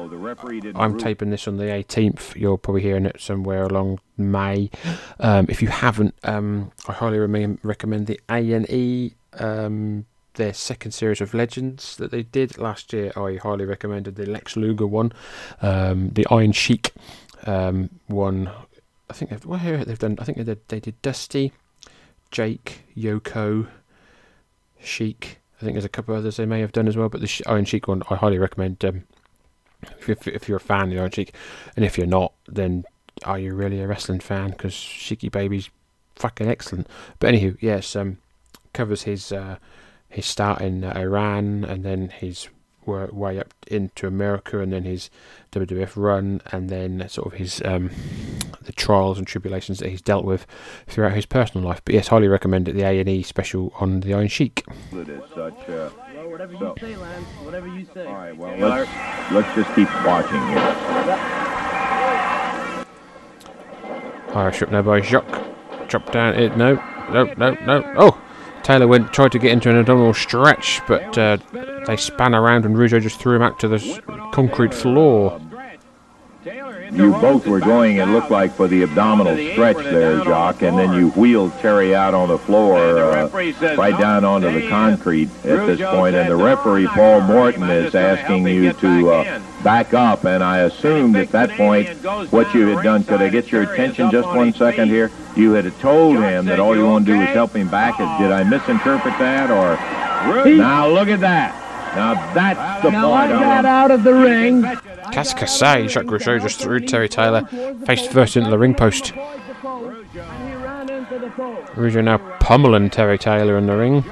I'm 0.74 0.98
taping 0.98 1.30
this 1.30 1.48
on 1.48 1.56
the 1.56 1.64
18th. 1.64 2.36
You're 2.36 2.58
probably 2.58 2.82
hearing 2.82 3.06
it 3.06 3.20
somewhere 3.20 3.64
along 3.64 4.00
May. 4.16 4.70
Um, 5.18 5.46
if 5.48 5.62
you 5.62 5.68
haven't, 5.68 6.14
um, 6.24 6.72
I 6.88 6.92
highly 6.92 7.18
recommend 7.18 8.06
the 8.06 8.20
A 8.28 8.52
and 8.52 8.68
E. 8.70 9.14
Um, 9.34 10.06
their 10.34 10.54
second 10.54 10.92
series 10.92 11.20
of 11.20 11.34
Legends 11.34 11.96
that 11.96 12.10
they 12.10 12.22
did 12.22 12.56
last 12.56 12.92
year. 12.92 13.12
I 13.16 13.36
highly 13.36 13.64
recommended 13.64 14.16
the 14.16 14.26
Lex 14.26 14.56
Luger 14.56 14.86
one, 14.86 15.12
um, 15.60 16.10
the 16.10 16.26
Iron 16.30 16.52
Sheik 16.52 16.92
um, 17.46 17.90
one. 18.06 18.50
I 19.10 19.12
think 19.12 19.30
they've, 19.30 19.44
well, 19.44 19.58
here 19.58 19.84
they've 19.84 19.98
done. 19.98 20.16
I 20.20 20.24
think 20.24 20.38
they 20.38 20.44
did, 20.44 20.60
they 20.68 20.80
did 20.80 21.02
Dusty, 21.02 21.52
Jake, 22.30 22.84
Yoko, 22.96 23.66
Sheik. 24.80 25.40
I 25.60 25.64
think 25.64 25.74
there's 25.74 25.84
a 25.84 25.90
couple 25.90 26.14
others 26.14 26.36
they 26.36 26.46
may 26.46 26.60
have 26.60 26.72
done 26.72 26.88
as 26.88 26.96
well, 26.96 27.08
but 27.08 27.20
the 27.20 27.42
Iron 27.46 27.64
Sheik 27.64 27.88
one 27.88 28.02
I 28.08 28.14
highly 28.14 28.38
recommend. 28.38 28.82
Um, 28.84 29.02
if, 29.98 30.08
you're, 30.08 30.16
if 30.34 30.48
you're 30.48 30.56
a 30.56 30.60
fan 30.60 30.84
of 30.84 30.90
the 30.90 31.00
Iron 31.00 31.10
Sheik, 31.10 31.34
and 31.76 31.84
if 31.84 31.98
you're 31.98 32.06
not, 32.06 32.32
then 32.48 32.84
are 33.24 33.38
you 33.38 33.54
really 33.54 33.80
a 33.80 33.86
wrestling 33.86 34.20
fan? 34.20 34.50
Because 34.50 34.72
Sheiky 34.72 35.30
Baby's 35.30 35.68
fucking 36.14 36.48
excellent. 36.48 36.86
But 37.18 37.34
anywho, 37.34 37.56
yes, 37.60 37.94
um, 37.96 38.18
covers 38.72 39.02
his 39.02 39.32
uh, 39.32 39.56
his 40.08 40.26
start 40.26 40.60
in 40.60 40.84
uh, 40.84 40.92
Iran 40.96 41.64
and 41.64 41.84
then 41.84 42.08
his 42.10 42.48
way 43.12 43.38
up 43.38 43.54
into 43.66 44.06
America 44.06 44.60
and 44.60 44.72
then 44.72 44.84
his 44.84 45.10
WWF 45.52 45.92
run 45.96 46.40
and 46.52 46.68
then 46.68 47.08
sort 47.08 47.32
of 47.32 47.38
his 47.38 47.62
um, 47.64 47.90
the 48.62 48.72
trials 48.72 49.18
and 49.18 49.26
tribulations 49.26 49.78
that 49.78 49.88
he's 49.88 50.02
dealt 50.02 50.24
with 50.24 50.46
throughout 50.86 51.12
his 51.12 51.26
personal 51.26 51.66
life. 51.66 51.80
But 51.84 51.94
yes, 51.94 52.08
highly 52.08 52.28
recommend 52.28 52.68
it. 52.68 52.74
The 52.74 52.82
A 52.82 53.00
and 53.00 53.08
E 53.08 53.22
special 53.22 53.72
on 53.80 54.00
the 54.00 54.14
Iron 54.14 54.28
Sheik. 54.28 54.64
It 54.92 55.08
is 55.08 55.22
such. 55.34 55.54
Well, 55.68 55.90
whatever 56.30 56.54
so. 56.58 56.74
you 56.80 56.88
say, 56.88 56.96
Lance. 56.96 57.26
Whatever 57.42 57.66
you 57.68 57.86
say. 57.92 58.06
All 58.06 58.14
right. 58.14 58.36
Well, 58.36 58.56
let's 58.56 58.90
let's 59.32 59.54
just 59.54 59.74
keep 59.74 59.88
watching 60.04 60.40
here. 60.48 61.26
Irish 64.34 64.62
up 64.62 64.70
now 64.70 64.82
by 64.82 65.00
Jacques. 65.00 65.88
Drop 65.88 66.12
down 66.12 66.34
it. 66.34 66.56
No, 66.56 66.74
no, 67.12 67.24
no, 67.36 67.54
no. 67.66 67.94
Oh! 67.96 68.22
Taylor 68.62 68.86
went 68.86 69.12
tried 69.12 69.32
to 69.32 69.38
get 69.38 69.52
into 69.52 69.70
an 69.70 69.76
abdominal 69.76 70.14
stretch, 70.14 70.80
but 70.86 71.16
uh, 71.16 71.38
they 71.86 71.96
span 71.96 72.34
around 72.34 72.64
and 72.64 72.76
Rougeau 72.76 73.00
just 73.00 73.18
threw 73.18 73.36
him 73.36 73.42
out 73.42 73.58
to 73.60 73.68
the 73.68 74.30
concrete 74.32 74.74
floor. 74.74 75.40
You 76.92 77.12
both 77.12 77.46
were 77.46 77.60
going, 77.60 77.98
it 77.98 78.06
looked 78.06 78.30
like, 78.30 78.54
for 78.54 78.66
the 78.66 78.82
abdominal 78.82 79.36
stretch 79.52 79.76
there, 79.76 80.22
Jock, 80.24 80.62
and 80.62 80.78
then 80.78 80.92
you 80.92 81.10
wheeled 81.10 81.52
Terry 81.60 81.94
out 81.94 82.14
on 82.14 82.28
the 82.28 82.38
floor, 82.38 82.78
uh, 82.78 83.28
right 83.76 83.98
down 83.98 84.24
onto 84.24 84.52
the 84.52 84.68
concrete 84.68 85.28
at 85.44 85.66
this 85.66 85.80
point, 85.80 86.16
and 86.16 86.30
the 86.30 86.36
referee, 86.36 86.86
Paul 86.88 87.20
Morton, 87.22 87.62
is 87.70 87.94
asking 87.94 88.46
you 88.46 88.72
to 88.72 89.10
uh, 89.10 89.40
back 89.62 89.94
up, 89.94 90.24
and 90.24 90.42
I 90.42 90.60
assumed 90.60 91.16
at 91.16 91.30
that 91.30 91.50
point 91.50 91.88
what 92.32 92.52
you 92.54 92.66
had 92.68 92.82
done. 92.82 93.04
Could 93.04 93.22
I 93.22 93.28
get 93.28 93.52
your 93.52 93.62
attention 93.62 94.10
just 94.10 94.28
one 94.28 94.52
second 94.52 94.88
here? 94.88 95.10
You 95.36 95.52
had 95.52 95.72
told 95.78 96.16
him 96.18 96.46
that 96.46 96.58
all 96.58 96.76
you 96.76 96.86
want 96.86 97.06
to 97.06 97.12
do 97.12 97.20
is 97.20 97.28
help 97.28 97.54
him 97.54 97.68
back. 97.68 97.98
Did 97.98 98.32
I 98.32 98.42
misinterpret 98.42 99.16
that, 99.18 99.50
or... 99.50 99.76
Now 100.44 100.88
look 100.88 101.08
at 101.08 101.20
that. 101.20 101.54
Now 101.94 102.32
that's 102.34 102.82
the 102.82 102.90
now 102.90 103.08
point. 103.08 103.32
I 103.32 103.40
got 103.40 103.64
out 103.64 103.90
of 103.90 104.04
the 104.04 104.14
ring. 104.14 104.62
Cascassay, 104.62 105.88
Jacques 105.88 106.06
Rougeau 106.06 106.40
just 106.40 106.60
threw 106.60 106.80
Terry 106.80 107.08
Taylor 107.08 107.44
face 107.84 108.06
first 108.06 108.36
into 108.36 108.48
the 108.50 108.58
ring 108.58 108.74
post. 108.74 109.12
Rougeau 111.74 112.04
now 112.04 112.18
pummeling 112.38 112.90
Terry 112.90 113.18
Taylor 113.18 113.58
in 113.58 113.66
the 113.66 113.76
ring. 113.76 114.04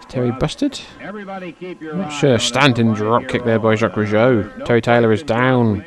Is 0.00 0.06
Terry 0.08 0.32
busted? 0.32 0.80
Not 1.00 2.10
sure. 2.10 2.38
Standing 2.38 2.94
drop 2.94 3.28
kick 3.28 3.44
there 3.44 3.58
by 3.58 3.74
Jacques 3.74 3.94
Rougeau. 3.94 4.64
Terry 4.64 4.80
Taylor 4.80 5.12
is 5.12 5.22
down. 5.22 5.84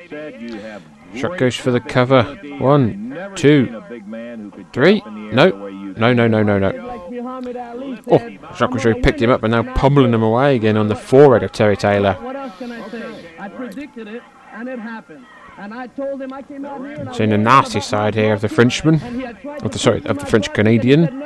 Jacques 1.15 1.37
goes 1.37 1.55
for 1.55 1.71
the 1.71 1.79
cover. 1.79 2.23
One, 2.59 3.31
two, 3.35 3.81
three. 4.73 5.01
No, 5.05 5.49
no, 5.97 6.13
no, 6.13 6.27
no, 6.27 6.43
no, 6.43 6.59
no. 6.59 6.92
Oh, 7.25 8.53
Jacques 8.55 8.71
Rougeau 8.71 9.01
picked 9.01 9.21
him 9.21 9.29
up 9.29 9.43
and 9.43 9.51
now 9.51 9.63
pummeling 9.75 10.13
him 10.13 10.23
away 10.23 10.55
again 10.55 10.77
on 10.77 10.87
the 10.87 10.95
forehead 10.95 11.43
of 11.43 11.51
Terry 11.51 11.77
Taylor. 11.77 12.13
What 12.15 12.35
else 12.35 12.57
can 12.57 12.71
I 12.71 12.89
say? 12.89 13.35
I 13.39 13.49
predicted 13.49 14.07
it, 14.07 14.23
and 14.53 14.67
it 14.69 14.79
happened. 14.79 15.25
And 15.57 15.73
I 15.73 15.87
told 15.87 16.21
him 16.21 16.33
I 16.33 16.41
came 16.41 16.65
out 16.65 16.81
here. 16.81 17.07
Seeing 17.13 17.29
the 17.29 17.37
nasty 17.37 17.79
side 17.79 18.15
here 18.15 18.33
of 18.33 18.41
the 18.41 18.49
Frenchman, 18.49 18.95
of 19.61 19.71
the 19.71 19.79
sorry, 19.79 20.03
of 20.05 20.17
the 20.17 20.25
French 20.25 20.51
Canadian. 20.53 21.23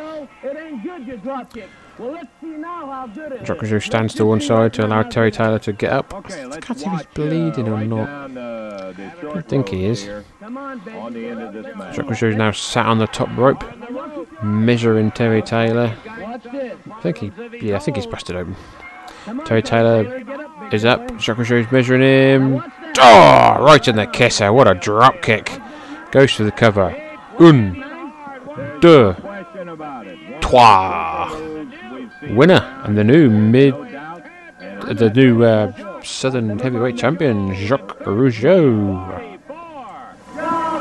Jacques 3.43 3.61
Rougeau 3.61 3.81
stands 3.81 4.13
to 4.15 4.25
one 4.25 4.41
side 4.41 4.73
to 4.73 4.85
allow 4.85 5.01
Terry 5.03 5.31
Taylor 5.31 5.59
to 5.59 5.73
get 5.73 5.91
up. 5.91 6.13
I 6.13 6.21
can't 6.59 6.77
see 6.77 6.85
if 6.85 6.91
he's 6.91 7.05
bleeding 7.13 7.69
or 7.69 7.83
not. 7.85 8.09
I 8.37 8.93
don't 9.21 9.47
think 9.47 9.69
he 9.69 9.85
is. 9.85 10.03
Jacques 10.03 10.27
Rougeau 10.41 12.29
is 12.29 12.35
now 12.35 12.51
sat 12.51 12.85
on 12.85 12.97
the 12.99 13.07
top 13.07 13.29
rope, 13.37 13.63
measuring 14.43 15.11
Terry 15.11 15.41
Taylor. 15.41 15.95
I 16.05 17.01
think 17.01 17.17
he, 17.17 17.31
yeah, 17.61 17.75
I 17.75 17.79
think 17.79 17.97
he's 17.97 18.07
busted 18.07 18.35
open. 18.35 18.55
Terry 19.45 19.61
Taylor 19.61 20.23
is 20.71 20.85
up. 20.85 21.19
Jacques 21.19 21.37
Rougeau 21.37 21.59
is 21.65 21.71
measuring 21.71 22.01
him. 22.01 22.63
Oh, 22.99 23.57
right 23.59 23.87
in 23.87 23.95
the 23.95 24.05
kisser. 24.07 24.51
What 24.53 24.67
a 24.67 24.73
drop 24.73 25.21
kick. 25.21 25.51
Goes 26.11 26.31
for 26.31 26.43
the 26.43 26.51
cover. 26.51 26.95
Un, 27.39 27.73
deux, 28.79 29.15
trois. 30.41 31.29
Winner 32.29 32.81
and 32.83 32.97
the 32.97 33.03
new 33.03 33.29
mid, 33.29 33.73
the 33.73 35.11
new 35.13 35.43
uh, 35.43 36.01
Southern 36.03 36.57
Heavyweight 36.57 36.97
Champion 36.97 37.53
Jacques 37.53 37.99
Rougeau. 37.99 39.37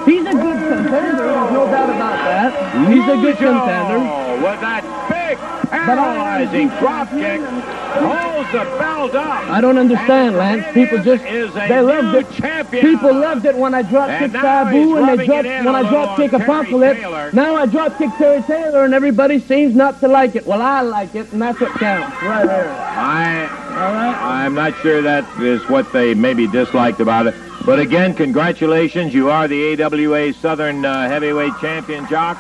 He's 0.07 0.25
a 0.25 0.33
good 0.33 0.40
contender. 0.40 1.16
There's 1.16 1.53
no 1.53 1.66
doubt 1.66 1.90
about 1.90 2.16
that. 2.25 2.76
He's 2.88 3.05
a 3.05 3.16
good 3.16 3.37
contender. 3.37 3.99
With 4.37 4.61
that 4.61 4.83
big 5.09 5.38
paralyzing 5.70 6.68
drop 6.68 7.09
kick, 7.11 7.40
holds 7.40 8.53
the 8.53 8.64
belt 8.79 9.14
up. 9.14 9.44
I 9.51 9.61
don't 9.61 9.79
understand, 9.79 10.37
Lance. 10.37 10.66
People 10.75 11.03
just 11.03 11.25
they 11.25 11.81
loved 11.81 12.16
it. 12.16 12.31
Champion. 12.35 12.85
People 12.85 13.14
loved 13.14 13.44
it 13.44 13.57
when 13.57 13.75
I 13.75 13.83
drop 13.83 14.09
kick 14.18 14.33
Sabu 14.33 14.96
and 14.96 15.18
they 15.18 15.27
dropped 15.27 15.46
when 15.46 15.68
I 15.68 15.88
drop 15.88 16.16
kick 16.16 16.33
Apocalypse. 16.33 17.35
Now 17.35 17.57
I 17.57 17.66
drop 17.66 17.99
kick 17.99 18.11
Terry 18.18 18.42
Taylor 18.42 18.85
and 18.85 18.94
everybody 18.94 19.40
seems 19.40 19.75
not 19.75 20.01
to 20.01 20.09
like 20.09 20.37
it. 20.37 20.46
Well, 20.46 20.62
I 20.62 20.83
like 20.83 21.14
it, 21.14 21.33
and 21.33 21.40
that's 21.40 21.61
what 21.61 21.72
counts. 21.72 22.14
Right 22.22 22.46
there. 22.46 22.68
I, 22.70 24.44
I'm 24.44 24.55
not 24.55 24.77
sure 24.81 25.03
that 25.03 25.25
is 25.40 25.66
what 25.68 25.92
they 25.92 26.14
maybe 26.14 26.46
disliked 26.46 27.01
about 27.01 27.27
it. 27.27 27.35
But 27.64 27.81
again, 27.81 28.14
congratulations. 28.14 29.12
You 29.12 29.31
are 29.31 29.49
the 29.49 29.83
AWA 29.83 30.33
Southern 30.35 30.85
uh, 30.85 31.09
Heavyweight 31.09 31.53
Champion, 31.61 32.07
Jock. 32.09 32.37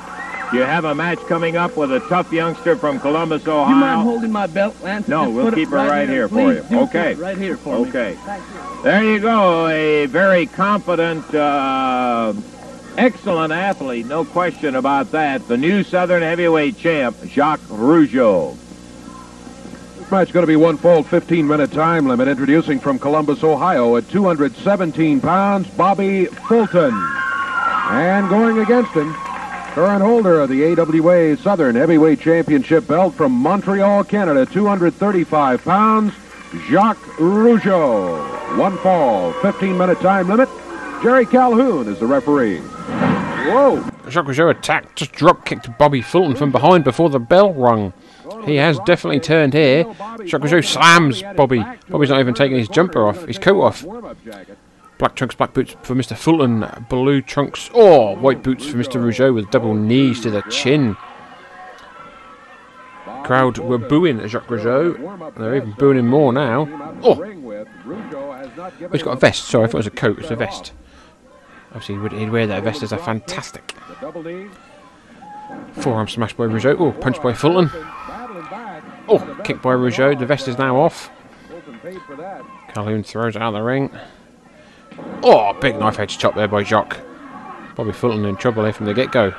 You 0.52 0.60
have 0.62 0.84
a 0.84 0.94
match 0.94 1.18
coming 1.26 1.56
up 1.56 1.76
with 1.76 1.92
a 1.92 2.00
tough 2.08 2.32
youngster 2.32 2.76
from 2.76 3.00
Columbus, 3.00 3.46
Ohio. 3.48 3.74
You 3.74 3.80
mind 3.80 4.00
holding 4.02 4.30
my 4.32 4.46
belt, 4.46 4.76
Lance? 4.82 5.08
No, 5.08 5.24
Just 5.24 5.34
we'll 5.34 5.44
put 5.46 5.54
it 5.54 5.56
keep 5.56 5.68
her 5.70 5.76
right, 5.76 6.08
here, 6.08 6.28
for 6.28 6.34
Please 6.60 6.70
you. 6.70 6.80
Okay. 6.82 7.14
Right 7.14 7.36
here 7.36 7.56
for 7.56 7.74
Okay. 7.74 7.82
me. 7.84 7.90
Okay. 7.90 8.40
There 8.84 9.02
you 9.04 9.18
go. 9.18 9.66
A 9.66 10.06
very 10.06 10.46
competent, 10.46 11.34
uh, 11.34 12.32
excellent 12.96 13.52
athlete. 13.52 14.06
No 14.06 14.24
question 14.24 14.76
about 14.76 15.10
that. 15.12 15.46
The 15.48 15.56
new 15.56 15.82
Southern 15.82 16.22
Heavyweight 16.22 16.78
champ, 16.78 17.16
Jacques 17.26 17.60
Rougeau. 17.68 18.56
This 19.98 20.10
match 20.12 20.32
going 20.32 20.44
to 20.44 20.46
be 20.46 20.54
one 20.56 20.76
full 20.76 21.02
15-minute 21.02 21.72
time 21.72 22.06
limit. 22.06 22.28
Introducing 22.28 22.78
from 22.78 23.00
Columbus, 23.00 23.42
Ohio, 23.42 23.96
at 23.96 24.08
217 24.10 25.20
pounds, 25.20 25.66
Bobby 25.70 26.26
Fulton. 26.26 26.94
And 27.88 28.28
going 28.28 28.58
against 28.60 28.92
him, 28.92 29.14
current 29.76 30.02
holder 30.02 30.40
of 30.40 30.48
the 30.48 30.64
AWA 30.64 31.36
Southern 31.36 31.74
Heavyweight 31.74 32.18
Championship 32.18 32.86
belt 32.86 33.12
from 33.12 33.30
Montreal, 33.30 34.04
Canada, 34.04 34.46
235 34.46 35.62
pounds, 35.62 36.14
Jacques 36.70 36.96
Rougeau. 37.18 38.56
One 38.56 38.78
fall, 38.78 39.34
15-minute 39.34 40.00
time 40.00 40.28
limit. 40.28 40.48
Jerry 41.02 41.26
Calhoun 41.26 41.88
is 41.88 42.00
the 42.00 42.06
referee. 42.06 42.60
Whoa! 42.60 43.86
Jacques 44.08 44.24
Rougeau 44.24 44.50
attacked, 44.50 44.96
just 44.96 45.12
drop 45.12 45.44
kicked 45.44 45.68
Bobby 45.76 46.00
Fulton 46.00 46.36
from 46.36 46.50
behind 46.50 46.82
before 46.82 47.10
the 47.10 47.20
bell 47.20 47.52
rung. 47.52 47.92
He 48.46 48.54
has 48.54 48.78
definitely 48.86 49.20
turned 49.20 49.52
here. 49.52 49.84
Jacques 50.24 50.40
Rougeau 50.40 50.64
slams 50.64 51.22
Bobby. 51.36 51.62
Bobby's 51.90 52.08
not 52.08 52.20
even 52.20 52.32
taking 52.32 52.56
his 52.56 52.68
jumper 52.68 53.06
off, 53.06 53.26
his 53.26 53.38
coat 53.38 53.60
off. 53.60 53.84
Black 54.98 55.14
trunks, 55.14 55.34
black 55.34 55.52
boots 55.52 55.76
for 55.82 55.94
Mr. 55.94 56.16
Fulton. 56.16 56.64
Blue 56.88 57.20
trunks, 57.20 57.68
or 57.74 58.16
oh, 58.16 58.16
white 58.16 58.42
boots 58.42 58.66
for 58.66 58.78
Mr. 58.78 59.00
Rougeau 59.00 59.34
with 59.34 59.50
double 59.50 59.74
knees 59.74 60.22
to 60.22 60.30
the 60.30 60.42
chin. 60.42 60.96
Crowd 63.24 63.58
were 63.58 63.78
booing 63.78 64.26
Jacques 64.26 64.46
Rougeau. 64.46 65.34
They're 65.36 65.56
even 65.56 65.72
booing 65.72 65.98
him 65.98 66.06
more 66.06 66.32
now. 66.32 66.68
Oh! 67.02 67.22
He's 68.92 69.02
got 69.02 69.12
a 69.12 69.16
vest. 69.16 69.44
Sorry, 69.44 69.64
I 69.64 69.66
thought 69.66 69.74
it 69.74 69.78
was 69.78 69.86
a 69.86 69.90
coat. 69.90 70.18
It's 70.18 70.30
a 70.30 70.36
vest. 70.36 70.72
Obviously, 71.74 72.18
he'd, 72.18 72.30
wear 72.30 72.46
that 72.46 72.62
vest 72.62 72.82
as 72.82 72.92
a 72.92 72.98
fantastic. 72.98 73.74
Forearm 75.72 76.08
smash 76.08 76.32
by 76.34 76.44
Rougeau. 76.44 76.80
Oh, 76.80 76.92
punch 76.92 77.20
by 77.20 77.34
Fulton. 77.34 77.70
Oh, 79.08 79.40
kick 79.44 79.60
by 79.60 79.74
Rougeau. 79.74 80.18
The 80.18 80.24
vest 80.24 80.48
is 80.48 80.56
now 80.56 80.76
off. 80.76 81.10
Calhoun 82.72 83.02
throws 83.02 83.36
it 83.36 83.42
out 83.42 83.48
of 83.48 83.54
the 83.54 83.62
ring. 83.62 83.90
Oh, 85.22 85.52
big 85.60 85.78
knife 85.78 85.98
edge 85.98 86.18
chop 86.18 86.34
there 86.34 86.48
by 86.48 86.62
Jock. 86.62 87.00
Bobby 87.74 87.92
Fulton 87.92 88.24
in 88.24 88.36
trouble 88.36 88.64
here 88.64 88.72
from 88.72 88.86
the 88.86 88.94
get 88.94 89.12
go. 89.12 89.32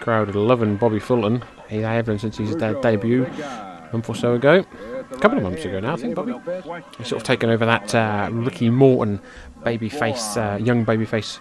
Crowd 0.00 0.34
loving 0.34 0.76
Bobby 0.76 1.00
Fulton. 1.00 1.42
He's 1.68 1.82
have 1.82 2.08
him 2.08 2.18
since 2.18 2.36
his 2.36 2.54
uh, 2.56 2.74
debut 2.80 3.24
a 3.24 3.88
month 3.92 4.08
or 4.08 4.14
so 4.14 4.34
ago. 4.34 4.64
A 5.10 5.16
couple 5.18 5.38
of 5.38 5.44
months 5.44 5.64
ago 5.64 5.80
now, 5.80 5.94
I 5.94 5.96
think, 5.96 6.14
Bobby. 6.14 6.34
He's 6.98 7.08
sort 7.08 7.22
of 7.22 7.26
taken 7.26 7.50
over 7.50 7.64
that 7.66 7.94
uh, 7.94 8.28
Ricky 8.30 8.70
Morton 8.70 9.20
babyface, 9.62 10.36
uh, 10.36 10.62
young 10.62 10.84
babyface 10.84 11.40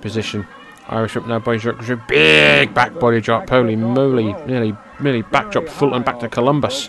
position. 0.00 0.46
Irish 0.88 1.14
whip 1.14 1.26
now 1.26 1.38
by 1.38 1.56
Jacques. 1.56 2.06
Big 2.08 2.74
back 2.74 2.98
body 2.98 3.20
drop. 3.20 3.48
Holy 3.48 3.76
moly. 3.76 4.32
Nearly, 4.44 4.76
nearly 5.00 5.22
back 5.22 5.52
drop 5.52 5.68
Fulton 5.68 6.02
back 6.02 6.18
to 6.20 6.28
Columbus. 6.28 6.88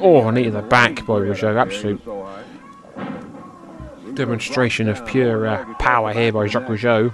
Oh, 0.00 0.30
knee 0.30 0.44
to 0.44 0.50
the 0.50 0.62
back 0.62 1.06
by 1.06 1.14
Rougeau. 1.14 1.58
Absolute 1.58 2.00
demonstration 4.14 4.88
of 4.88 5.04
pure 5.06 5.46
uh, 5.46 5.74
power 5.74 6.12
here 6.12 6.32
by 6.32 6.46
Jacques 6.46 6.66
Rougeau. 6.66 7.12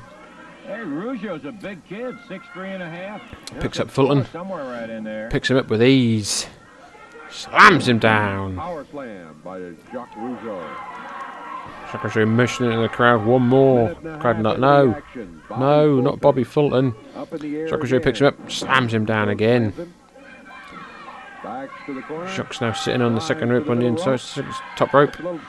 Hey, 0.67 0.73
Rougeau's 0.85 1.45
a 1.45 1.53
big 1.53 1.85
kid, 1.87 2.17
six 2.29 2.47
three 2.53 2.71
and 2.71 2.83
a 2.83 2.89
half. 2.89 3.23
Picks 3.61 3.81
up 3.81 3.91
Fulton. 3.91 4.27
Somewhere 4.27 4.65
right 4.65 4.91
in 4.91 5.05
there. 5.05 5.29
Picks 5.31 5.51
him 5.51 5.57
up 5.57 5.69
with 5.69 5.83
ease. 5.83 6.47
Slams 7.31 7.89
him 7.89 7.99
down. 7.99 8.57
Power 8.57 8.87
slam 8.91 9.41
by 9.45 9.59
Jacques 9.93 10.15
Rougeau. 10.15 10.63
Jacques 11.91 12.03
Rougeau 12.03 12.29
motioning 12.29 12.73
in 12.73 12.83
the 12.83 12.89
crowd. 12.89 13.25
One 13.25 13.43
more. 13.43 13.95
Crowd 14.21 14.41
not. 14.41 14.61
No. 14.61 15.01
No, 15.51 16.01
not 16.01 16.21
Bobby 16.21 16.45
Fulton. 16.45 16.95
Up 17.17 17.33
in 17.33 17.41
the 17.41 17.57
air 17.57 17.69
Jacques 17.69 17.81
Rougeau 17.81 18.03
picks 18.03 18.21
him 18.21 18.29
up. 18.29 18.51
Slams 18.51 18.93
him 18.95 19.05
down 19.05 19.29
again. 19.29 19.73
Back 21.43 21.71
to 21.87 21.95
the 21.95 22.03
corner. 22.03 22.29
Jacques 22.29 22.61
now 22.61 22.73
sitting 22.73 23.01
on 23.01 23.15
the 23.15 23.21
second 23.21 23.51
rope 23.51 23.71
on 23.71 23.79
the 23.79 23.87
inside. 23.87 24.21
Top 24.77 24.93
rope. 24.93 25.17
Those 25.17 25.41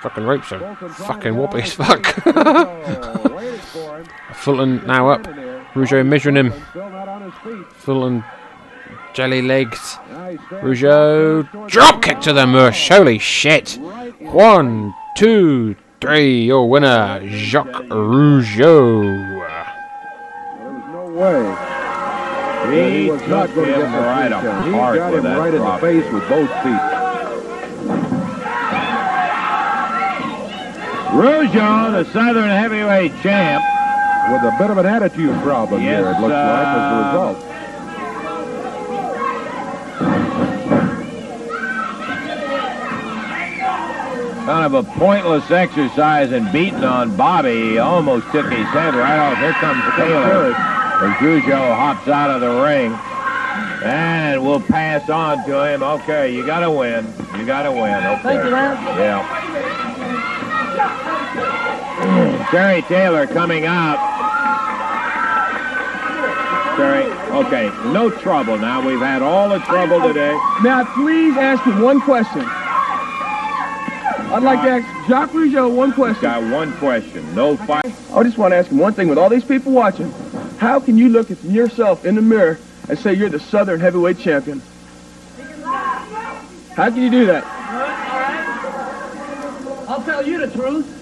fucking 0.00 0.24
ropes 0.24 0.50
are 0.52 0.74
fucking 0.90 1.36
wobbly 1.36 1.62
as 1.62 1.74
fuck. 1.74 2.06
Fulton 4.34 4.84
now 4.86 5.10
up. 5.10 5.22
Rougeau 5.74 6.04
measuring 6.06 6.36
him. 6.36 6.52
Still 6.70 6.88
not 6.90 7.08
on 7.08 7.22
his 7.30 7.34
feet. 7.42 7.66
Fulton 7.72 8.24
jelly 9.12 9.42
legs. 9.42 9.98
Rougeau 10.62 11.42
drop 11.68 12.00
kick 12.02 12.20
to 12.20 12.32
the 12.32 12.46
mush. 12.46 12.88
Holy 12.88 13.18
shit. 13.18 13.78
One, 14.20 14.94
two, 15.16 15.74
three. 16.00 16.44
Your 16.44 16.68
winner, 16.70 17.20
Jacques 17.28 17.82
Rougeau. 17.88 19.02
There 20.58 20.72
was 20.72 20.84
no 20.88 21.04
way. 21.20 21.85
He 22.72 23.10
was 23.10 23.20
not 23.28 23.54
going 23.54 23.68
to 23.68 23.76
get 23.76 23.82
right 23.82 24.32
takedown. 24.32 24.64
He 24.64 24.70
got 24.72 25.14
him 25.14 25.24
right 25.24 25.54
in 25.54 25.62
the 25.62 25.78
face 25.78 26.12
with 26.12 26.28
both 26.28 26.50
feet. 26.62 26.96
Rougeau, 31.16 31.92
the 31.92 32.04
Southern 32.12 32.50
heavyweight 32.50 33.12
champ. 33.22 33.64
With 34.30 34.42
a 34.42 34.56
bit 34.58 34.70
of 34.70 34.78
an 34.78 34.86
attitude 34.86 35.40
problem 35.42 35.80
Yes, 35.82 36.00
here, 36.00 36.10
it 36.10 36.20
looks 36.20 36.32
like, 36.32 36.66
as 36.66 36.76
a 36.76 36.80
uh, 36.82 37.06
result. 37.06 37.38
Kind 44.46 44.66
of 44.66 44.74
a 44.74 44.82
pointless 44.98 45.50
exercise 45.50 46.32
and 46.32 46.52
beating 46.52 46.84
on 46.84 47.16
Bobby. 47.16 47.70
He 47.70 47.78
almost 47.78 48.26
took 48.32 48.46
his 48.46 48.66
head 48.66 48.94
right 48.94 49.18
off. 49.18 49.38
Here 49.38 49.52
comes 49.52 49.82
Taylor. 49.96 50.75
As 50.98 51.12
Rougeau 51.18 51.76
hops 51.76 52.08
out 52.08 52.30
of 52.30 52.40
the 52.40 52.62
ring. 52.62 52.92
And 53.84 54.42
we'll 54.42 54.60
pass 54.60 55.08
on 55.10 55.44
to 55.46 55.62
him. 55.62 55.82
Okay, 55.82 56.34
you 56.34 56.44
got 56.46 56.60
to 56.60 56.70
win. 56.70 57.06
You 57.38 57.44
got 57.44 57.64
to 57.64 57.72
win. 57.72 58.04
Okay. 58.04 58.22
Thank 58.22 58.44
you, 58.44 58.50
Lance. 58.50 58.80
Yeah. 58.98 59.22
Terry 62.50 62.82
Taylor 62.82 63.26
coming 63.26 63.66
out. 63.66 63.98
Terry, 66.76 67.04
okay, 67.44 67.68
no 67.92 68.10
trouble 68.10 68.58
now. 68.58 68.86
We've 68.86 68.98
had 68.98 69.22
all 69.22 69.48
the 69.48 69.58
trouble 69.60 70.00
today. 70.00 70.32
May 70.62 70.70
I 70.70 70.84
please 70.94 71.36
ask 71.36 71.64
you 71.66 71.72
one 71.82 72.00
question? 72.00 72.42
I'd 74.32 74.42
like 74.42 74.62
to 74.62 74.68
ask 74.70 75.08
Jacques 75.08 75.30
Rougeau 75.30 75.74
one 75.74 75.92
question. 75.92 76.22
Got 76.22 76.50
one 76.52 76.72
question. 76.78 77.34
No 77.34 77.56
fight. 77.56 77.84
I 78.12 78.22
just 78.22 78.38
want 78.38 78.52
to 78.52 78.56
ask 78.56 78.70
him 78.70 78.78
one 78.78 78.92
thing 78.92 79.08
with 79.08 79.18
all 79.18 79.28
these 79.28 79.44
people 79.44 79.72
watching. 79.72 80.12
How 80.58 80.80
can 80.80 80.96
you 80.96 81.08
look 81.08 81.30
at 81.30 81.42
yourself 81.44 82.04
in 82.04 82.14
the 82.14 82.22
mirror 82.22 82.58
and 82.88 82.98
say 82.98 83.12
you're 83.12 83.28
the 83.28 83.40
Southern 83.40 83.80
heavyweight 83.80 84.18
champion? 84.18 84.62
How 85.64 86.90
can 86.90 87.02
you 87.02 87.10
do 87.10 87.26
that? 87.26 87.44
I'll 89.88 90.02
tell 90.02 90.26
you 90.26 90.38
the 90.38 90.48
truth. 90.48 90.92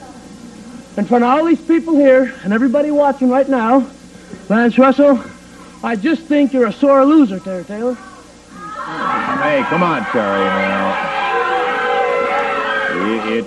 In 0.97 1.05
front 1.05 1.25
of 1.25 1.31
all 1.31 1.45
these 1.45 1.61
people 1.61 1.97
here 1.97 2.35
and 2.45 2.53
everybody 2.53 2.91
watching 2.91 3.29
right 3.29 3.49
now, 3.49 3.89
Lance 4.49 4.79
Russell, 4.79 5.23
I 5.83 5.97
just 5.97 6.23
think 6.23 6.53
you're 6.53 6.67
a 6.67 6.73
sore 6.73 7.05
loser, 7.05 7.41
Terry 7.41 7.65
Taylor. 7.65 7.95
Hey, 7.95 9.65
come 9.69 9.83
on, 9.83 10.05
Terry. 10.07 10.45
Now, 10.45 10.95
it 13.07 13.39
it, 13.39 13.45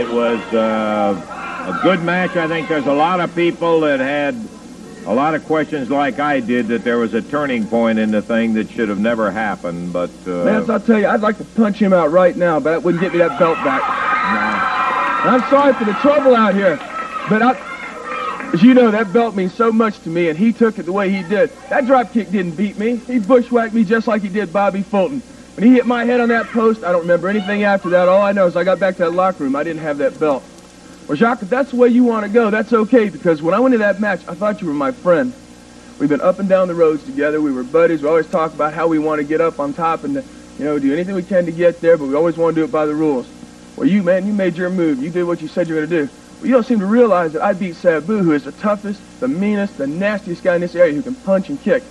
it 0.00 0.12
was 0.12 0.40
uh, 0.52 1.14
a 1.66 1.82
good 1.82 2.02
match. 2.02 2.36
I 2.36 2.46
think 2.46 2.68
there's 2.68 2.86
a 2.86 2.92
lot 2.92 3.20
of 3.20 3.34
people 3.34 3.80
that 3.80 4.00
had 4.00 4.34
a 5.06 5.14
lot 5.14 5.34
of 5.34 5.44
questions, 5.44 5.90
like 5.90 6.18
I 6.18 6.40
did, 6.40 6.68
that 6.68 6.84
there 6.84 6.98
was 6.98 7.14
a 7.14 7.22
turning 7.22 7.66
point 7.66 7.98
in 7.98 8.10
the 8.10 8.22
thing 8.22 8.54
that 8.54 8.70
should 8.70 8.88
have 8.88 8.98
never 8.98 9.30
happened. 9.30 9.92
But 9.92 10.10
uh, 10.26 10.44
Lance, 10.44 10.68
I'll 10.68 10.80
tell 10.80 10.98
you, 10.98 11.06
I'd 11.06 11.20
like 11.20 11.38
to 11.38 11.44
punch 11.44 11.78
him 11.78 11.92
out 11.92 12.10
right 12.10 12.36
now, 12.36 12.60
but 12.60 12.70
that 12.72 12.82
wouldn't 12.82 13.02
get 13.02 13.12
me 13.12 13.18
that 13.18 13.38
belt 13.38 13.56
back. 13.64 13.82
I'm 15.24 15.40
sorry 15.50 15.72
for 15.74 15.84
the 15.84 15.94
trouble 15.94 16.36
out 16.36 16.54
here, 16.54 16.76
but 17.28 17.42
I, 17.42 18.50
as 18.52 18.62
you 18.62 18.74
know, 18.74 18.90
that 18.90 19.12
belt 19.12 19.34
means 19.34 19.52
so 19.52 19.72
much 19.72 19.98
to 20.00 20.08
me, 20.10 20.28
and 20.28 20.38
he 20.38 20.52
took 20.52 20.78
it 20.78 20.84
the 20.84 20.92
way 20.92 21.10
he 21.10 21.22
did. 21.22 21.50
That 21.70 21.86
drop 21.86 22.12
kick 22.12 22.30
didn't 22.30 22.52
beat 22.52 22.78
me. 22.78 22.96
He 22.96 23.18
bushwhacked 23.18 23.74
me 23.74 23.84
just 23.84 24.06
like 24.06 24.22
he 24.22 24.28
did 24.28 24.52
Bobby 24.52 24.82
Fulton. 24.82 25.20
When 25.56 25.66
he 25.66 25.72
hit 25.74 25.86
my 25.86 26.04
head 26.04 26.20
on 26.20 26.28
that 26.28 26.46
post, 26.46 26.84
I 26.84 26.92
don't 26.92 27.00
remember 27.00 27.28
anything 27.28 27.64
after 27.64 27.88
that. 27.90 28.08
All 28.08 28.22
I 28.22 28.30
know 28.32 28.46
is 28.46 28.54
I 28.56 28.62
got 28.62 28.78
back 28.78 28.96
to 28.96 29.04
that 29.04 29.10
locker 29.10 29.42
room. 29.42 29.56
I 29.56 29.64
didn't 29.64 29.82
have 29.82 29.98
that 29.98 30.20
belt. 30.20 30.44
Well, 31.08 31.16
Jacques, 31.16 31.40
if 31.40 31.48
that's 31.48 31.70
the 31.70 31.76
way 31.76 31.88
you 31.88 32.04
want 32.04 32.26
to 32.26 32.30
go, 32.30 32.50
that's 32.50 32.70
okay, 32.70 33.08
because 33.08 33.40
when 33.40 33.54
I 33.54 33.60
went 33.60 33.72
to 33.72 33.78
that 33.78 33.98
match, 33.98 34.20
I 34.28 34.34
thought 34.34 34.60
you 34.60 34.66
were 34.66 34.74
my 34.74 34.92
friend. 34.92 35.32
We've 35.98 36.08
been 36.10 36.20
up 36.20 36.38
and 36.38 36.50
down 36.50 36.68
the 36.68 36.74
roads 36.74 37.02
together. 37.02 37.40
We 37.40 37.50
were 37.50 37.64
buddies. 37.64 38.02
We 38.02 38.08
always 38.10 38.28
talk 38.28 38.52
about 38.52 38.74
how 38.74 38.88
we 38.88 38.98
want 38.98 39.18
to 39.18 39.24
get 39.24 39.40
up 39.40 39.58
on 39.58 39.72
top 39.72 40.04
and, 40.04 40.16
you 40.16 40.64
know, 40.66 40.78
do 40.78 40.92
anything 40.92 41.14
we 41.14 41.22
can 41.22 41.46
to 41.46 41.50
get 41.50 41.80
there, 41.80 41.96
but 41.96 42.08
we 42.08 42.14
always 42.14 42.36
want 42.36 42.54
to 42.56 42.60
do 42.60 42.64
it 42.66 42.70
by 42.70 42.84
the 42.84 42.94
rules. 42.94 43.26
Well, 43.74 43.88
you, 43.88 44.02
man, 44.02 44.26
you 44.26 44.34
made 44.34 44.58
your 44.58 44.68
move. 44.68 45.02
You 45.02 45.08
did 45.08 45.24
what 45.24 45.40
you 45.40 45.48
said 45.48 45.66
you 45.66 45.76
were 45.76 45.86
going 45.86 45.90
to 45.90 46.06
do. 46.06 46.12
Well, 46.40 46.46
you 46.46 46.52
don't 46.52 46.66
seem 46.66 46.80
to 46.80 46.86
realize 46.86 47.32
that 47.32 47.40
I 47.40 47.54
beat 47.54 47.76
Sabu, 47.76 48.18
who 48.18 48.32
is 48.32 48.44
the 48.44 48.52
toughest, 48.52 49.00
the 49.18 49.28
meanest, 49.28 49.78
the 49.78 49.86
nastiest 49.86 50.44
guy 50.44 50.56
in 50.56 50.60
this 50.60 50.74
area 50.74 50.92
who 50.92 51.00
can 51.00 51.14
punch 51.14 51.48
and 51.48 51.58
kick. 51.62 51.84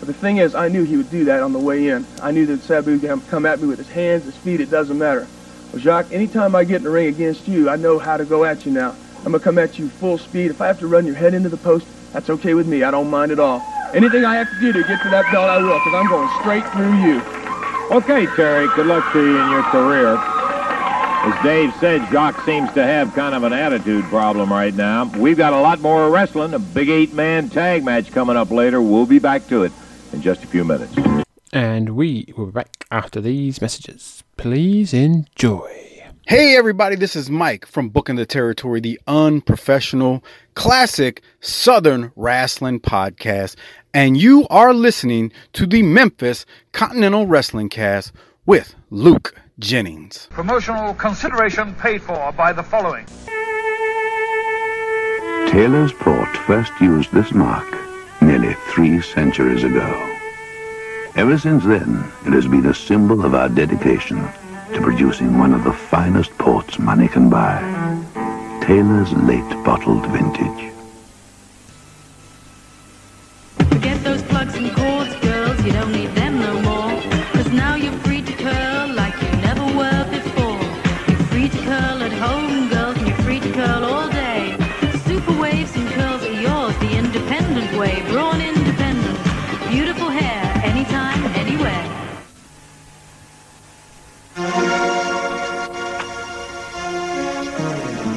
But 0.00 0.06
the 0.06 0.14
thing 0.14 0.38
is, 0.38 0.54
I 0.54 0.68
knew 0.68 0.82
he 0.84 0.96
would 0.96 1.10
do 1.10 1.26
that 1.26 1.42
on 1.42 1.52
the 1.52 1.58
way 1.58 1.88
in. 1.88 2.06
I 2.22 2.30
knew 2.30 2.46
that 2.46 2.62
Sabu 2.62 2.98
would 2.98 3.28
come 3.28 3.44
at 3.44 3.60
me 3.60 3.68
with 3.68 3.78
his 3.78 3.90
hands, 3.90 4.24
his 4.24 4.36
feet, 4.36 4.62
it 4.62 4.70
doesn't 4.70 4.96
matter. 4.96 5.26
Well, 5.72 5.80
Jacques, 5.80 6.12
anytime 6.12 6.54
I 6.54 6.64
get 6.64 6.76
in 6.76 6.82
the 6.82 6.90
ring 6.90 7.06
against 7.06 7.48
you, 7.48 7.70
I 7.70 7.76
know 7.76 7.98
how 7.98 8.18
to 8.18 8.26
go 8.26 8.44
at 8.44 8.66
you 8.66 8.72
now. 8.72 8.94
I'm 9.18 9.32
going 9.32 9.34
to 9.34 9.40
come 9.40 9.58
at 9.58 9.78
you 9.78 9.88
full 9.88 10.18
speed. 10.18 10.50
If 10.50 10.60
I 10.60 10.66
have 10.66 10.78
to 10.80 10.86
run 10.86 11.06
your 11.06 11.14
head 11.14 11.32
into 11.32 11.48
the 11.48 11.56
post, 11.56 11.86
that's 12.12 12.28
okay 12.28 12.52
with 12.52 12.66
me. 12.66 12.82
I 12.82 12.90
don't 12.90 13.08
mind 13.08 13.32
at 13.32 13.38
all. 13.38 13.62
Anything 13.94 14.24
I 14.24 14.34
have 14.34 14.50
to 14.50 14.60
do 14.60 14.72
to 14.72 14.86
get 14.86 15.02
to 15.02 15.08
that 15.10 15.30
belt, 15.32 15.48
I 15.48 15.58
will, 15.58 15.78
because 15.78 15.94
I'm 15.94 16.08
going 16.08 16.28
straight 16.40 16.66
through 16.72 17.00
you. 17.00 17.22
Okay, 17.90 18.26
Terry, 18.36 18.68
good 18.74 18.86
luck 18.86 19.12
to 19.12 19.18
you 19.18 19.40
in 19.40 19.50
your 19.50 19.62
career. 19.64 20.16
As 20.18 21.42
Dave 21.44 21.72
said, 21.76 22.06
Jacques 22.10 22.44
seems 22.44 22.70
to 22.72 22.82
have 22.82 23.14
kind 23.14 23.34
of 23.34 23.42
an 23.44 23.52
attitude 23.52 24.04
problem 24.06 24.50
right 24.50 24.74
now. 24.74 25.04
We've 25.16 25.36
got 25.36 25.52
a 25.52 25.60
lot 25.60 25.80
more 25.80 26.10
wrestling, 26.10 26.52
a 26.52 26.58
big 26.58 26.88
eight-man 26.90 27.48
tag 27.48 27.84
match 27.84 28.10
coming 28.10 28.36
up 28.36 28.50
later. 28.50 28.82
We'll 28.82 29.06
be 29.06 29.20
back 29.20 29.46
to 29.48 29.62
it 29.62 29.72
in 30.12 30.20
just 30.20 30.42
a 30.42 30.46
few 30.46 30.64
minutes. 30.64 30.94
And 31.52 31.90
we 31.90 32.32
will 32.36 32.46
be 32.46 32.52
back 32.52 32.86
after 32.90 33.20
these 33.20 33.60
messages. 33.60 34.24
Please 34.38 34.94
enjoy. 34.94 35.78
Hey 36.26 36.56
everybody, 36.56 36.96
this 36.96 37.14
is 37.14 37.28
Mike 37.28 37.66
from 37.66 37.90
Booking 37.90 38.16
the 38.16 38.24
Territory, 38.24 38.80
the 38.80 38.98
unprofessional, 39.06 40.24
classic 40.54 41.20
Southern 41.40 42.12
wrestling 42.16 42.80
podcast, 42.80 43.56
and 43.92 44.16
you 44.16 44.46
are 44.48 44.72
listening 44.72 45.30
to 45.52 45.66
the 45.66 45.82
Memphis 45.82 46.46
Continental 46.72 47.26
Wrestling 47.26 47.68
Cast 47.68 48.12
with 48.46 48.74
Luke 48.88 49.34
Jennings. 49.58 50.28
Promotional 50.30 50.94
consideration 50.94 51.74
paid 51.74 52.00
for 52.00 52.32
by 52.32 52.52
the 52.52 52.62
following. 52.62 53.04
Taylor's 55.50 55.92
Port 55.92 56.34
first 56.46 56.72
used 56.80 57.12
this 57.12 57.32
mark 57.32 57.66
nearly 58.22 58.54
three 58.70 59.02
centuries 59.02 59.64
ago. 59.64 60.11
Ever 61.14 61.36
since 61.36 61.62
then, 61.64 62.10
it 62.24 62.32
has 62.32 62.48
been 62.48 62.64
a 62.64 62.74
symbol 62.74 63.22
of 63.22 63.34
our 63.34 63.50
dedication 63.50 64.16
to 64.72 64.80
producing 64.80 65.38
one 65.38 65.52
of 65.52 65.62
the 65.62 65.72
finest 65.72 66.30
ports 66.38 66.78
money 66.78 67.06
can 67.06 67.28
buy. 67.28 67.60
Taylor's 68.62 69.12
late 69.12 69.50
bottled 69.62 70.06
vintage. 70.06 70.71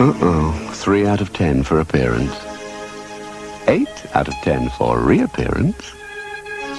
Uh-oh. 0.05 0.51
Three 0.71 1.07
out 1.07 1.19
of 1.19 1.33
ten 1.33 1.63
for 1.63 1.79
appearance. 1.79 2.31
Eight 3.67 3.89
out 4.13 4.27
of 4.27 4.35
ten 4.43 4.69
for 4.77 4.99
reappearance. 4.99 5.93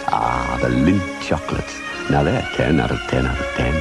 Ah, 0.07 0.57
the 0.63 0.69
Lindt 0.69 1.21
chocolates. 1.23 1.77
Now 2.09 2.23
they're 2.23 2.49
ten 2.55 2.79
out 2.79 2.93
of 2.93 3.01
ten 3.09 3.27
out 3.27 3.37
of 3.37 3.47
ten. 3.57 3.75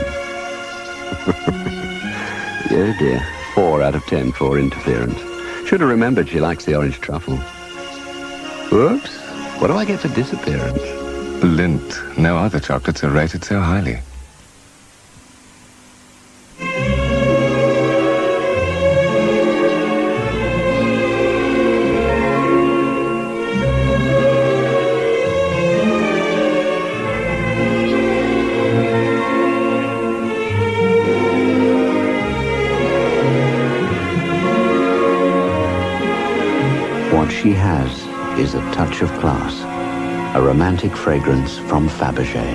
oh 2.72 2.96
dear. 2.98 3.24
Four 3.54 3.84
out 3.84 3.94
of 3.94 4.04
ten 4.08 4.32
for 4.32 4.58
interference. 4.58 5.20
Should 5.70 5.82
have 5.82 5.90
remembered 5.92 6.28
she 6.28 6.40
likes 6.40 6.66
the 6.66 6.74
orange 6.74 7.00
truffle. 7.00 7.38
Whoops. 8.72 9.16
What 9.62 9.68
do 9.68 9.74
I 9.74 9.86
get 9.86 10.00
for 10.00 10.08
disappearance? 10.08 10.82
Lindt. 11.44 12.18
No 12.18 12.36
other 12.36 12.60
chocolates 12.60 13.04
are 13.04 13.12
rated 13.12 13.44
so 13.44 13.60
highly. 13.60 14.00
She 37.46 37.52
has 37.52 37.92
is 38.40 38.56
a 38.56 38.72
touch 38.72 39.04
of 39.04 39.10
class, 39.20 39.54
a 40.36 40.42
romantic 40.42 40.96
fragrance 40.98 41.60
from 41.60 41.88
Fabergé. 41.88 42.50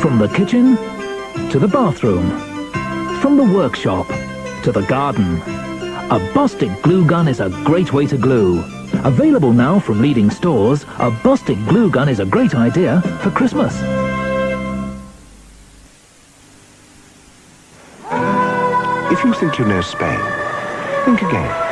From 0.00 0.18
the 0.18 0.28
kitchen 0.28 0.76
to 1.50 1.58
the 1.58 1.68
bathroom, 1.68 2.30
from 3.20 3.36
the 3.36 3.44
workshop 3.54 4.06
to 4.62 4.72
the 4.72 4.86
garden, 4.88 5.36
a 6.16 6.18
Bostik 6.32 6.80
glue 6.80 7.06
gun 7.06 7.28
is 7.28 7.40
a 7.40 7.50
great 7.66 7.92
way 7.92 8.06
to 8.06 8.16
glue. 8.16 8.64
Available 9.04 9.52
now 9.52 9.78
from 9.78 10.00
leading 10.00 10.30
stores, 10.30 10.84
a 10.98 11.10
Bostik 11.10 11.62
glue 11.68 11.90
gun 11.90 12.08
is 12.08 12.20
a 12.20 12.24
great 12.24 12.54
idea 12.54 13.02
for 13.20 13.30
Christmas. 13.30 13.93
If 19.24 19.28
you 19.28 19.34
think 19.40 19.58
you 19.58 19.64
know 19.64 19.80
Spain, 19.80 20.20
think 21.06 21.22
again. 21.22 21.63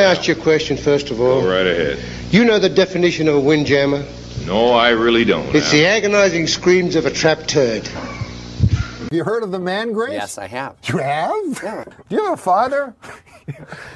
I 0.00 0.04
ask 0.04 0.26
you 0.26 0.34
a 0.34 0.38
question 0.38 0.78
first 0.78 1.10
of 1.10 1.20
all? 1.20 1.42
Go 1.42 1.48
right 1.48 1.66
ahead. 1.66 2.02
You 2.30 2.44
know 2.46 2.58
the 2.58 2.70
definition 2.70 3.28
of 3.28 3.34
a 3.34 3.40
windjammer? 3.40 4.02
No, 4.46 4.72
I 4.72 4.90
really 4.90 5.26
don't. 5.26 5.54
It's 5.54 5.70
the 5.70 5.84
agonizing 5.84 6.46
screams 6.46 6.96
of 6.96 7.04
a 7.04 7.10
trapped 7.10 7.48
turd. 7.48 7.86
Have 7.86 9.08
you 9.12 9.24
heard 9.24 9.42
of 9.42 9.50
the 9.50 9.58
man 9.58 9.92
grate? 9.92 10.12
Yes, 10.14 10.38
I 10.38 10.46
have. 10.46 10.76
You 10.84 10.98
have? 10.98 11.60
Yeah. 11.62 11.84
Do 12.08 12.16
you 12.16 12.24
have 12.24 12.34
a 12.34 12.42
father? 12.42 12.94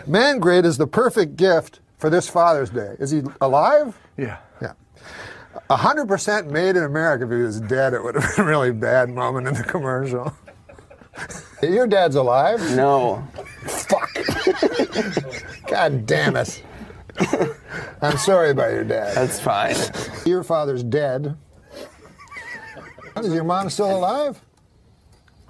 man 0.06 0.40
grate 0.40 0.66
is 0.66 0.76
the 0.76 0.86
perfect 0.86 1.36
gift 1.36 1.80
for 1.98 2.10
this 2.10 2.28
Father's 2.28 2.68
Day. 2.68 2.96
Is 2.98 3.10
he 3.10 3.22
alive? 3.40 3.96
Yeah. 4.18 4.36
Yeah. 4.60 4.72
100% 5.70 6.50
made 6.50 6.76
in 6.76 6.82
America. 6.82 7.24
If 7.24 7.30
he 7.30 7.36
was 7.38 7.60
dead, 7.62 7.94
it 7.94 8.04
would 8.04 8.16
have 8.16 8.36
been 8.36 8.44
a 8.44 8.48
really 8.48 8.72
bad 8.72 9.08
moment 9.08 9.48
in 9.48 9.54
the 9.54 9.64
commercial. 9.64 10.34
Your 11.62 11.86
dad's 11.86 12.16
alive? 12.16 12.60
No. 12.76 13.26
Fuck. 13.66 14.10
God 15.74 16.06
damn 16.06 16.36
it. 16.36 16.62
I'm 18.00 18.16
sorry 18.16 18.50
about 18.50 18.70
your 18.70 18.84
dad. 18.84 19.16
That's 19.16 19.40
fine. 19.40 19.74
Your 20.24 20.44
father's 20.44 20.84
dead. 20.84 21.36
Is 23.16 23.34
your 23.34 23.42
mom 23.42 23.68
still 23.70 23.96
alive? 23.96 24.40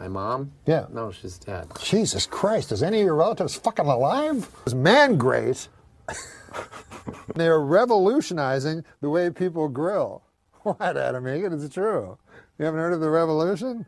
My 0.00 0.08
mom? 0.08 0.52
Yeah. 0.64 0.86
No, 0.90 1.12
she's 1.12 1.36
dead. 1.36 1.68
Jesus 1.78 2.24
Christ, 2.24 2.72
is 2.72 2.82
any 2.82 3.00
of 3.00 3.04
your 3.04 3.16
relatives 3.16 3.54
fucking 3.54 3.84
alive? 3.84 4.50
It's 4.64 4.72
man 4.72 5.18
great. 5.18 5.68
They're 7.34 7.60
revolutionizing 7.60 8.82
the 9.02 9.10
way 9.10 9.28
people 9.28 9.68
grill. 9.68 10.22
What, 10.62 10.96
Adam 10.96 11.28
Egan? 11.28 11.52
It's 11.52 11.74
true. 11.74 12.16
You 12.58 12.64
haven't 12.64 12.80
heard 12.80 12.94
of 12.94 13.00
the 13.00 13.10
revolution? 13.10 13.84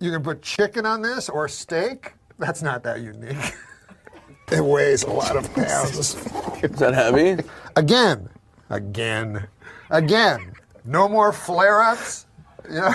You 0.00 0.10
can 0.10 0.24
put 0.24 0.42
chicken 0.42 0.84
on 0.84 1.02
this 1.02 1.28
or 1.28 1.46
steak. 1.46 2.14
That's 2.36 2.62
not 2.62 2.82
that 2.82 3.00
unique. 3.02 3.54
It 4.50 4.64
weighs 4.64 5.02
a 5.02 5.10
lot 5.10 5.36
of 5.36 5.52
pounds. 5.54 5.98
Is 6.62 6.78
that 6.78 6.94
heavy? 6.94 7.42
Again, 7.76 8.28
again, 8.68 9.46
again. 9.90 10.52
No 10.84 11.08
more 11.08 11.32
flare-ups. 11.32 12.26
You 12.70 12.76
know, 12.76 12.94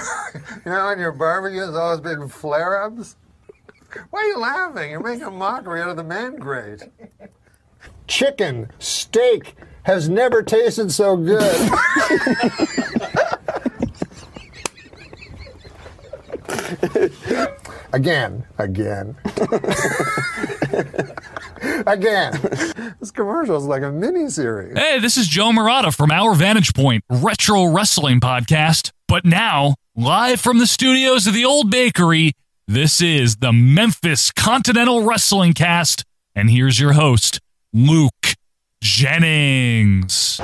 you 0.63 0.71
know, 0.71 0.79
on 0.79 0.99
your 0.99 1.11
barbecue, 1.11 1.59
there's 1.59 1.75
always 1.75 1.99
been 1.99 2.29
flare-ups. 2.29 3.17
Why 4.09 4.21
are 4.21 4.25
you 4.25 4.39
laughing? 4.39 4.91
You're 4.91 5.01
making 5.01 5.23
a 5.23 5.31
mockery 5.31 5.81
out 5.81 5.89
of 5.89 5.97
the 5.97 6.03
man 6.03 6.37
grate. 6.37 6.83
Chicken, 8.07 8.71
steak 8.79 9.55
has 9.83 10.07
never 10.07 10.43
tasted 10.43 10.93
so 10.93 11.17
good. 11.17 11.41
again, 17.93 18.45
again, 18.57 19.15
again. 21.87 22.33
This 22.99 23.11
commercial 23.11 23.57
is 23.57 23.65
like 23.65 23.83
a 23.83 23.91
mini 23.91 24.29
series. 24.29 24.77
Hey, 24.77 24.99
this 24.99 25.17
is 25.17 25.27
Joe 25.27 25.51
Murata 25.51 25.91
from 25.91 26.11
Our 26.11 26.33
Vantage 26.35 26.73
Point 26.73 27.03
Retro 27.09 27.65
Wrestling 27.65 28.19
Podcast. 28.19 28.91
But 29.07 29.25
now, 29.25 29.75
live 29.95 30.41
from 30.41 30.59
the 30.59 30.67
studios 30.67 31.27
of 31.27 31.33
the 31.33 31.45
Old 31.45 31.69
Bakery, 31.69 32.33
this 32.67 33.01
is 33.01 33.37
the 33.37 33.53
Memphis 33.53 34.31
Continental 34.31 35.03
Wrestling 35.03 35.53
Cast. 35.53 36.03
And 36.35 36.49
here's 36.49 36.79
your 36.79 36.93
host, 36.93 37.39
Luke 37.73 38.35
Jennings. 38.81 40.41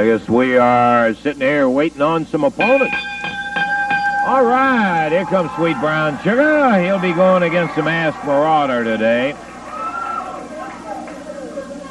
I 0.00 0.06
guess 0.06 0.30
we 0.30 0.56
are 0.56 1.12
sitting 1.12 1.42
here 1.42 1.68
waiting 1.68 2.00
on 2.00 2.24
some 2.24 2.42
opponents. 2.42 2.96
All 4.24 4.42
right, 4.42 5.10
here 5.10 5.26
comes 5.26 5.50
Sweet 5.56 5.78
Brown 5.78 6.18
Sugar. 6.22 6.80
He'll 6.82 6.98
be 6.98 7.12
going 7.12 7.42
against 7.42 7.76
the 7.76 7.82
Masked 7.82 8.24
Marauder 8.24 8.82
today. 8.82 9.32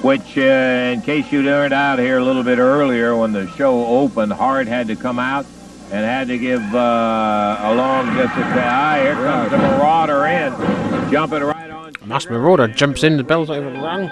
Which, 0.01 0.39
uh, 0.39 0.91
in 0.91 1.03
case 1.03 1.31
you 1.31 1.43
learned 1.43 1.71
out 1.71 1.99
here 1.99 2.17
a 2.17 2.23
little 2.23 2.41
bit 2.41 2.57
earlier 2.57 3.15
when 3.15 3.31
the 3.31 3.47
show 3.51 3.85
opened, 3.85 4.33
Hart 4.33 4.65
had 4.65 4.87
to 4.87 4.95
come 4.95 5.19
out 5.19 5.45
and 5.91 6.03
had 6.03 6.29
to 6.29 6.39
give 6.39 6.63
uh, 6.73 7.59
a 7.59 7.75
long 7.75 8.07
distance. 8.15 8.33
Ah, 8.33 8.97
here 8.99 9.13
comes 9.13 9.51
the 9.51 9.57
Marauder 9.59 10.25
in, 10.25 11.11
jumping 11.11 11.43
right 11.43 11.69
on. 11.69 11.93
Mask 12.07 12.31
Marauder 12.31 12.69
jumps 12.69 13.03
in, 13.03 13.17
the 13.17 13.23
bell's 13.23 13.49
not 13.49 13.59
even 13.59 13.79
rung. 13.79 14.09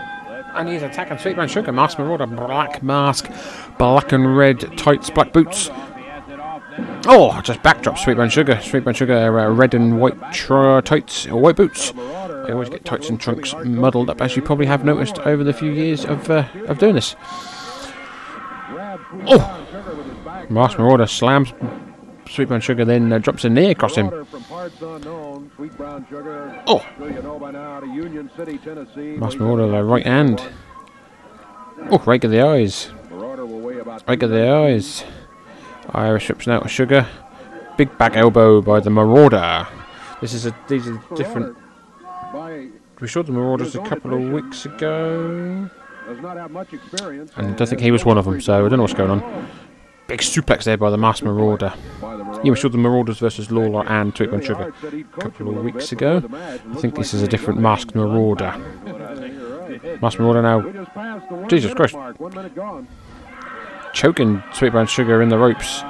And 0.57 0.67
he's 0.67 0.81
attacking 0.81 1.19
Sweet 1.19 1.35
Brown 1.35 1.47
Sugar. 1.47 1.71
Mask 1.71 1.99
Marauder, 1.99 2.25
black 2.25 2.81
mask, 2.81 3.29
black 3.77 4.11
and 4.11 4.35
red 4.35 4.77
tights, 4.77 5.09
black 5.09 5.31
boots. 5.31 5.69
Oh, 7.05 7.39
just 7.43 7.61
backdrop 7.61 7.97
Sweet 7.97 8.15
Brown 8.15 8.29
Sugar. 8.29 8.59
Sweet 8.61 8.83
Brown 8.83 8.95
Sugar, 8.95 9.39
uh, 9.39 9.49
red 9.49 9.73
and 9.73 9.99
white 9.99 10.19
tights, 10.83 11.27
or 11.27 11.39
white 11.39 11.55
boots. 11.55 11.93
I 11.95 12.51
always 12.51 12.69
get 12.69 12.85
tights 12.85 13.09
and 13.09 13.19
trunks 13.19 13.53
muddled 13.63 14.09
up, 14.09 14.21
as 14.21 14.35
you 14.35 14.41
probably 14.41 14.65
have 14.65 14.83
noticed 14.83 15.19
over 15.19 15.43
the 15.43 15.53
few 15.53 15.71
years 15.71 16.05
of 16.05 16.29
uh, 16.29 16.47
of 16.67 16.79
doing 16.79 16.95
this. 16.95 17.15
Oh! 19.27 20.47
Masked 20.49 20.79
Marauder 20.79 21.07
slams 21.07 21.53
Sweet 22.29 22.47
Brown 22.47 22.61
Sugar, 22.61 22.85
then 22.85 23.11
uh, 23.11 23.19
drops 23.19 23.45
a 23.45 23.49
knee 23.49 23.71
across 23.71 23.95
him. 23.95 24.09
Oh! 26.67 26.85
Marauder, 29.35 29.67
the 29.67 29.83
right 29.83 30.05
hand. 30.05 30.41
Oh, 31.89 32.01
right 32.05 32.23
of 32.23 32.31
the 32.31 32.41
eyes. 32.41 32.89
Right 33.09 34.23
of 34.23 34.29
the 34.29 34.49
eyes. 34.49 35.03
Irish 35.91 36.29
rips 36.29 36.47
out 36.47 36.65
of 36.65 36.71
Sugar. 36.71 37.07
Big 37.77 37.95
back 37.97 38.15
elbow 38.15 38.61
by 38.61 38.79
the 38.79 38.89
Marauder. 38.89 39.67
This 40.19 40.33
is 40.33 40.45
a 40.47 40.55
these 40.67 40.87
are 40.87 41.01
different. 41.15 41.55
We 42.99 43.07
saw 43.07 43.21
the 43.21 43.31
Marauders 43.31 43.75
a 43.75 43.83
couple 43.83 44.13
of 44.13 44.31
weeks 44.33 44.65
ago. 44.65 45.69
Does 46.07 46.19
not 46.21 46.37
have 46.37 46.51
much 46.51 46.73
experience. 46.73 47.31
And 47.35 47.47
I 47.47 47.53
don't 47.53 47.67
think 47.67 47.81
he 47.81 47.91
was 47.91 48.03
one 48.05 48.17
of 48.17 48.25
them, 48.25 48.41
so 48.41 48.53
I 48.65 48.69
don't 48.69 48.77
know 48.77 48.81
what's 48.81 48.93
going 48.93 49.11
on. 49.11 49.47
Big 50.07 50.21
suplex 50.21 50.63
there 50.63 50.77
by 50.77 50.89
the 50.89 50.97
Masked 50.97 51.23
Marauder. 51.23 51.73
Yeah, 52.43 52.51
we 52.51 52.55
saw 52.55 52.69
the 52.69 52.77
Marauders 52.77 53.19
versus 53.19 53.51
Lawler 53.51 53.85
and 53.87 54.15
Sweet 54.15 54.29
Sugar 54.43 54.73
a 54.81 55.03
couple 55.21 55.49
of 55.49 55.63
weeks 55.63 55.91
ago. 55.91 56.23
I 56.33 56.57
think 56.75 56.95
this 56.95 57.13
is 57.13 57.21
a 57.21 57.27
different 57.27 57.59
Masked 57.59 57.93
Marauder. 57.93 58.55
Masked 60.01 60.19
Marauder 60.19 60.41
now. 60.41 61.47
Jesus 61.47 61.73
Christ. 61.73 61.95
Choking 63.93 64.41
Sweet 64.53 64.89
Sugar 64.89 65.21
in 65.21 65.29
the 65.29 65.37
ropes. 65.37 65.83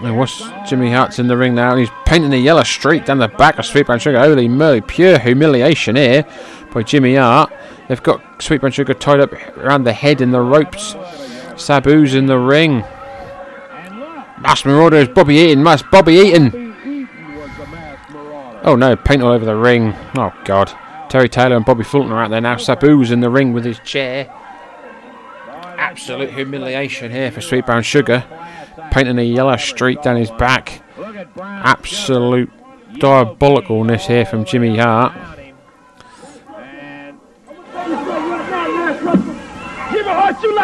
And 0.00 0.16
what's 0.16 0.42
Jimmy 0.68 0.92
Hart's 0.92 1.18
in 1.18 1.26
the 1.26 1.36
ring 1.36 1.56
now, 1.56 1.74
he's 1.74 1.90
painting 2.04 2.32
a 2.32 2.36
yellow 2.36 2.62
streak 2.62 3.06
down 3.06 3.18
the 3.18 3.28
back 3.28 3.58
of 3.58 3.66
Sweet 3.66 3.86
Brown 3.86 3.98
Sugar. 3.98 4.20
Holy 4.20 4.46
moly, 4.46 4.80
pure 4.80 5.18
humiliation 5.18 5.96
here 5.96 6.24
by 6.72 6.82
Jimmy 6.84 7.16
Hart. 7.16 7.52
They've 7.88 8.02
got 8.02 8.42
Sweet 8.42 8.60
Brown 8.60 8.72
Sugar 8.72 8.94
tied 8.94 9.20
up 9.20 9.32
around 9.56 9.84
the 9.84 9.92
head 9.92 10.20
in 10.20 10.30
the 10.30 10.40
ropes. 10.40 10.94
Sabu's 11.56 12.14
in 12.14 12.26
the 12.26 12.38
ring. 12.38 12.84
Masked 14.40 14.66
Marauder 14.66 14.98
is 14.98 15.08
Bobby 15.08 15.36
Eaton. 15.36 15.62
Mas 15.62 15.82
Bobby 15.82 16.14
Eaton. 16.14 17.08
Oh 18.62 18.76
no, 18.76 18.94
paint 18.94 19.22
all 19.22 19.32
over 19.32 19.44
the 19.44 19.56
ring. 19.56 19.94
Oh 20.16 20.32
god. 20.44 20.72
Terry 21.08 21.28
Taylor 21.28 21.56
and 21.56 21.64
Bobby 21.64 21.84
Fulton 21.84 22.12
are 22.12 22.24
out 22.24 22.30
there 22.30 22.40
now. 22.40 22.56
Sabu's 22.56 23.10
in 23.10 23.20
the 23.20 23.30
ring 23.30 23.54
with 23.54 23.64
his 23.64 23.78
chair. 23.80 24.30
Absolute 25.78 26.30
humiliation 26.30 27.10
here 27.10 27.32
for 27.32 27.40
Sweet 27.40 27.64
Brown 27.64 27.82
Sugar. 27.82 28.24
Painting 28.90 29.18
a 29.18 29.22
yellow 29.22 29.56
streak 29.56 30.02
down 30.02 30.16
his 30.16 30.30
back. 30.32 30.82
Absolute 31.38 32.50
diabolicalness 32.92 34.06
here 34.06 34.26
from 34.26 34.44
Jimmy 34.44 34.76
Hart. 34.76 35.37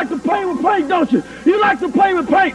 Like 0.04 0.20
to 0.20 0.28
play 0.28 0.44
with 0.44 0.60
paint, 0.60 0.88
don't 0.88 1.10
you? 1.10 1.22
You 1.46 1.58
like 1.62 1.80
to 1.80 1.88
play 1.88 2.12
with 2.12 2.28
paint. 2.28 2.54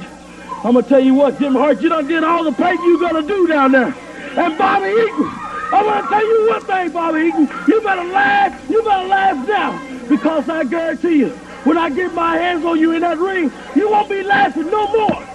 I'm 0.63 0.73
gonna 0.73 0.83
tell 0.83 0.99
you 0.99 1.15
what, 1.15 1.39
Jim 1.39 1.55
Hart, 1.55 1.81
you 1.81 1.89
done 1.89 2.05
did 2.05 2.23
all 2.23 2.43
the 2.43 2.51
paint 2.51 2.79
you 2.83 2.99
gonna 2.99 3.23
do 3.23 3.47
down 3.47 3.71
there. 3.71 3.91
And 4.37 4.55
Bobby 4.55 4.89
Eaton, 4.89 5.25
I'm 5.73 5.83
gonna 5.83 6.07
tell 6.07 6.23
you 6.23 6.47
one 6.47 6.61
thing, 6.61 6.91
Bobby 6.91 7.19
Eaton, 7.21 7.49
you 7.67 7.81
better 7.81 8.03
laugh, 8.03 8.69
you 8.69 8.83
better 8.83 9.07
laugh 9.07 9.47
now, 9.47 10.07
because 10.07 10.47
I 10.47 10.63
guarantee 10.63 11.17
you, 11.17 11.29
when 11.63 11.75
I 11.75 11.89
get 11.89 12.13
my 12.13 12.37
hands 12.37 12.63
on 12.65 12.77
you 12.77 12.91
in 12.91 13.01
that 13.01 13.17
ring, 13.17 13.51
you 13.75 13.89
won't 13.89 14.09
be 14.09 14.21
laughing 14.21 14.69
no 14.69 14.87
more. 14.91 15.25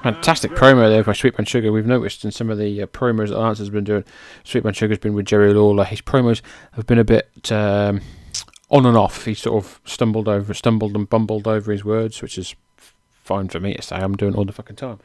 Fantastic 0.00 0.52
promo 0.52 0.88
there 0.88 1.02
by 1.02 1.12
Sweet 1.12 1.34
Brown 1.34 1.46
Sugar. 1.46 1.72
We've 1.72 1.86
noticed 1.86 2.24
in 2.24 2.30
some 2.30 2.50
of 2.50 2.58
the 2.58 2.82
uh, 2.82 2.86
promos 2.86 3.30
that 3.30 3.38
Lance 3.38 3.58
has 3.58 3.70
been 3.70 3.82
doing, 3.82 4.04
Sweet 4.44 4.60
Brown 4.60 4.74
Sugar's 4.74 4.98
been 4.98 5.14
with 5.14 5.26
Jerry 5.26 5.52
Lawler. 5.52 5.84
His 5.84 6.02
promos 6.02 6.40
have 6.74 6.86
been 6.86 7.00
a 7.00 7.04
bit 7.04 7.50
um, 7.50 8.00
on 8.74 8.84
and 8.84 8.96
off. 8.96 9.24
He 9.24 9.34
sort 9.34 9.64
of 9.64 9.80
stumbled 9.84 10.28
over, 10.28 10.52
stumbled 10.52 10.96
and 10.96 11.08
bumbled 11.08 11.46
over 11.46 11.70
his 11.70 11.84
words, 11.84 12.20
which 12.20 12.36
is 12.36 12.54
fine 13.22 13.48
for 13.48 13.60
me 13.60 13.74
to 13.74 13.82
say. 13.82 13.96
I'm 13.96 14.16
doing 14.16 14.34
all 14.34 14.44
the 14.44 14.52
fucking 14.52 14.76
time. 14.76 14.98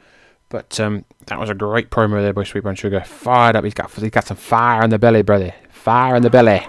But 0.48 0.80
um, 0.80 1.04
that 1.26 1.38
was 1.38 1.48
a 1.48 1.54
great 1.54 1.90
promo 1.90 2.20
there 2.20 2.32
by 2.32 2.42
Sweet 2.42 2.64
Brown 2.64 2.74
Sugar. 2.74 3.00
Fired 3.02 3.54
up. 3.54 3.62
He's 3.62 3.72
got 3.72 3.92
he's 3.92 4.10
got 4.10 4.26
some 4.26 4.36
fire 4.36 4.82
in 4.82 4.90
the 4.90 4.98
belly, 4.98 5.22
brother. 5.22 5.54
Fire 5.70 6.16
in 6.16 6.22
the 6.22 6.30
belly. 6.30 6.66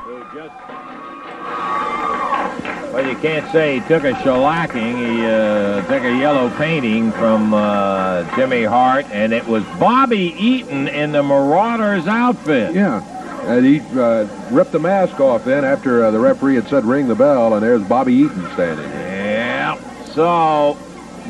Well, 2.94 3.08
you 3.08 3.16
can't 3.20 3.50
say 3.52 3.80
he 3.80 3.88
took 3.88 4.04
a 4.04 4.12
shellacking. 4.12 4.98
He 4.98 5.26
uh, 5.26 5.82
took 5.88 6.04
a 6.04 6.16
yellow 6.16 6.50
painting 6.58 7.12
from 7.14 7.54
uh, 7.54 8.36
Jimmy 8.36 8.64
Hart, 8.64 9.06
and 9.12 9.34
it 9.34 9.48
was 9.48 9.64
Bobby 9.80 10.36
Eaton 10.38 10.90
in 10.90 11.14
the 11.14 11.24
Marauders 11.24 12.06
outfit. 12.06 12.76
Yeah. 12.76 13.00
And 13.44 13.66
he 13.66 13.80
uh, 14.00 14.28
ripped 14.52 14.72
the 14.72 14.80
mask 14.80 15.20
off 15.20 15.46
then 15.46 15.66
after 15.66 16.06
uh, 16.06 16.12
the 16.12 16.20
referee 16.20 16.56
had 16.56 16.68
said 16.68 16.86
ring 16.86 17.08
the 17.08 17.16
bell, 17.16 17.54
and 17.54 17.64
there's 17.64 17.82
Bobby 17.84 18.14
Eaton 18.14 18.46
standing. 18.54 18.90
Yeah. 18.90 19.80
So, 20.06 20.78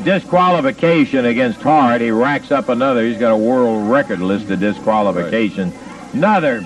disqualification 0.04 1.24
against 1.24 1.60
Hart. 1.62 2.00
He 2.00 2.10
racks 2.10 2.50
up 2.50 2.68
another. 2.68 3.04
He's 3.04 3.18
got 3.18 3.32
a 3.32 3.36
world 3.36 3.88
record 3.88 4.20
list 4.20 4.50
of 4.50 4.60
disqualification. 4.60 5.72
Another, 6.12 6.62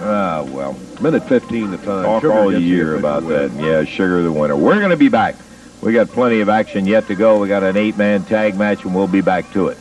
uh, 0.00 0.46
well, 0.48 0.78
Minute 1.00 1.24
15 1.24 1.70
the 1.70 1.76
time. 1.78 2.04
Talk 2.04 2.22
Sugar 2.22 2.32
all 2.32 2.58
year 2.58 2.96
about 2.96 3.26
that. 3.28 3.52
Yeah, 3.52 3.84
Sugar 3.84 4.22
the 4.22 4.32
winner. 4.32 4.56
We're 4.56 4.78
going 4.78 4.90
to 4.90 4.96
be 4.96 5.08
back. 5.08 5.36
We 5.82 5.92
got 5.92 6.08
plenty 6.08 6.40
of 6.40 6.48
action 6.48 6.86
yet 6.86 7.06
to 7.08 7.14
go. 7.14 7.38
We 7.38 7.48
got 7.48 7.62
an 7.62 7.76
eight-man 7.76 8.24
tag 8.24 8.56
match, 8.56 8.84
and 8.84 8.94
we'll 8.94 9.06
be 9.06 9.20
back 9.20 9.50
to 9.52 9.68
it. 9.68 9.78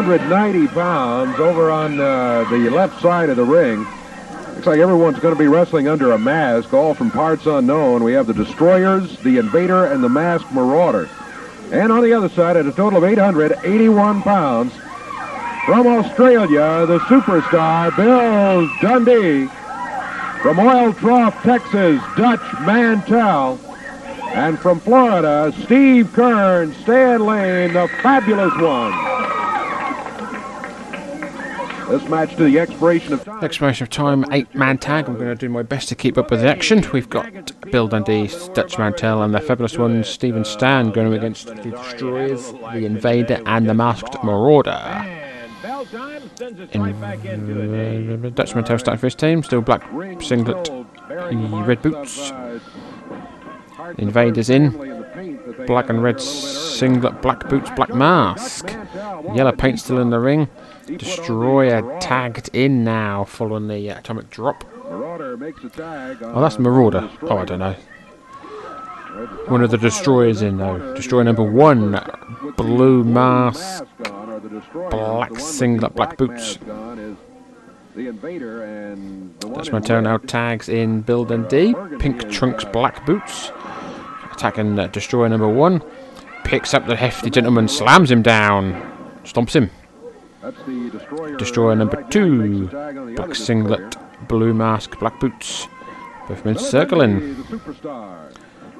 Hundred 0.00 0.30
ninety 0.30 0.66
pounds 0.66 1.38
over 1.38 1.70
on 1.70 2.00
uh, 2.00 2.44
the 2.44 2.70
left 2.70 3.02
side 3.02 3.28
of 3.28 3.36
the 3.36 3.44
ring. 3.44 3.86
Looks 4.54 4.66
like 4.66 4.78
everyone's 4.78 5.18
going 5.18 5.34
to 5.34 5.38
be 5.38 5.46
wrestling 5.46 5.88
under 5.88 6.12
a 6.12 6.18
mask, 6.18 6.72
all 6.72 6.94
from 6.94 7.10
parts 7.10 7.44
unknown. 7.44 8.02
We 8.02 8.14
have 8.14 8.26
the 8.26 8.32
Destroyers, 8.32 9.18
the 9.18 9.36
Invader, 9.36 9.84
and 9.84 10.02
the 10.02 10.08
Masked 10.08 10.50
Marauder. 10.52 11.06
And 11.70 11.92
on 11.92 12.02
the 12.02 12.14
other 12.14 12.30
side, 12.30 12.56
at 12.56 12.64
a 12.64 12.72
total 12.72 13.04
of 13.04 13.04
881 13.04 14.22
pounds, 14.22 14.72
from 15.66 15.86
Australia, 15.86 16.86
the 16.86 16.98
superstar 17.00 17.94
Bill 17.94 18.70
Dundee. 18.80 19.52
From 20.40 20.60
Oil 20.60 20.94
Trough, 20.94 21.34
Texas, 21.42 22.00
Dutch 22.16 22.40
Mantell. 22.62 23.60
And 24.32 24.58
from 24.58 24.80
Florida, 24.80 25.52
Steve 25.64 26.06
Keirns, 26.14 26.74
Stan 26.84 27.20
Lane, 27.26 27.74
the 27.74 27.86
fabulous 28.02 28.54
one. 28.56 29.09
This 31.90 32.08
match 32.08 32.36
to 32.36 32.44
the 32.44 32.60
expiration 32.60 33.12
of 33.12 33.24
time. 33.24 33.42
Expiration 33.42 33.82
of 33.82 33.90
time, 33.90 34.24
eight 34.30 34.54
man 34.54 34.78
tag. 34.78 35.08
I'm 35.08 35.14
going 35.14 35.26
to 35.26 35.34
do 35.34 35.48
my 35.48 35.62
best 35.62 35.88
to 35.88 35.96
keep 35.96 36.16
up 36.16 36.30
with 36.30 36.40
the 36.40 36.48
action. 36.48 36.86
We've 36.92 37.10
got 37.10 37.60
Bill 37.72 37.88
Dundee, 37.88 38.30
Dutch 38.54 38.78
Mantell, 38.78 39.22
and 39.24 39.34
the 39.34 39.40
fabulous 39.40 39.76
ones, 39.76 40.06
Stephen 40.08 40.44
Stan, 40.44 40.92
going 40.92 41.12
against 41.14 41.48
the 41.48 41.54
Destroyers, 41.56 42.52
the 42.52 42.86
Invader, 42.86 43.42
and 43.44 43.68
the 43.68 43.74
Masked 43.74 44.22
Marauder. 44.22 44.80
In, 46.72 48.32
Dutch 48.36 48.54
Mantell 48.54 48.78
starting 48.78 49.00
for 49.00 49.06
his 49.08 49.16
team, 49.16 49.42
still 49.42 49.60
black 49.60 49.82
singlet, 50.22 50.70
red 51.10 51.82
boots. 51.82 52.32
Invaders 53.98 54.48
in. 54.48 54.70
Black 55.66 55.90
and 55.90 56.02
red 56.04 56.20
singlet, 56.20 57.20
black 57.20 57.48
boots, 57.48 57.68
black 57.74 57.92
mask. 57.92 58.68
Yellow 59.34 59.50
paint 59.50 59.80
still 59.80 59.98
in 59.98 60.10
the 60.10 60.20
ring. 60.20 60.48
Destroyer 60.96 61.98
tagged 62.00 62.50
in 62.52 62.84
now 62.84 63.24
following 63.24 63.68
the 63.68 63.90
uh, 63.90 63.98
atomic 63.98 64.30
drop. 64.30 64.64
Oh, 64.84 66.40
that's 66.40 66.58
Marauder. 66.58 67.08
Oh, 67.22 67.38
I 67.38 67.44
don't 67.44 67.58
know. 67.58 67.76
One 69.48 69.62
of 69.62 69.70
the 69.70 69.78
destroyers 69.78 70.42
in 70.42 70.58
though. 70.58 70.94
Destroyer 70.94 71.24
number 71.24 71.42
one. 71.42 72.00
Blue 72.56 73.04
mask. 73.04 73.84
Black 74.72 75.38
singlet, 75.38 75.94
black 75.94 76.16
boots. 76.16 76.58
And 77.96 79.34
That's 79.40 79.72
my 79.72 79.80
turn 79.80 80.04
now. 80.04 80.18
Tags 80.18 80.68
in 80.68 81.00
Bill 81.02 81.24
D, 81.24 81.74
Pink 81.98 82.30
trunks, 82.30 82.64
black 82.64 83.04
boots. 83.04 83.50
Attacking 84.32 84.78
uh, 84.78 84.86
Destroyer 84.86 85.28
number 85.28 85.48
one. 85.48 85.82
Picks 86.44 86.72
up 86.72 86.86
the 86.86 86.96
hefty 86.96 87.30
gentleman, 87.30 87.68
slams 87.68 88.10
him 88.10 88.22
down. 88.22 88.74
Stomps 89.24 89.52
him. 89.54 89.70
Destroyer. 90.40 91.36
Destroyer 91.36 91.76
number 91.76 92.02
two. 92.04 92.68
Black 93.14 93.34
singlet, 93.34 93.96
blue 94.26 94.54
mask, 94.54 94.98
black 94.98 95.20
boots. 95.20 95.68
Both 96.28 96.44
men 96.44 96.56
circling. 96.56 97.36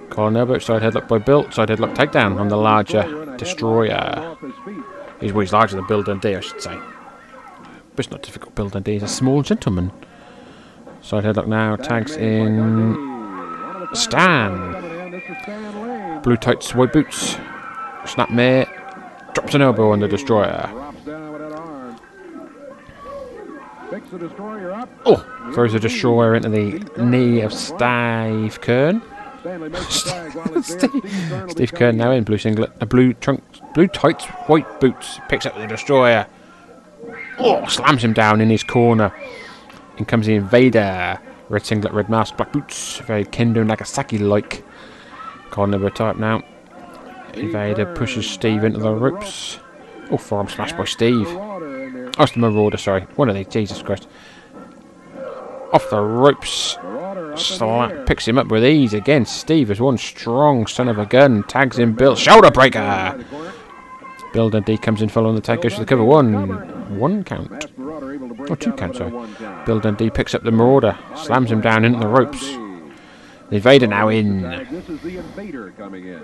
collar 0.08 0.28
and 0.28 0.36
elbow, 0.36 0.58
side 0.58 0.82
headlock 0.82 1.06
by 1.06 1.18
Bill, 1.18 1.50
side 1.50 1.68
headlock 1.68 1.94
takedown 1.94 2.40
on 2.40 2.48
the 2.48 2.56
larger 2.56 3.36
Destroyer. 3.36 4.36
He's, 5.20 5.32
well, 5.32 5.40
he's 5.42 5.52
larger 5.52 5.76
than 5.76 5.86
Bill 5.86 6.02
Dundee, 6.02 6.36
I 6.36 6.40
should 6.40 6.62
say. 6.62 6.78
But 7.94 8.06
it's 8.06 8.10
not 8.10 8.22
difficult. 8.22 8.54
Bill 8.54 8.70
Dundee 8.70 8.96
is 8.96 9.02
a 9.02 9.08
small 9.08 9.42
gentleman. 9.42 9.92
Side 11.02 11.24
headlock 11.24 11.46
now, 11.46 11.76
tags 11.76 12.16
in 12.16 12.96
Stan. 13.92 14.72
Blue 16.22 16.36
tights, 16.36 16.74
white 16.74 16.92
boots. 16.92 17.34
Snapmare 18.04 18.66
drops 19.34 19.54
an 19.54 19.60
elbow 19.60 19.92
on 19.92 20.00
the 20.00 20.08
Destroyer. 20.08 20.70
Picks 20.70 21.04
the 21.04 21.10
destroyer 21.10 21.20
up. 21.20 22.00
Oh, 23.92 25.50
throws 25.52 25.72
the 25.72 25.80
Destroyer 25.80 26.34
oh, 26.34 26.36
into 26.36 26.48
the 26.48 27.02
knee 27.02 27.40
of 27.40 27.52
Steve 27.52 28.60
Keirns. 28.60 29.02
Stanley 29.40 29.68
makes 29.68 30.04
the 30.04 30.10
tag 30.10 30.34
while 30.34 30.58
it's 30.58 30.74
there. 30.74 30.90
Steve 30.90 31.02
Keirns 31.02 31.50
Steve 31.50 31.72
Keirns 31.72 31.96
now 31.96 32.10
in 32.12 32.24
blue 32.24 32.38
singlet, 32.38 32.70
a 32.80 32.86
blue 32.86 33.14
trunk, 33.14 33.42
blue 33.74 33.88
tights, 33.88 34.26
white 34.46 34.80
boots. 34.80 35.18
Picks 35.28 35.44
up 35.46 35.56
the 35.56 35.66
destroyer. 35.66 36.26
Oh, 37.38 37.66
slams 37.66 38.04
him 38.04 38.12
down 38.12 38.40
in 38.40 38.48
his 38.48 38.62
corner. 38.62 39.12
In 39.96 40.04
comes 40.04 40.26
the 40.26 40.34
invader. 40.34 41.18
Red 41.48 41.66
singlet, 41.66 41.92
red 41.92 42.08
mask, 42.08 42.36
black 42.36 42.52
boots. 42.52 42.98
Very 42.98 43.24
Kendo 43.24 43.66
Nagasaki 43.66 44.18
like. 44.18 44.64
Corner 45.50 45.90
type 45.90 46.16
now. 46.16 46.42
Invader 47.34 47.92
pushes 47.96 48.30
Steve 48.30 48.62
into 48.62 48.78
the 48.78 48.92
ropes. 48.92 49.58
Oh, 50.10 50.16
forearm 50.16 50.48
smash 50.48 50.72
by 50.74 50.84
Steve. 50.84 51.26
The 52.16 52.32
Marauder, 52.36 52.76
sorry. 52.76 53.02
One 53.16 53.28
of 53.28 53.34
these, 53.34 53.48
Jesus 53.48 53.82
Christ. 53.82 54.08
Off 55.72 55.88
the 55.90 56.00
ropes. 56.00 56.76
Slap, 57.36 58.06
picks 58.06 58.26
him 58.26 58.38
up 58.38 58.48
with 58.48 58.64
ease 58.64 58.92
again. 58.92 59.24
Steve 59.24 59.70
is 59.70 59.80
one 59.80 59.96
strong 59.96 60.66
son 60.66 60.88
of 60.88 60.98
a 60.98 61.06
gun. 61.06 61.44
Tags 61.44 61.78
in 61.78 61.92
Bill. 61.94 62.16
Shoulder 62.16 62.50
breaker. 62.50 63.24
Bill 64.32 64.50
Dundee 64.50 64.78
comes 64.78 65.00
in 65.02 65.08
following 65.08 65.34
the 65.34 65.40
tag. 65.40 65.62
Goes 65.62 65.74
for 65.74 65.80
the 65.80 65.86
cover. 65.86 66.04
One. 66.04 66.98
One 66.98 67.24
count. 67.24 67.66
Or 68.50 68.56
two 68.56 68.72
counts, 68.72 68.98
sorry. 68.98 69.12
Bill 69.64 69.80
Dundee 69.80 70.10
picks 70.10 70.34
up 70.34 70.42
the 70.42 70.50
Marauder. 70.50 70.98
Slams 71.16 71.50
him 71.50 71.60
down 71.60 71.84
into 71.84 72.00
the 72.00 72.08
ropes. 72.08 72.40
The 73.50 73.56
Invader 73.56 73.86
now 73.86 74.08
in. 74.08 74.42
This 74.70 74.88
is 74.88 75.00
the 75.00 75.18
invader 75.18 75.72
coming 75.76 76.06
in. 76.06 76.22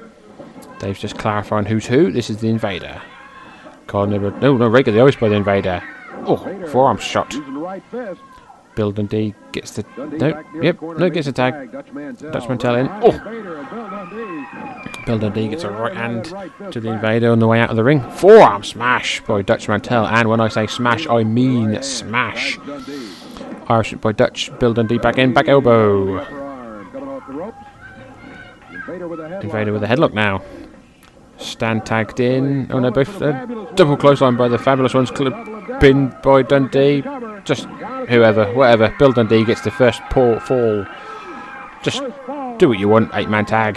Dave's 0.79 1.01
just 1.01 1.19
clarifying 1.19 1.67
who's 1.67 1.87
who. 1.87 2.13
This 2.13 2.31
is 2.31 2.39
the 2.39 2.49
Invader. 2.49 3.03
Number. 3.93 4.31
No, 4.41 4.57
no, 4.57 4.69
regular. 4.69 5.01
Always 5.01 5.17
by 5.17 5.29
the 5.29 5.37
Invader. 5.37 5.83
Oh, 6.27 6.37
forearm 6.69 6.99
shot. 6.99 7.33
Using 7.33 7.55
the 7.55 7.61
right 7.61 7.83
fist. 7.91 8.21
Bill 8.75 8.93
Dundee 8.93 9.35
gets 9.53 9.71
the. 9.73 9.87
No, 9.97 10.45
yep, 10.61 10.83
no, 10.83 11.09
gets 11.09 11.27
a 11.27 11.31
the 11.31 11.37
tag. 11.37 11.73
Dutch 11.73 11.93
Mantell. 11.93 12.31
Dutch 12.31 12.49
Mantell 12.49 12.75
in. 12.75 12.89
Oh! 12.91 13.13
Bill 15.07 15.19
Dundee. 15.19 15.49
Gets 15.49 15.65
a 15.65 15.71
right 15.71 15.97
hand 15.97 16.27
to 16.73 16.81
the 16.81 16.91
Invader 16.93 17.31
on 17.31 17.39
the 17.39 17.47
way 17.47 17.61
out 17.61 17.71
of 17.71 17.77
the 17.77 17.85
ring. 17.85 18.03
Forearm 18.11 18.63
smash 18.65 19.23
by 19.23 19.41
Dutch 19.41 19.67
Mantell. 19.69 20.07
And 20.07 20.29
when 20.29 20.41
I 20.41 20.49
say 20.49 20.67
smash, 20.67 21.07
I 21.07 21.25
mean 21.25 21.83
smash. 21.83 22.59
Irish 23.69 23.95
by 23.95 24.13
Dutch. 24.13 24.51
Bill 24.59 24.75
Dundee 24.75 24.99
back 24.99 25.17
in, 25.17 25.33
back 25.33 25.49
elbow. 25.49 26.23
Coming 26.93 27.09
off 27.09 27.27
the 27.27 27.33
ropes. 27.33 27.57
Invader 28.71 29.09
with 29.09 29.21
a 29.21 29.23
headlock. 29.25 29.45
Invader 29.45 29.73
with 29.73 29.83
a 29.85 29.87
headlock 29.87 30.13
now. 30.13 30.43
Stand 31.39 31.85
tagged 31.85 32.21
in. 32.21 32.71
Oh 32.73 32.79
no, 32.79 32.91
both 32.91 33.21
uh, 33.21 33.47
double 33.75 33.97
clothesline 33.97 34.37
by 34.37 34.49
the 34.49 34.59
fabulous 34.59 34.95
ones. 34.95 35.11
In 35.83 36.17
by 36.23 36.43
Dundee. 36.43 37.03
Just 37.45 37.65
whoever, 38.09 38.53
whatever. 38.55 38.95
Bill 38.99 39.13
Dundee 39.13 39.45
gets 39.45 39.61
the 39.61 39.71
first 39.71 40.01
paw, 40.11 40.39
fall. 40.41 40.87
Just 41.83 42.03
do 42.59 42.69
what 42.69 42.79
you 42.79 42.89
want. 42.89 43.11
Eight 43.15 43.29
man 43.29 43.45
tag. 43.45 43.77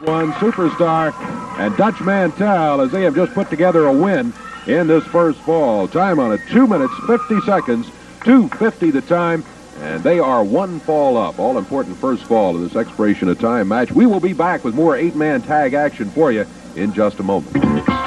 One, 0.00 0.32
Superstar 0.32 1.12
and 1.58 1.76
Dutch 1.76 2.00
Mantell 2.00 2.80
as 2.80 2.90
they 2.90 3.02
have 3.02 3.14
just 3.14 3.34
put 3.34 3.50
together 3.50 3.86
a 3.86 3.92
win 3.92 4.32
in 4.66 4.86
this 4.86 5.04
first 5.04 5.38
fall. 5.40 5.86
Time 5.86 6.18
on 6.18 6.32
it, 6.32 6.40
2 6.50 6.66
minutes, 6.66 6.94
50 7.06 7.40
seconds, 7.42 7.86
2.50 8.20 8.92
the 8.92 9.00
time, 9.02 9.44
and 9.80 10.02
they 10.02 10.18
are 10.18 10.44
one 10.44 10.80
fall 10.80 11.16
up. 11.16 11.38
All 11.38 11.58
important 11.58 12.00
first 12.00 12.24
fall 12.24 12.56
of 12.56 12.62
this 12.62 12.76
expiration 12.76 13.28
of 13.28 13.38
time 13.38 13.68
match. 13.68 13.92
We 13.92 14.06
will 14.06 14.20
be 14.20 14.32
back 14.32 14.64
with 14.64 14.74
more 14.74 14.96
eight-man 14.96 15.42
tag 15.42 15.74
action 15.74 16.10
for 16.12 16.32
you 16.32 16.46
in 16.76 16.92
just 16.92 17.18
a 17.18 17.22
moment. 17.22 17.97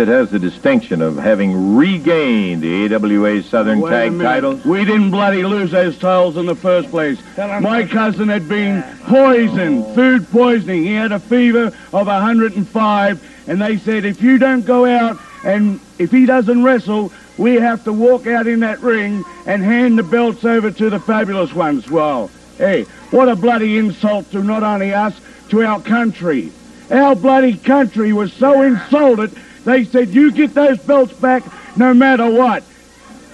It 0.00 0.08
has 0.08 0.30
the 0.30 0.38
distinction 0.38 1.02
of 1.02 1.18
having 1.18 1.76
regained 1.76 2.62
the 2.62 2.94
AWA 2.94 3.42
Southern 3.42 3.82
Wait 3.82 3.90
Tag 3.90 4.18
titles. 4.18 4.64
We 4.64 4.86
didn't 4.86 5.10
bloody 5.10 5.42
lose 5.42 5.72
those 5.72 5.98
titles 5.98 6.38
in 6.38 6.46
the 6.46 6.54
first 6.54 6.88
place. 6.88 7.18
My 7.36 7.84
cousin 7.84 8.30
had 8.30 8.48
been 8.48 8.82
poisoned, 9.04 9.94
food 9.94 10.26
poisoning. 10.30 10.84
He 10.84 10.94
had 10.94 11.12
a 11.12 11.20
fever 11.20 11.66
of 11.92 12.06
105, 12.06 13.44
and 13.46 13.60
they 13.60 13.76
said 13.76 14.06
if 14.06 14.22
you 14.22 14.38
don't 14.38 14.64
go 14.64 14.86
out 14.86 15.18
and 15.44 15.78
if 15.98 16.10
he 16.10 16.24
doesn't 16.24 16.64
wrestle, 16.64 17.12
we 17.36 17.56
have 17.56 17.84
to 17.84 17.92
walk 17.92 18.26
out 18.26 18.46
in 18.46 18.60
that 18.60 18.80
ring 18.80 19.22
and 19.44 19.62
hand 19.62 19.98
the 19.98 20.02
belts 20.02 20.46
over 20.46 20.70
to 20.70 20.88
the 20.88 20.98
fabulous 20.98 21.52
ones. 21.52 21.90
Well, 21.90 22.30
hey, 22.56 22.84
what 23.10 23.28
a 23.28 23.36
bloody 23.36 23.76
insult 23.76 24.30
to 24.30 24.42
not 24.42 24.62
only 24.62 24.94
us, 24.94 25.20
to 25.50 25.62
our 25.62 25.78
country. 25.78 26.52
Our 26.90 27.14
bloody 27.14 27.58
country 27.58 28.14
was 28.14 28.32
so 28.32 28.62
insulted, 28.62 29.36
they 29.64 29.84
said, 29.84 30.08
you 30.08 30.32
get 30.32 30.54
those 30.54 30.78
belts 30.78 31.12
back 31.12 31.44
no 31.76 31.94
matter 31.94 32.30
what. 32.30 32.64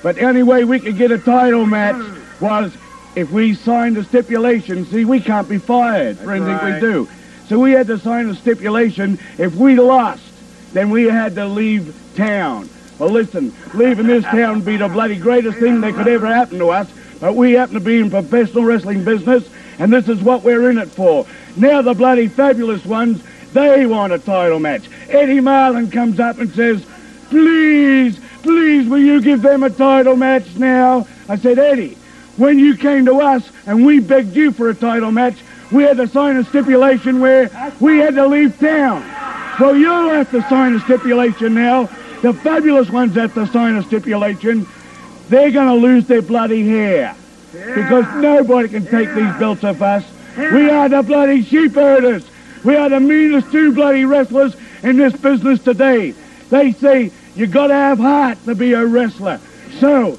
But 0.03 0.17
the 0.17 0.23
only 0.23 0.43
way 0.43 0.65
we 0.65 0.81
could 0.81 0.97
get 0.97 1.11
a 1.11 1.19
title 1.19 1.67
match 1.67 1.97
was 2.41 2.77
if 3.15 3.31
we 3.31 3.55
signed 3.55 3.97
a 3.97 4.05
stipulation. 4.05 4.85
See, 4.87 5.05
we 5.05 5.21
can't 5.21 5.49
be 5.49 5.59
fired 5.59 6.19
for 6.19 6.33
anything 6.33 6.75
we 6.75 6.81
do. 6.81 7.09
So 7.49 7.59
we 7.59 7.73
had 7.73 7.87
to 7.87 7.99
sign 7.99 8.29
a 8.29 8.35
stipulation. 8.35 9.19
If 9.39 9.55
we 9.55 9.77
lost, 9.77 10.23
then 10.73 10.91
we 10.91 11.05
had 11.05 11.35
to 11.37 11.47
leave 11.47 11.95
town. 12.17 12.69
Well, 12.99 13.11
listen, 13.11 13.55
leaving 13.75 14.07
this 14.07 14.25
town 14.25 14.57
would 14.57 14.65
be 14.65 14.77
the 14.77 14.89
bloody 14.89 15.17
greatest 15.17 15.59
thing 15.59 15.81
that 15.83 15.95
could 15.95 16.09
ever 16.09 16.27
happen 16.27 16.59
to 16.59 16.71
us. 16.71 16.91
But 17.21 17.35
we 17.35 17.53
happen 17.53 17.75
to 17.75 17.81
be 17.81 18.01
in 18.01 18.11
professional 18.11 18.65
wrestling 18.65 19.05
business, 19.05 19.49
and 19.79 19.93
this 19.93 20.09
is 20.09 20.23
what 20.23 20.43
we're 20.43 20.71
in 20.71 20.79
it 20.79 20.89
for. 20.89 21.27
Now 21.57 21.83
the 21.83 21.95
bloody 21.95 22.29
fabulous 22.29 22.85
ones, 22.85 23.23
they 23.53 23.87
want 23.87 24.13
a 24.13 24.19
title 24.19 24.59
match. 24.59 24.89
Eddie 25.09 25.41
Marlin 25.41 25.91
comes 25.91 26.21
up 26.21 26.39
and 26.39 26.51
says, 26.55 26.85
please, 27.29 28.19
please, 28.43 28.89
will 28.89 28.99
you 29.01 29.21
give 29.21 29.43
them 29.43 29.63
a 29.63 29.71
title 29.71 30.17
match 30.17 30.57
now? 30.57 31.07
I 31.29 31.37
said, 31.37 31.59
Eddie, 31.59 31.97
when 32.37 32.59
you 32.59 32.77
came 32.77 33.07
to 33.07 33.21
us 33.21 33.51
and 33.67 33.85
we 33.85 34.01
begged 34.01 34.37
you 34.37 34.53
for 34.53 34.71
a 34.71 34.75
title 34.75 35.11
match, 35.11 35.37
we 35.73 35.83
had 35.83 35.97
to 35.97 36.07
sign 36.07 36.37
a 36.37 36.45
stipulation 36.45 37.21
where 37.21 37.51
we 37.81 37.99
had 37.99 38.15
to 38.15 38.27
leave 38.27 38.59
town. 38.59 39.03
Well, 39.59 39.77
you'll 39.77 40.11
have 40.11 40.31
to 40.31 40.43
sign 40.49 40.75
a 40.75 40.81
stipulation 40.81 41.55
now. 41.55 41.85
The 42.23 42.33
fabulous 42.33 42.91
ones 42.91 43.15
have 43.15 43.35
to 43.35 43.47
sign 43.49 43.77
a 43.77 43.83
stipulation. 43.83 44.67
They're 45.29 45.51
going 45.51 45.69
to 45.69 45.75
lose 45.75 46.07
their 46.07 46.23
bloody 46.23 46.67
hair 46.69 47.17
because 47.53 48.05
nobody 48.23 48.69
can 48.69 48.85
take 48.87 49.09
these 49.15 49.35
belts 49.39 49.65
off 49.65 49.83
us. 49.83 50.05
We 50.37 50.69
are 50.71 50.89
the 50.89 51.03
bloody 51.03 51.43
sheep 51.43 51.75
herders. 51.75 52.25
We 52.67 52.75
are 52.75 52.89
the 52.89 52.99
meanest 52.99 53.53
two 53.53 53.73
bloody 53.73 54.05
wrestlers 54.05 54.57
in 54.83 54.97
this 54.97 55.13
business 55.13 55.63
today. 55.63 56.15
They 56.51 56.73
say 56.73 57.13
you 57.37 57.47
got 57.47 57.69
to 57.69 57.75
have 57.75 57.99
heart 57.99 58.45
to 58.45 58.57
be 58.57 58.73
a 58.73 58.85
wrestler. 58.85 59.41
So 59.79 60.19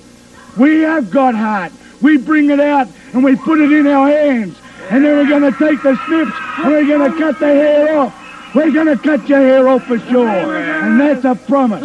we 0.58 0.80
have 0.84 1.12
got 1.12 1.36
heart. 1.36 1.74
We 2.02 2.18
bring 2.18 2.50
it 2.50 2.62
out 2.62 2.88
and 3.12 3.22
we 3.22 3.36
put 3.36 3.60
it 3.60 3.74
in 3.74 3.86
our 3.86 4.08
hands. 4.08 4.58
And 4.90 5.04
then 5.04 5.18
we're 5.18 5.28
going 5.28 5.52
to 5.52 5.60
take 5.60 5.84
the 5.84 5.98
snips 6.06 6.32
and 6.60 6.68
we're 6.72 6.88
going 6.88 7.12
to 7.12 7.18
cut 7.20 7.38
the 7.38 7.48
hair 7.48 8.00
off. 8.00 8.24
We're 8.56 8.72
gonna 8.72 8.98
cut 8.98 9.28
your 9.28 9.40
hair 9.40 9.68
off 9.68 9.84
for 9.84 10.00
sure, 10.00 10.28
and 10.58 11.00
that's 11.00 11.26
a 11.26 11.36
promise. 11.36 11.82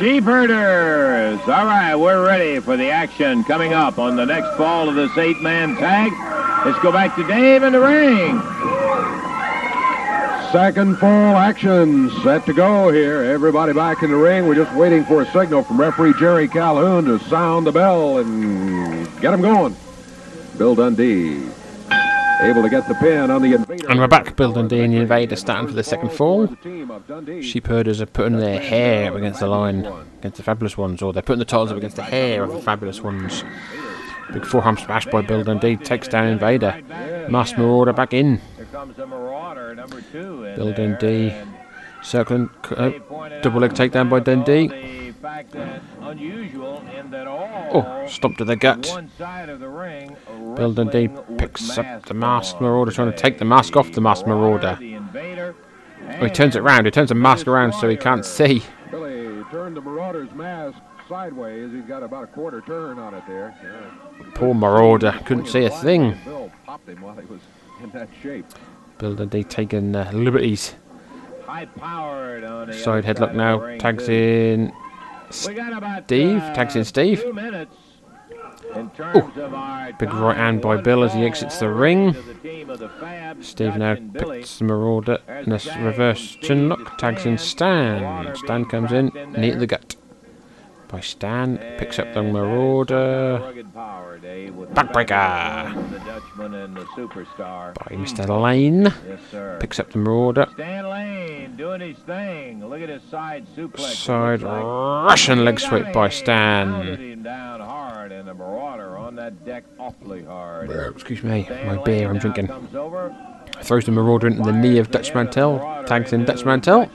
Sheep 0.00 0.24
herders. 0.24 1.40
All 1.40 1.64
right, 1.64 1.94
we're 1.94 2.26
ready 2.26 2.58
for 2.58 2.76
the 2.76 2.90
action 2.90 3.44
coming 3.44 3.72
up 3.72 3.98
on 3.98 4.16
the 4.16 4.26
next 4.26 4.54
fall 4.56 4.88
of 4.88 4.96
this 4.96 5.16
eight-man 5.16 5.76
tag. 5.76 6.12
Let's 6.66 6.82
go 6.82 6.92
back 6.92 7.14
to 7.16 7.26
Dave 7.26 7.62
in 7.62 7.72
the 7.72 7.80
ring. 7.80 9.31
Second 10.52 10.96
full 10.96 11.08
action 11.08 12.10
set 12.22 12.44
to 12.44 12.52
go 12.52 12.92
here. 12.92 13.22
Everybody 13.22 13.72
back 13.72 14.02
in 14.02 14.10
the 14.10 14.16
ring. 14.16 14.46
We're 14.46 14.54
just 14.54 14.70
waiting 14.76 15.02
for 15.02 15.22
a 15.22 15.32
signal 15.32 15.62
from 15.62 15.80
referee 15.80 16.12
Jerry 16.18 16.46
Calhoun 16.46 17.06
to 17.06 17.18
sound 17.20 17.66
the 17.66 17.72
bell 17.72 18.18
and 18.18 19.06
get 19.22 19.30
them 19.30 19.40
going. 19.40 19.74
Bill 20.58 20.74
Dundee 20.74 21.48
able 22.42 22.62
to 22.62 22.68
get 22.68 22.86
the 22.88 22.94
pin 22.96 23.30
on 23.30 23.40
the 23.40 23.54
invader. 23.54 23.88
And 23.88 23.98
we're 23.98 24.08
back. 24.08 24.36
Bill 24.36 24.52
Dundee 24.52 24.80
and 24.80 24.92
the 24.92 24.98
Invader 24.98 25.36
starting 25.36 25.68
for 25.68 25.74
the 25.74 25.82
second 25.82 26.12
fall. 26.12 26.48
Sheep 27.40 27.66
herders 27.66 28.00
are 28.00 28.06
putting 28.06 28.38
their 28.38 28.60
hair 28.60 29.10
up 29.10 29.16
against 29.16 29.40
the 29.40 29.46
line, 29.46 29.86
against 30.18 30.36
the 30.36 30.42
Fabulous 30.42 30.76
Ones, 30.76 31.00
or 31.02 31.12
they're 31.12 31.22
putting 31.22 31.38
the 31.38 31.44
titles 31.44 31.70
up 31.70 31.78
against 31.78 31.96
the 31.96 32.02
hair 32.02 32.42
of 32.44 32.52
the 32.52 32.60
Fabulous 32.60 33.00
Ones. 33.00 33.44
Big 34.32 34.46
forearm 34.46 34.76
smash 34.78 35.06
by 35.06 35.20
Bill 35.22 35.44
Dundee 35.44 35.76
takes 35.76 36.08
down 36.08 36.26
Invader. 36.28 36.80
Masked 37.28 37.58
Marauder 37.58 37.92
back 37.92 38.12
in. 38.14 38.40
Here 38.56 38.66
comes 38.72 38.96
the 38.96 39.06
Marauder, 39.06 39.74
number 39.74 40.00
two. 40.12 40.44
in 40.44 40.56
Bill 40.56 40.72
Dundee 40.72 41.34
circling. 42.02 42.50
Uh, 42.70 42.90
double 43.42 43.60
leg 43.60 43.72
takedown 43.72 44.08
by 44.10 44.20
Dundee. 44.20 44.68
The 44.68 45.12
fact 45.28 45.52
that 45.52 45.82
unusual 46.00 46.82
in 46.98 47.10
that 47.12 47.26
all 47.28 47.68
Oh, 47.72 48.06
stomp 48.08 48.38
to 48.38 48.44
the 48.44 48.56
gut. 48.56 48.88
one 48.88 49.08
side 49.16 49.48
of 49.48 49.60
the 49.60 49.68
ring 49.68 50.16
Bill 50.56 50.72
Dundee 50.72 51.08
picks 51.38 51.78
up 51.78 52.06
the 52.06 52.14
mask 52.14 52.60
Marauder, 52.60 52.90
trying 52.90 53.12
to 53.12 53.16
take 53.16 53.38
the 53.38 53.44
mask 53.44 53.76
off 53.76 53.92
the 53.92 54.00
masked 54.00 54.26
Marauder. 54.26 54.78
Oh, 54.80 56.24
he 56.24 56.30
turns 56.30 56.56
it 56.56 56.62
round. 56.62 56.86
He 56.86 56.90
turns 56.90 57.10
the 57.10 57.14
mask 57.14 57.46
around 57.46 57.72
so 57.74 57.88
he 57.88 57.96
can't 57.96 58.24
see. 58.24 58.62
Billy 58.90 59.44
turned 59.50 59.76
the 59.76 59.80
Marauder's 59.80 60.32
mask 60.32 60.78
sideways. 61.12 61.70
He's 61.72 61.84
got 61.84 62.02
about 62.02 62.24
a 62.24 62.26
quarter 62.28 62.62
turn 62.62 62.98
on 62.98 63.12
it 63.12 63.22
there. 63.26 63.54
Yeah. 63.62 64.24
Poor 64.34 64.54
Marauder 64.54 65.12
couldn't 65.26 65.46
see 65.46 65.64
a 65.66 65.68
thing. 65.68 66.16
Bill 66.24 66.50
popped 66.64 66.88
him 66.88 67.02
while 67.02 67.14
he 67.14 67.26
was 67.26 67.40
in 67.82 67.90
that 67.90 68.08
shape. 68.22 68.46
Bill 68.96 69.14
Dundee 69.14 69.44
taking 69.44 69.94
uh, 69.94 70.10
liberties. 70.14 70.74
high 71.44 71.66
powered 71.66 72.44
on 72.44 72.68
the 72.68 72.72
Side 72.72 73.04
headlock 73.04 73.34
now. 73.34 73.76
Tags 73.76 74.08
in 74.08 74.72
about, 75.68 76.04
Steve. 76.04 76.38
uh, 76.38 76.54
Tags 76.54 76.76
in 76.76 76.84
Steve. 76.84 77.20
Two 77.20 77.32
in 78.74 78.88
terms 78.90 79.36
of 79.36 79.98
Big 79.98 80.14
right 80.14 80.36
hand 80.36 80.62
by 80.62 80.78
Bill 80.78 81.04
as 81.04 81.12
he 81.12 81.26
exits 81.26 81.58
the 81.58 81.68
ring. 81.68 82.12
the 82.12 82.34
team 82.42 82.70
of 82.70 82.78
the 82.78 82.88
Fab, 82.88 83.44
Steve 83.44 83.76
now 83.76 83.96
picks 84.14 84.58
the 84.58 84.64
Marauder 84.64 85.18
in 85.28 85.52
a 85.52 85.60
reverse 85.84 86.36
chin 86.36 86.70
lock. 86.70 86.96
Tags 86.96 87.26
in 87.26 87.36
Stan. 87.36 88.34
Stan 88.34 88.64
comes 88.64 88.92
in. 88.92 89.10
Knee 89.36 89.50
to 89.50 89.58
the 89.58 89.66
gut. 89.66 89.96
By 90.92 91.00
Stan. 91.00 91.56
Picks 91.78 91.98
up 91.98 92.12
the 92.12 92.22
Marauder. 92.22 93.40
Backbreaker. 94.74 95.72
By 97.74 97.96
Mr. 97.96 98.42
Lane. 98.42 98.82
Yes. 98.82 99.58
Picks 99.58 99.80
up 99.80 99.90
the 99.90 99.98
Marauder. 99.98 100.46
Stan 100.52 100.86
Lane 100.90 101.56
doing 101.56 101.80
his 101.80 101.96
thing. 102.00 102.68
Look 102.68 102.82
at 102.82 102.90
his 102.90 103.02
side 103.04 103.46
suplex. 103.56 103.94
Side 103.94 104.42
Russian 104.42 105.46
leg 105.46 105.58
sweep 105.60 105.90
by 105.94 106.10
Stan. 106.10 106.68
hard. 110.26 110.70
Excuse 110.94 111.22
me, 111.22 111.48
my 111.64 111.82
beer 111.82 112.10
I'm 112.10 112.18
drinking. 112.18 112.48
Throws 113.62 113.86
the 113.86 113.92
Marauder 113.92 114.26
into 114.26 114.42
the 114.42 114.52
knee 114.52 114.76
of 114.76 114.90
Dutch 114.90 115.14
Mantell. 115.14 115.84
Tags 115.86 116.12
in 116.12 116.26
Dutch 116.26 116.44
Mantell. 116.44 116.90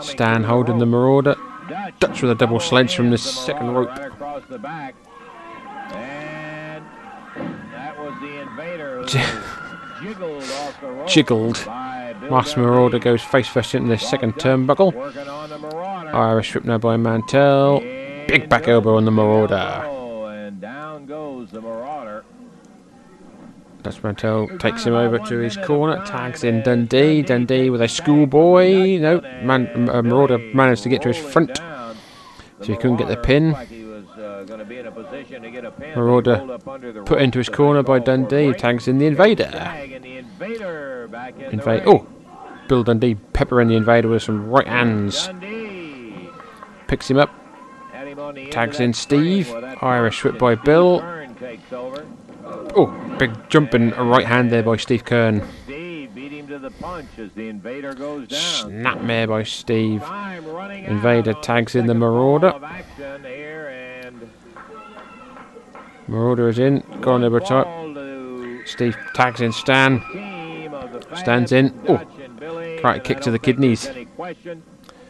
Stan 0.00 0.44
holding 0.44 0.78
the. 0.78 0.86
Marauder. 0.86 1.36
Dutch 1.98 2.22
with 2.22 2.30
a 2.30 2.34
double 2.34 2.60
sledge 2.60 2.94
from 2.96 3.10
the 3.10 3.18
second 3.18 3.72
rope. 3.72 3.88
Right 3.88 4.06
across 4.06 4.42
the 4.48 4.58
back. 4.58 4.94
And 5.92 6.84
that 7.72 7.98
was 7.98 8.14
the 8.20 8.40
invader 8.40 9.00
who 9.00 9.06
J- 9.06 9.24
jiggled 10.02 10.42
off 10.42 10.80
the 10.80 10.86
rope. 10.88 11.08
Jiggled. 11.08 11.62
by 11.66 12.14
Bill 12.20 12.30
Masked 12.30 12.56
Dundee. 12.56 12.70
Marauder 12.70 12.98
goes 12.98 13.22
face 13.22 13.48
first 13.48 13.74
into 13.74 13.88
the 13.88 13.98
second 13.98 14.34
turnbuckle. 14.36 14.94
Working 14.94 15.28
on 15.28 15.48
the 15.50 15.58
Marauder. 15.58 16.14
Irish 16.14 16.54
whip 16.54 16.64
now 16.64 16.78
by 16.78 16.96
Mantell. 16.96 17.80
Big 17.80 18.48
back 18.48 18.68
elbow 18.68 18.96
on 18.96 19.04
the 19.04 19.10
Marauder. 19.10 19.54
And 19.54 20.60
down 20.60 21.06
goes 21.06 21.50
the 21.50 21.60
Marauder. 21.60 22.24
Dutch 23.82 24.02
Mantell 24.02 24.48
takes 24.58 24.84
him 24.84 24.94
over 24.94 25.18
to 25.18 25.38
his 25.38 25.56
corner. 25.56 26.04
Tags 26.04 26.44
in 26.44 26.62
Dundee. 26.62 27.22
Dundee 27.22 27.70
with 27.70 27.80
a 27.80 27.88
schoolboy. 27.88 28.98
No, 28.98 29.20
Man, 29.42 29.88
uh, 29.88 30.02
Marauder 30.02 30.38
managed 30.38 30.82
to 30.84 30.88
get 30.88 31.02
to 31.02 31.08
his 31.08 31.18
front. 31.18 31.56
So 31.56 32.66
he 32.66 32.76
couldn't 32.76 32.96
get 32.96 33.08
the 33.08 33.16
pin. 33.16 33.54
Uh, 33.54 34.44
going 34.44 34.58
to 34.58 34.64
be 34.64 34.78
in 34.78 34.86
a 34.86 34.90
position 34.90 35.42
to 35.42 35.50
get 35.50 35.64
a 35.64 35.70
pin. 35.70 35.94
Marauder 35.94 36.36
Rolled 36.36 36.50
up 36.50 36.68
under 36.68 36.92
the 36.92 37.02
put 37.02 37.22
into 37.22 37.38
his 37.38 37.48
corner 37.48 37.82
by 37.82 37.98
go 37.98 38.04
for 38.04 38.12
a 38.12 38.16
Dundee. 38.16 38.52
Tags 38.52 38.88
in 38.88 38.98
the 38.98 39.06
Invader. 39.06 39.50
Tag 39.50 39.92
and 39.92 40.04
the 40.04 40.18
invader 40.18 41.08
back 41.10 41.34
in 41.34 41.40
the 41.40 41.50
Invade. 41.50 41.84
ring. 41.86 41.88
Oh, 41.88 42.06
Bill 42.68 42.82
Dundee 42.84 43.14
peppering 43.14 43.68
the 43.68 43.76
Invader 43.76 44.08
with 44.08 44.22
some 44.22 44.48
right 44.50 44.66
hands. 44.66 45.28
Picks 46.86 47.10
him 47.10 47.18
up. 47.18 47.30
Had 47.92 48.08
him 48.08 48.18
on 48.18 48.34
the 48.34 48.42
end 48.42 48.52
Tags 48.52 48.80
in 48.80 48.92
Steve. 48.92 49.52
Irish 49.80 50.22
whip 50.24 50.38
by 50.38 50.54
Bill. 50.54 51.00
Keirns 52.70 52.78
takes 52.78 52.78
over. 52.78 53.12
Oh, 53.12 53.18
big 53.18 53.50
jumping 53.50 53.90
right 53.90 54.26
hand 54.26 54.50
there 54.50 54.62
by 54.62 54.76
Steve 54.76 55.04
Keirns. 55.04 55.44
Steve 55.64 56.14
beat 56.14 56.32
him 56.32 56.48
to 56.48 56.58
the 56.58 56.70
punch 56.70 57.08
as 57.18 57.30
the 57.32 57.48
invader 57.48 57.94
goes 57.94 58.28
down. 58.28 58.70
Snapmare 58.70 59.28
by 59.28 59.42
Steve. 59.42 60.02
Time 60.02 60.46
running 60.46 60.86
out 60.86 60.92
Invader 60.92 61.34
tags 61.34 61.74
in 61.74 61.86
the 61.86 61.94
Marauder. 61.94 62.50
ball 62.50 62.56
of 62.56 62.64
action 62.64 63.24
here, 63.24 63.68
and 63.68 64.30
Marauder 66.08 66.48
is 66.48 66.58
in. 66.58 66.80
Gone 67.00 67.24
over 67.24 67.40
top. 67.40 67.66
Steve 68.66 68.96
tags 69.14 69.40
in 69.40 69.52
Stan. 69.52 70.00
team 70.12 70.74
of 70.74 70.92
the 70.92 71.00
Fab, 71.00 71.18
Stands 71.18 71.52
in. 71.52 71.74
Oh, 71.88 71.96
Dutch 71.96 72.08
and 72.22 72.38
Billy, 72.38 72.78
karate 72.78 72.94
and 72.94 73.04
kick 73.04 73.20
to 73.20 73.30
the 73.30 73.38
kidneys. 73.38 73.84
there's 73.84 73.96
any 73.96 74.04
question 74.06 74.62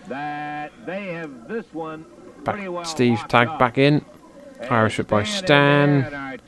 that 0.08 0.72
they 0.86 1.12
have 1.12 1.48
this 1.48 1.66
one 1.72 2.04
pretty 2.44 2.68
well 2.68 2.82
Back, 2.82 2.90
Steve 2.90 3.20
tagged 3.28 3.58
back 3.58 3.78
in. 3.78 4.04
Irish 4.70 4.98
whip 4.98 5.08
by 5.08 5.24
Stan. 5.24 6.38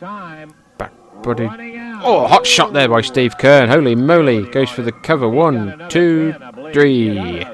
Back 1.22 1.36
body. 1.36 1.78
Oh, 2.04 2.26
hot 2.26 2.44
shot 2.46 2.72
there 2.72 2.88
by 2.88 3.00
Steve 3.00 3.38
Keirns. 3.38 3.68
Holy 3.68 3.94
moly. 3.94 4.42
Goes 4.50 4.70
for 4.70 4.82
the 4.82 4.90
cover. 4.90 5.28
One, 5.28 5.88
two, 5.88 6.34
three. 6.72 7.44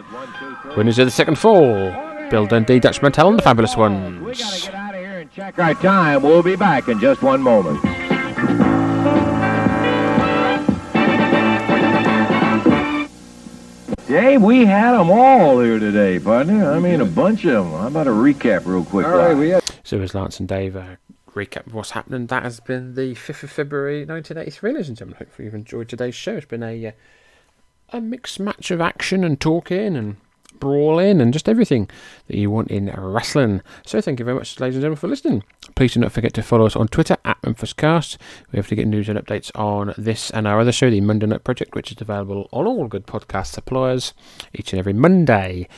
Winners 0.76 0.98
of 0.98 1.06
the 1.06 1.10
second 1.10 1.38
fall. 1.38 1.92
Bill 2.30 2.46
Dundee, 2.46 2.78
Dutch 2.78 3.02
Mantell, 3.02 3.28
and 3.28 3.38
the 3.38 3.42
Fabulous 3.42 3.76
Ones. 3.76 4.20
We've 4.22 4.38
got 4.38 4.52
to 4.52 4.60
get 4.60 4.74
out 4.74 4.94
of 4.94 5.00
here 5.00 5.18
and 5.20 5.32
check 5.32 5.58
our 5.58 5.74
time. 5.74 6.22
We'll 6.22 6.42
be 6.42 6.56
back 6.56 6.88
in 6.88 6.98
just 6.98 7.22
one 7.22 7.42
moment. 7.42 7.82
Dave, 14.06 14.42
we 14.42 14.64
had 14.64 14.92
them 14.92 15.10
all 15.10 15.60
here 15.60 15.78
today, 15.78 16.18
partner. 16.18 16.72
I 16.72 16.78
mean, 16.78 17.02
a 17.02 17.04
bunch 17.04 17.44
of 17.44 17.64
them. 17.64 17.72
How 17.72 17.88
about 17.88 18.06
a 18.06 18.10
recap 18.10 18.64
real 18.64 18.84
quick? 18.84 19.06
All 19.06 19.16
right, 19.16 19.36
we 19.36 19.50
had 19.50 19.62
So 19.84 20.00
as 20.00 20.14
Lance 20.14 20.40
and 20.40 20.48
Dave 20.48 20.76
uh, 20.76 20.96
recap 21.38 21.66
of 21.66 21.74
what's 21.74 21.92
happening, 21.92 22.26
that 22.26 22.42
has 22.42 22.60
been 22.60 22.94
the 22.94 23.14
5th 23.14 23.44
of 23.44 23.50
February 23.50 24.04
1983, 24.04 24.72
ladies 24.72 24.88
and 24.88 24.96
gentlemen. 24.98 25.18
Hopefully 25.18 25.46
you've 25.46 25.54
enjoyed 25.54 25.88
today's 25.88 26.14
show. 26.14 26.36
It's 26.36 26.46
been 26.46 26.62
a, 26.62 26.86
uh, 26.86 26.92
a 27.90 28.00
mixed 28.00 28.40
match 28.40 28.70
of 28.70 28.80
action 28.80 29.24
and 29.24 29.40
talking 29.40 29.96
and 29.96 30.16
brawling 30.58 31.20
and 31.20 31.32
just 31.32 31.48
everything 31.48 31.88
that 32.26 32.36
you 32.36 32.50
want 32.50 32.70
in 32.70 32.90
wrestling. 32.90 33.62
So 33.86 34.00
thank 34.00 34.18
you 34.18 34.24
very 34.24 34.36
much, 34.36 34.58
ladies 34.60 34.76
and 34.76 34.82
gentlemen, 34.82 34.96
for 34.98 35.08
listening. 35.08 35.44
Please 35.74 35.94
do 35.94 36.00
not 36.00 36.12
forget 36.12 36.34
to 36.34 36.42
follow 36.42 36.66
us 36.66 36.76
on 36.76 36.88
Twitter 36.88 37.16
at 37.24 37.40
MemphisCast. 37.42 38.16
We 38.52 38.56
have 38.56 38.68
to 38.68 38.74
get 38.74 38.86
news 38.86 39.08
and 39.08 39.18
updates 39.18 39.50
on 39.54 39.94
this 39.96 40.30
and 40.30 40.46
our 40.46 40.60
other 40.60 40.72
show, 40.72 40.90
the 40.90 41.00
Monday 41.00 41.26
Night 41.26 41.44
Project, 41.44 41.74
which 41.74 41.92
is 41.92 42.00
available 42.00 42.48
on 42.52 42.66
all 42.66 42.88
good 42.88 43.06
podcast 43.06 43.48
suppliers 43.48 44.14
each 44.54 44.72
and 44.72 44.80
every 44.80 44.92
Monday. 44.92 45.68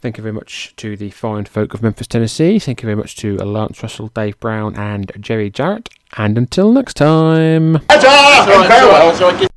Thank 0.00 0.16
you 0.16 0.22
very 0.22 0.32
much 0.32 0.74
to 0.76 0.96
the 0.96 1.10
fine 1.10 1.44
folk 1.44 1.74
of 1.74 1.82
Memphis, 1.82 2.06
Tennessee. 2.06 2.58
Thank 2.58 2.80
you 2.82 2.86
very 2.86 2.96
much 2.96 3.16
to 3.16 3.36
Lance 3.36 3.82
Russell, 3.82 4.08
Dave 4.08 4.40
Brown, 4.40 4.74
and 4.76 5.12
Jerry 5.20 5.50
Jarrett. 5.50 5.90
And 6.16 6.38
until 6.38 6.72
next 6.72 6.94
time. 6.94 7.76
and 7.76 8.66
farewell. 8.66 9.46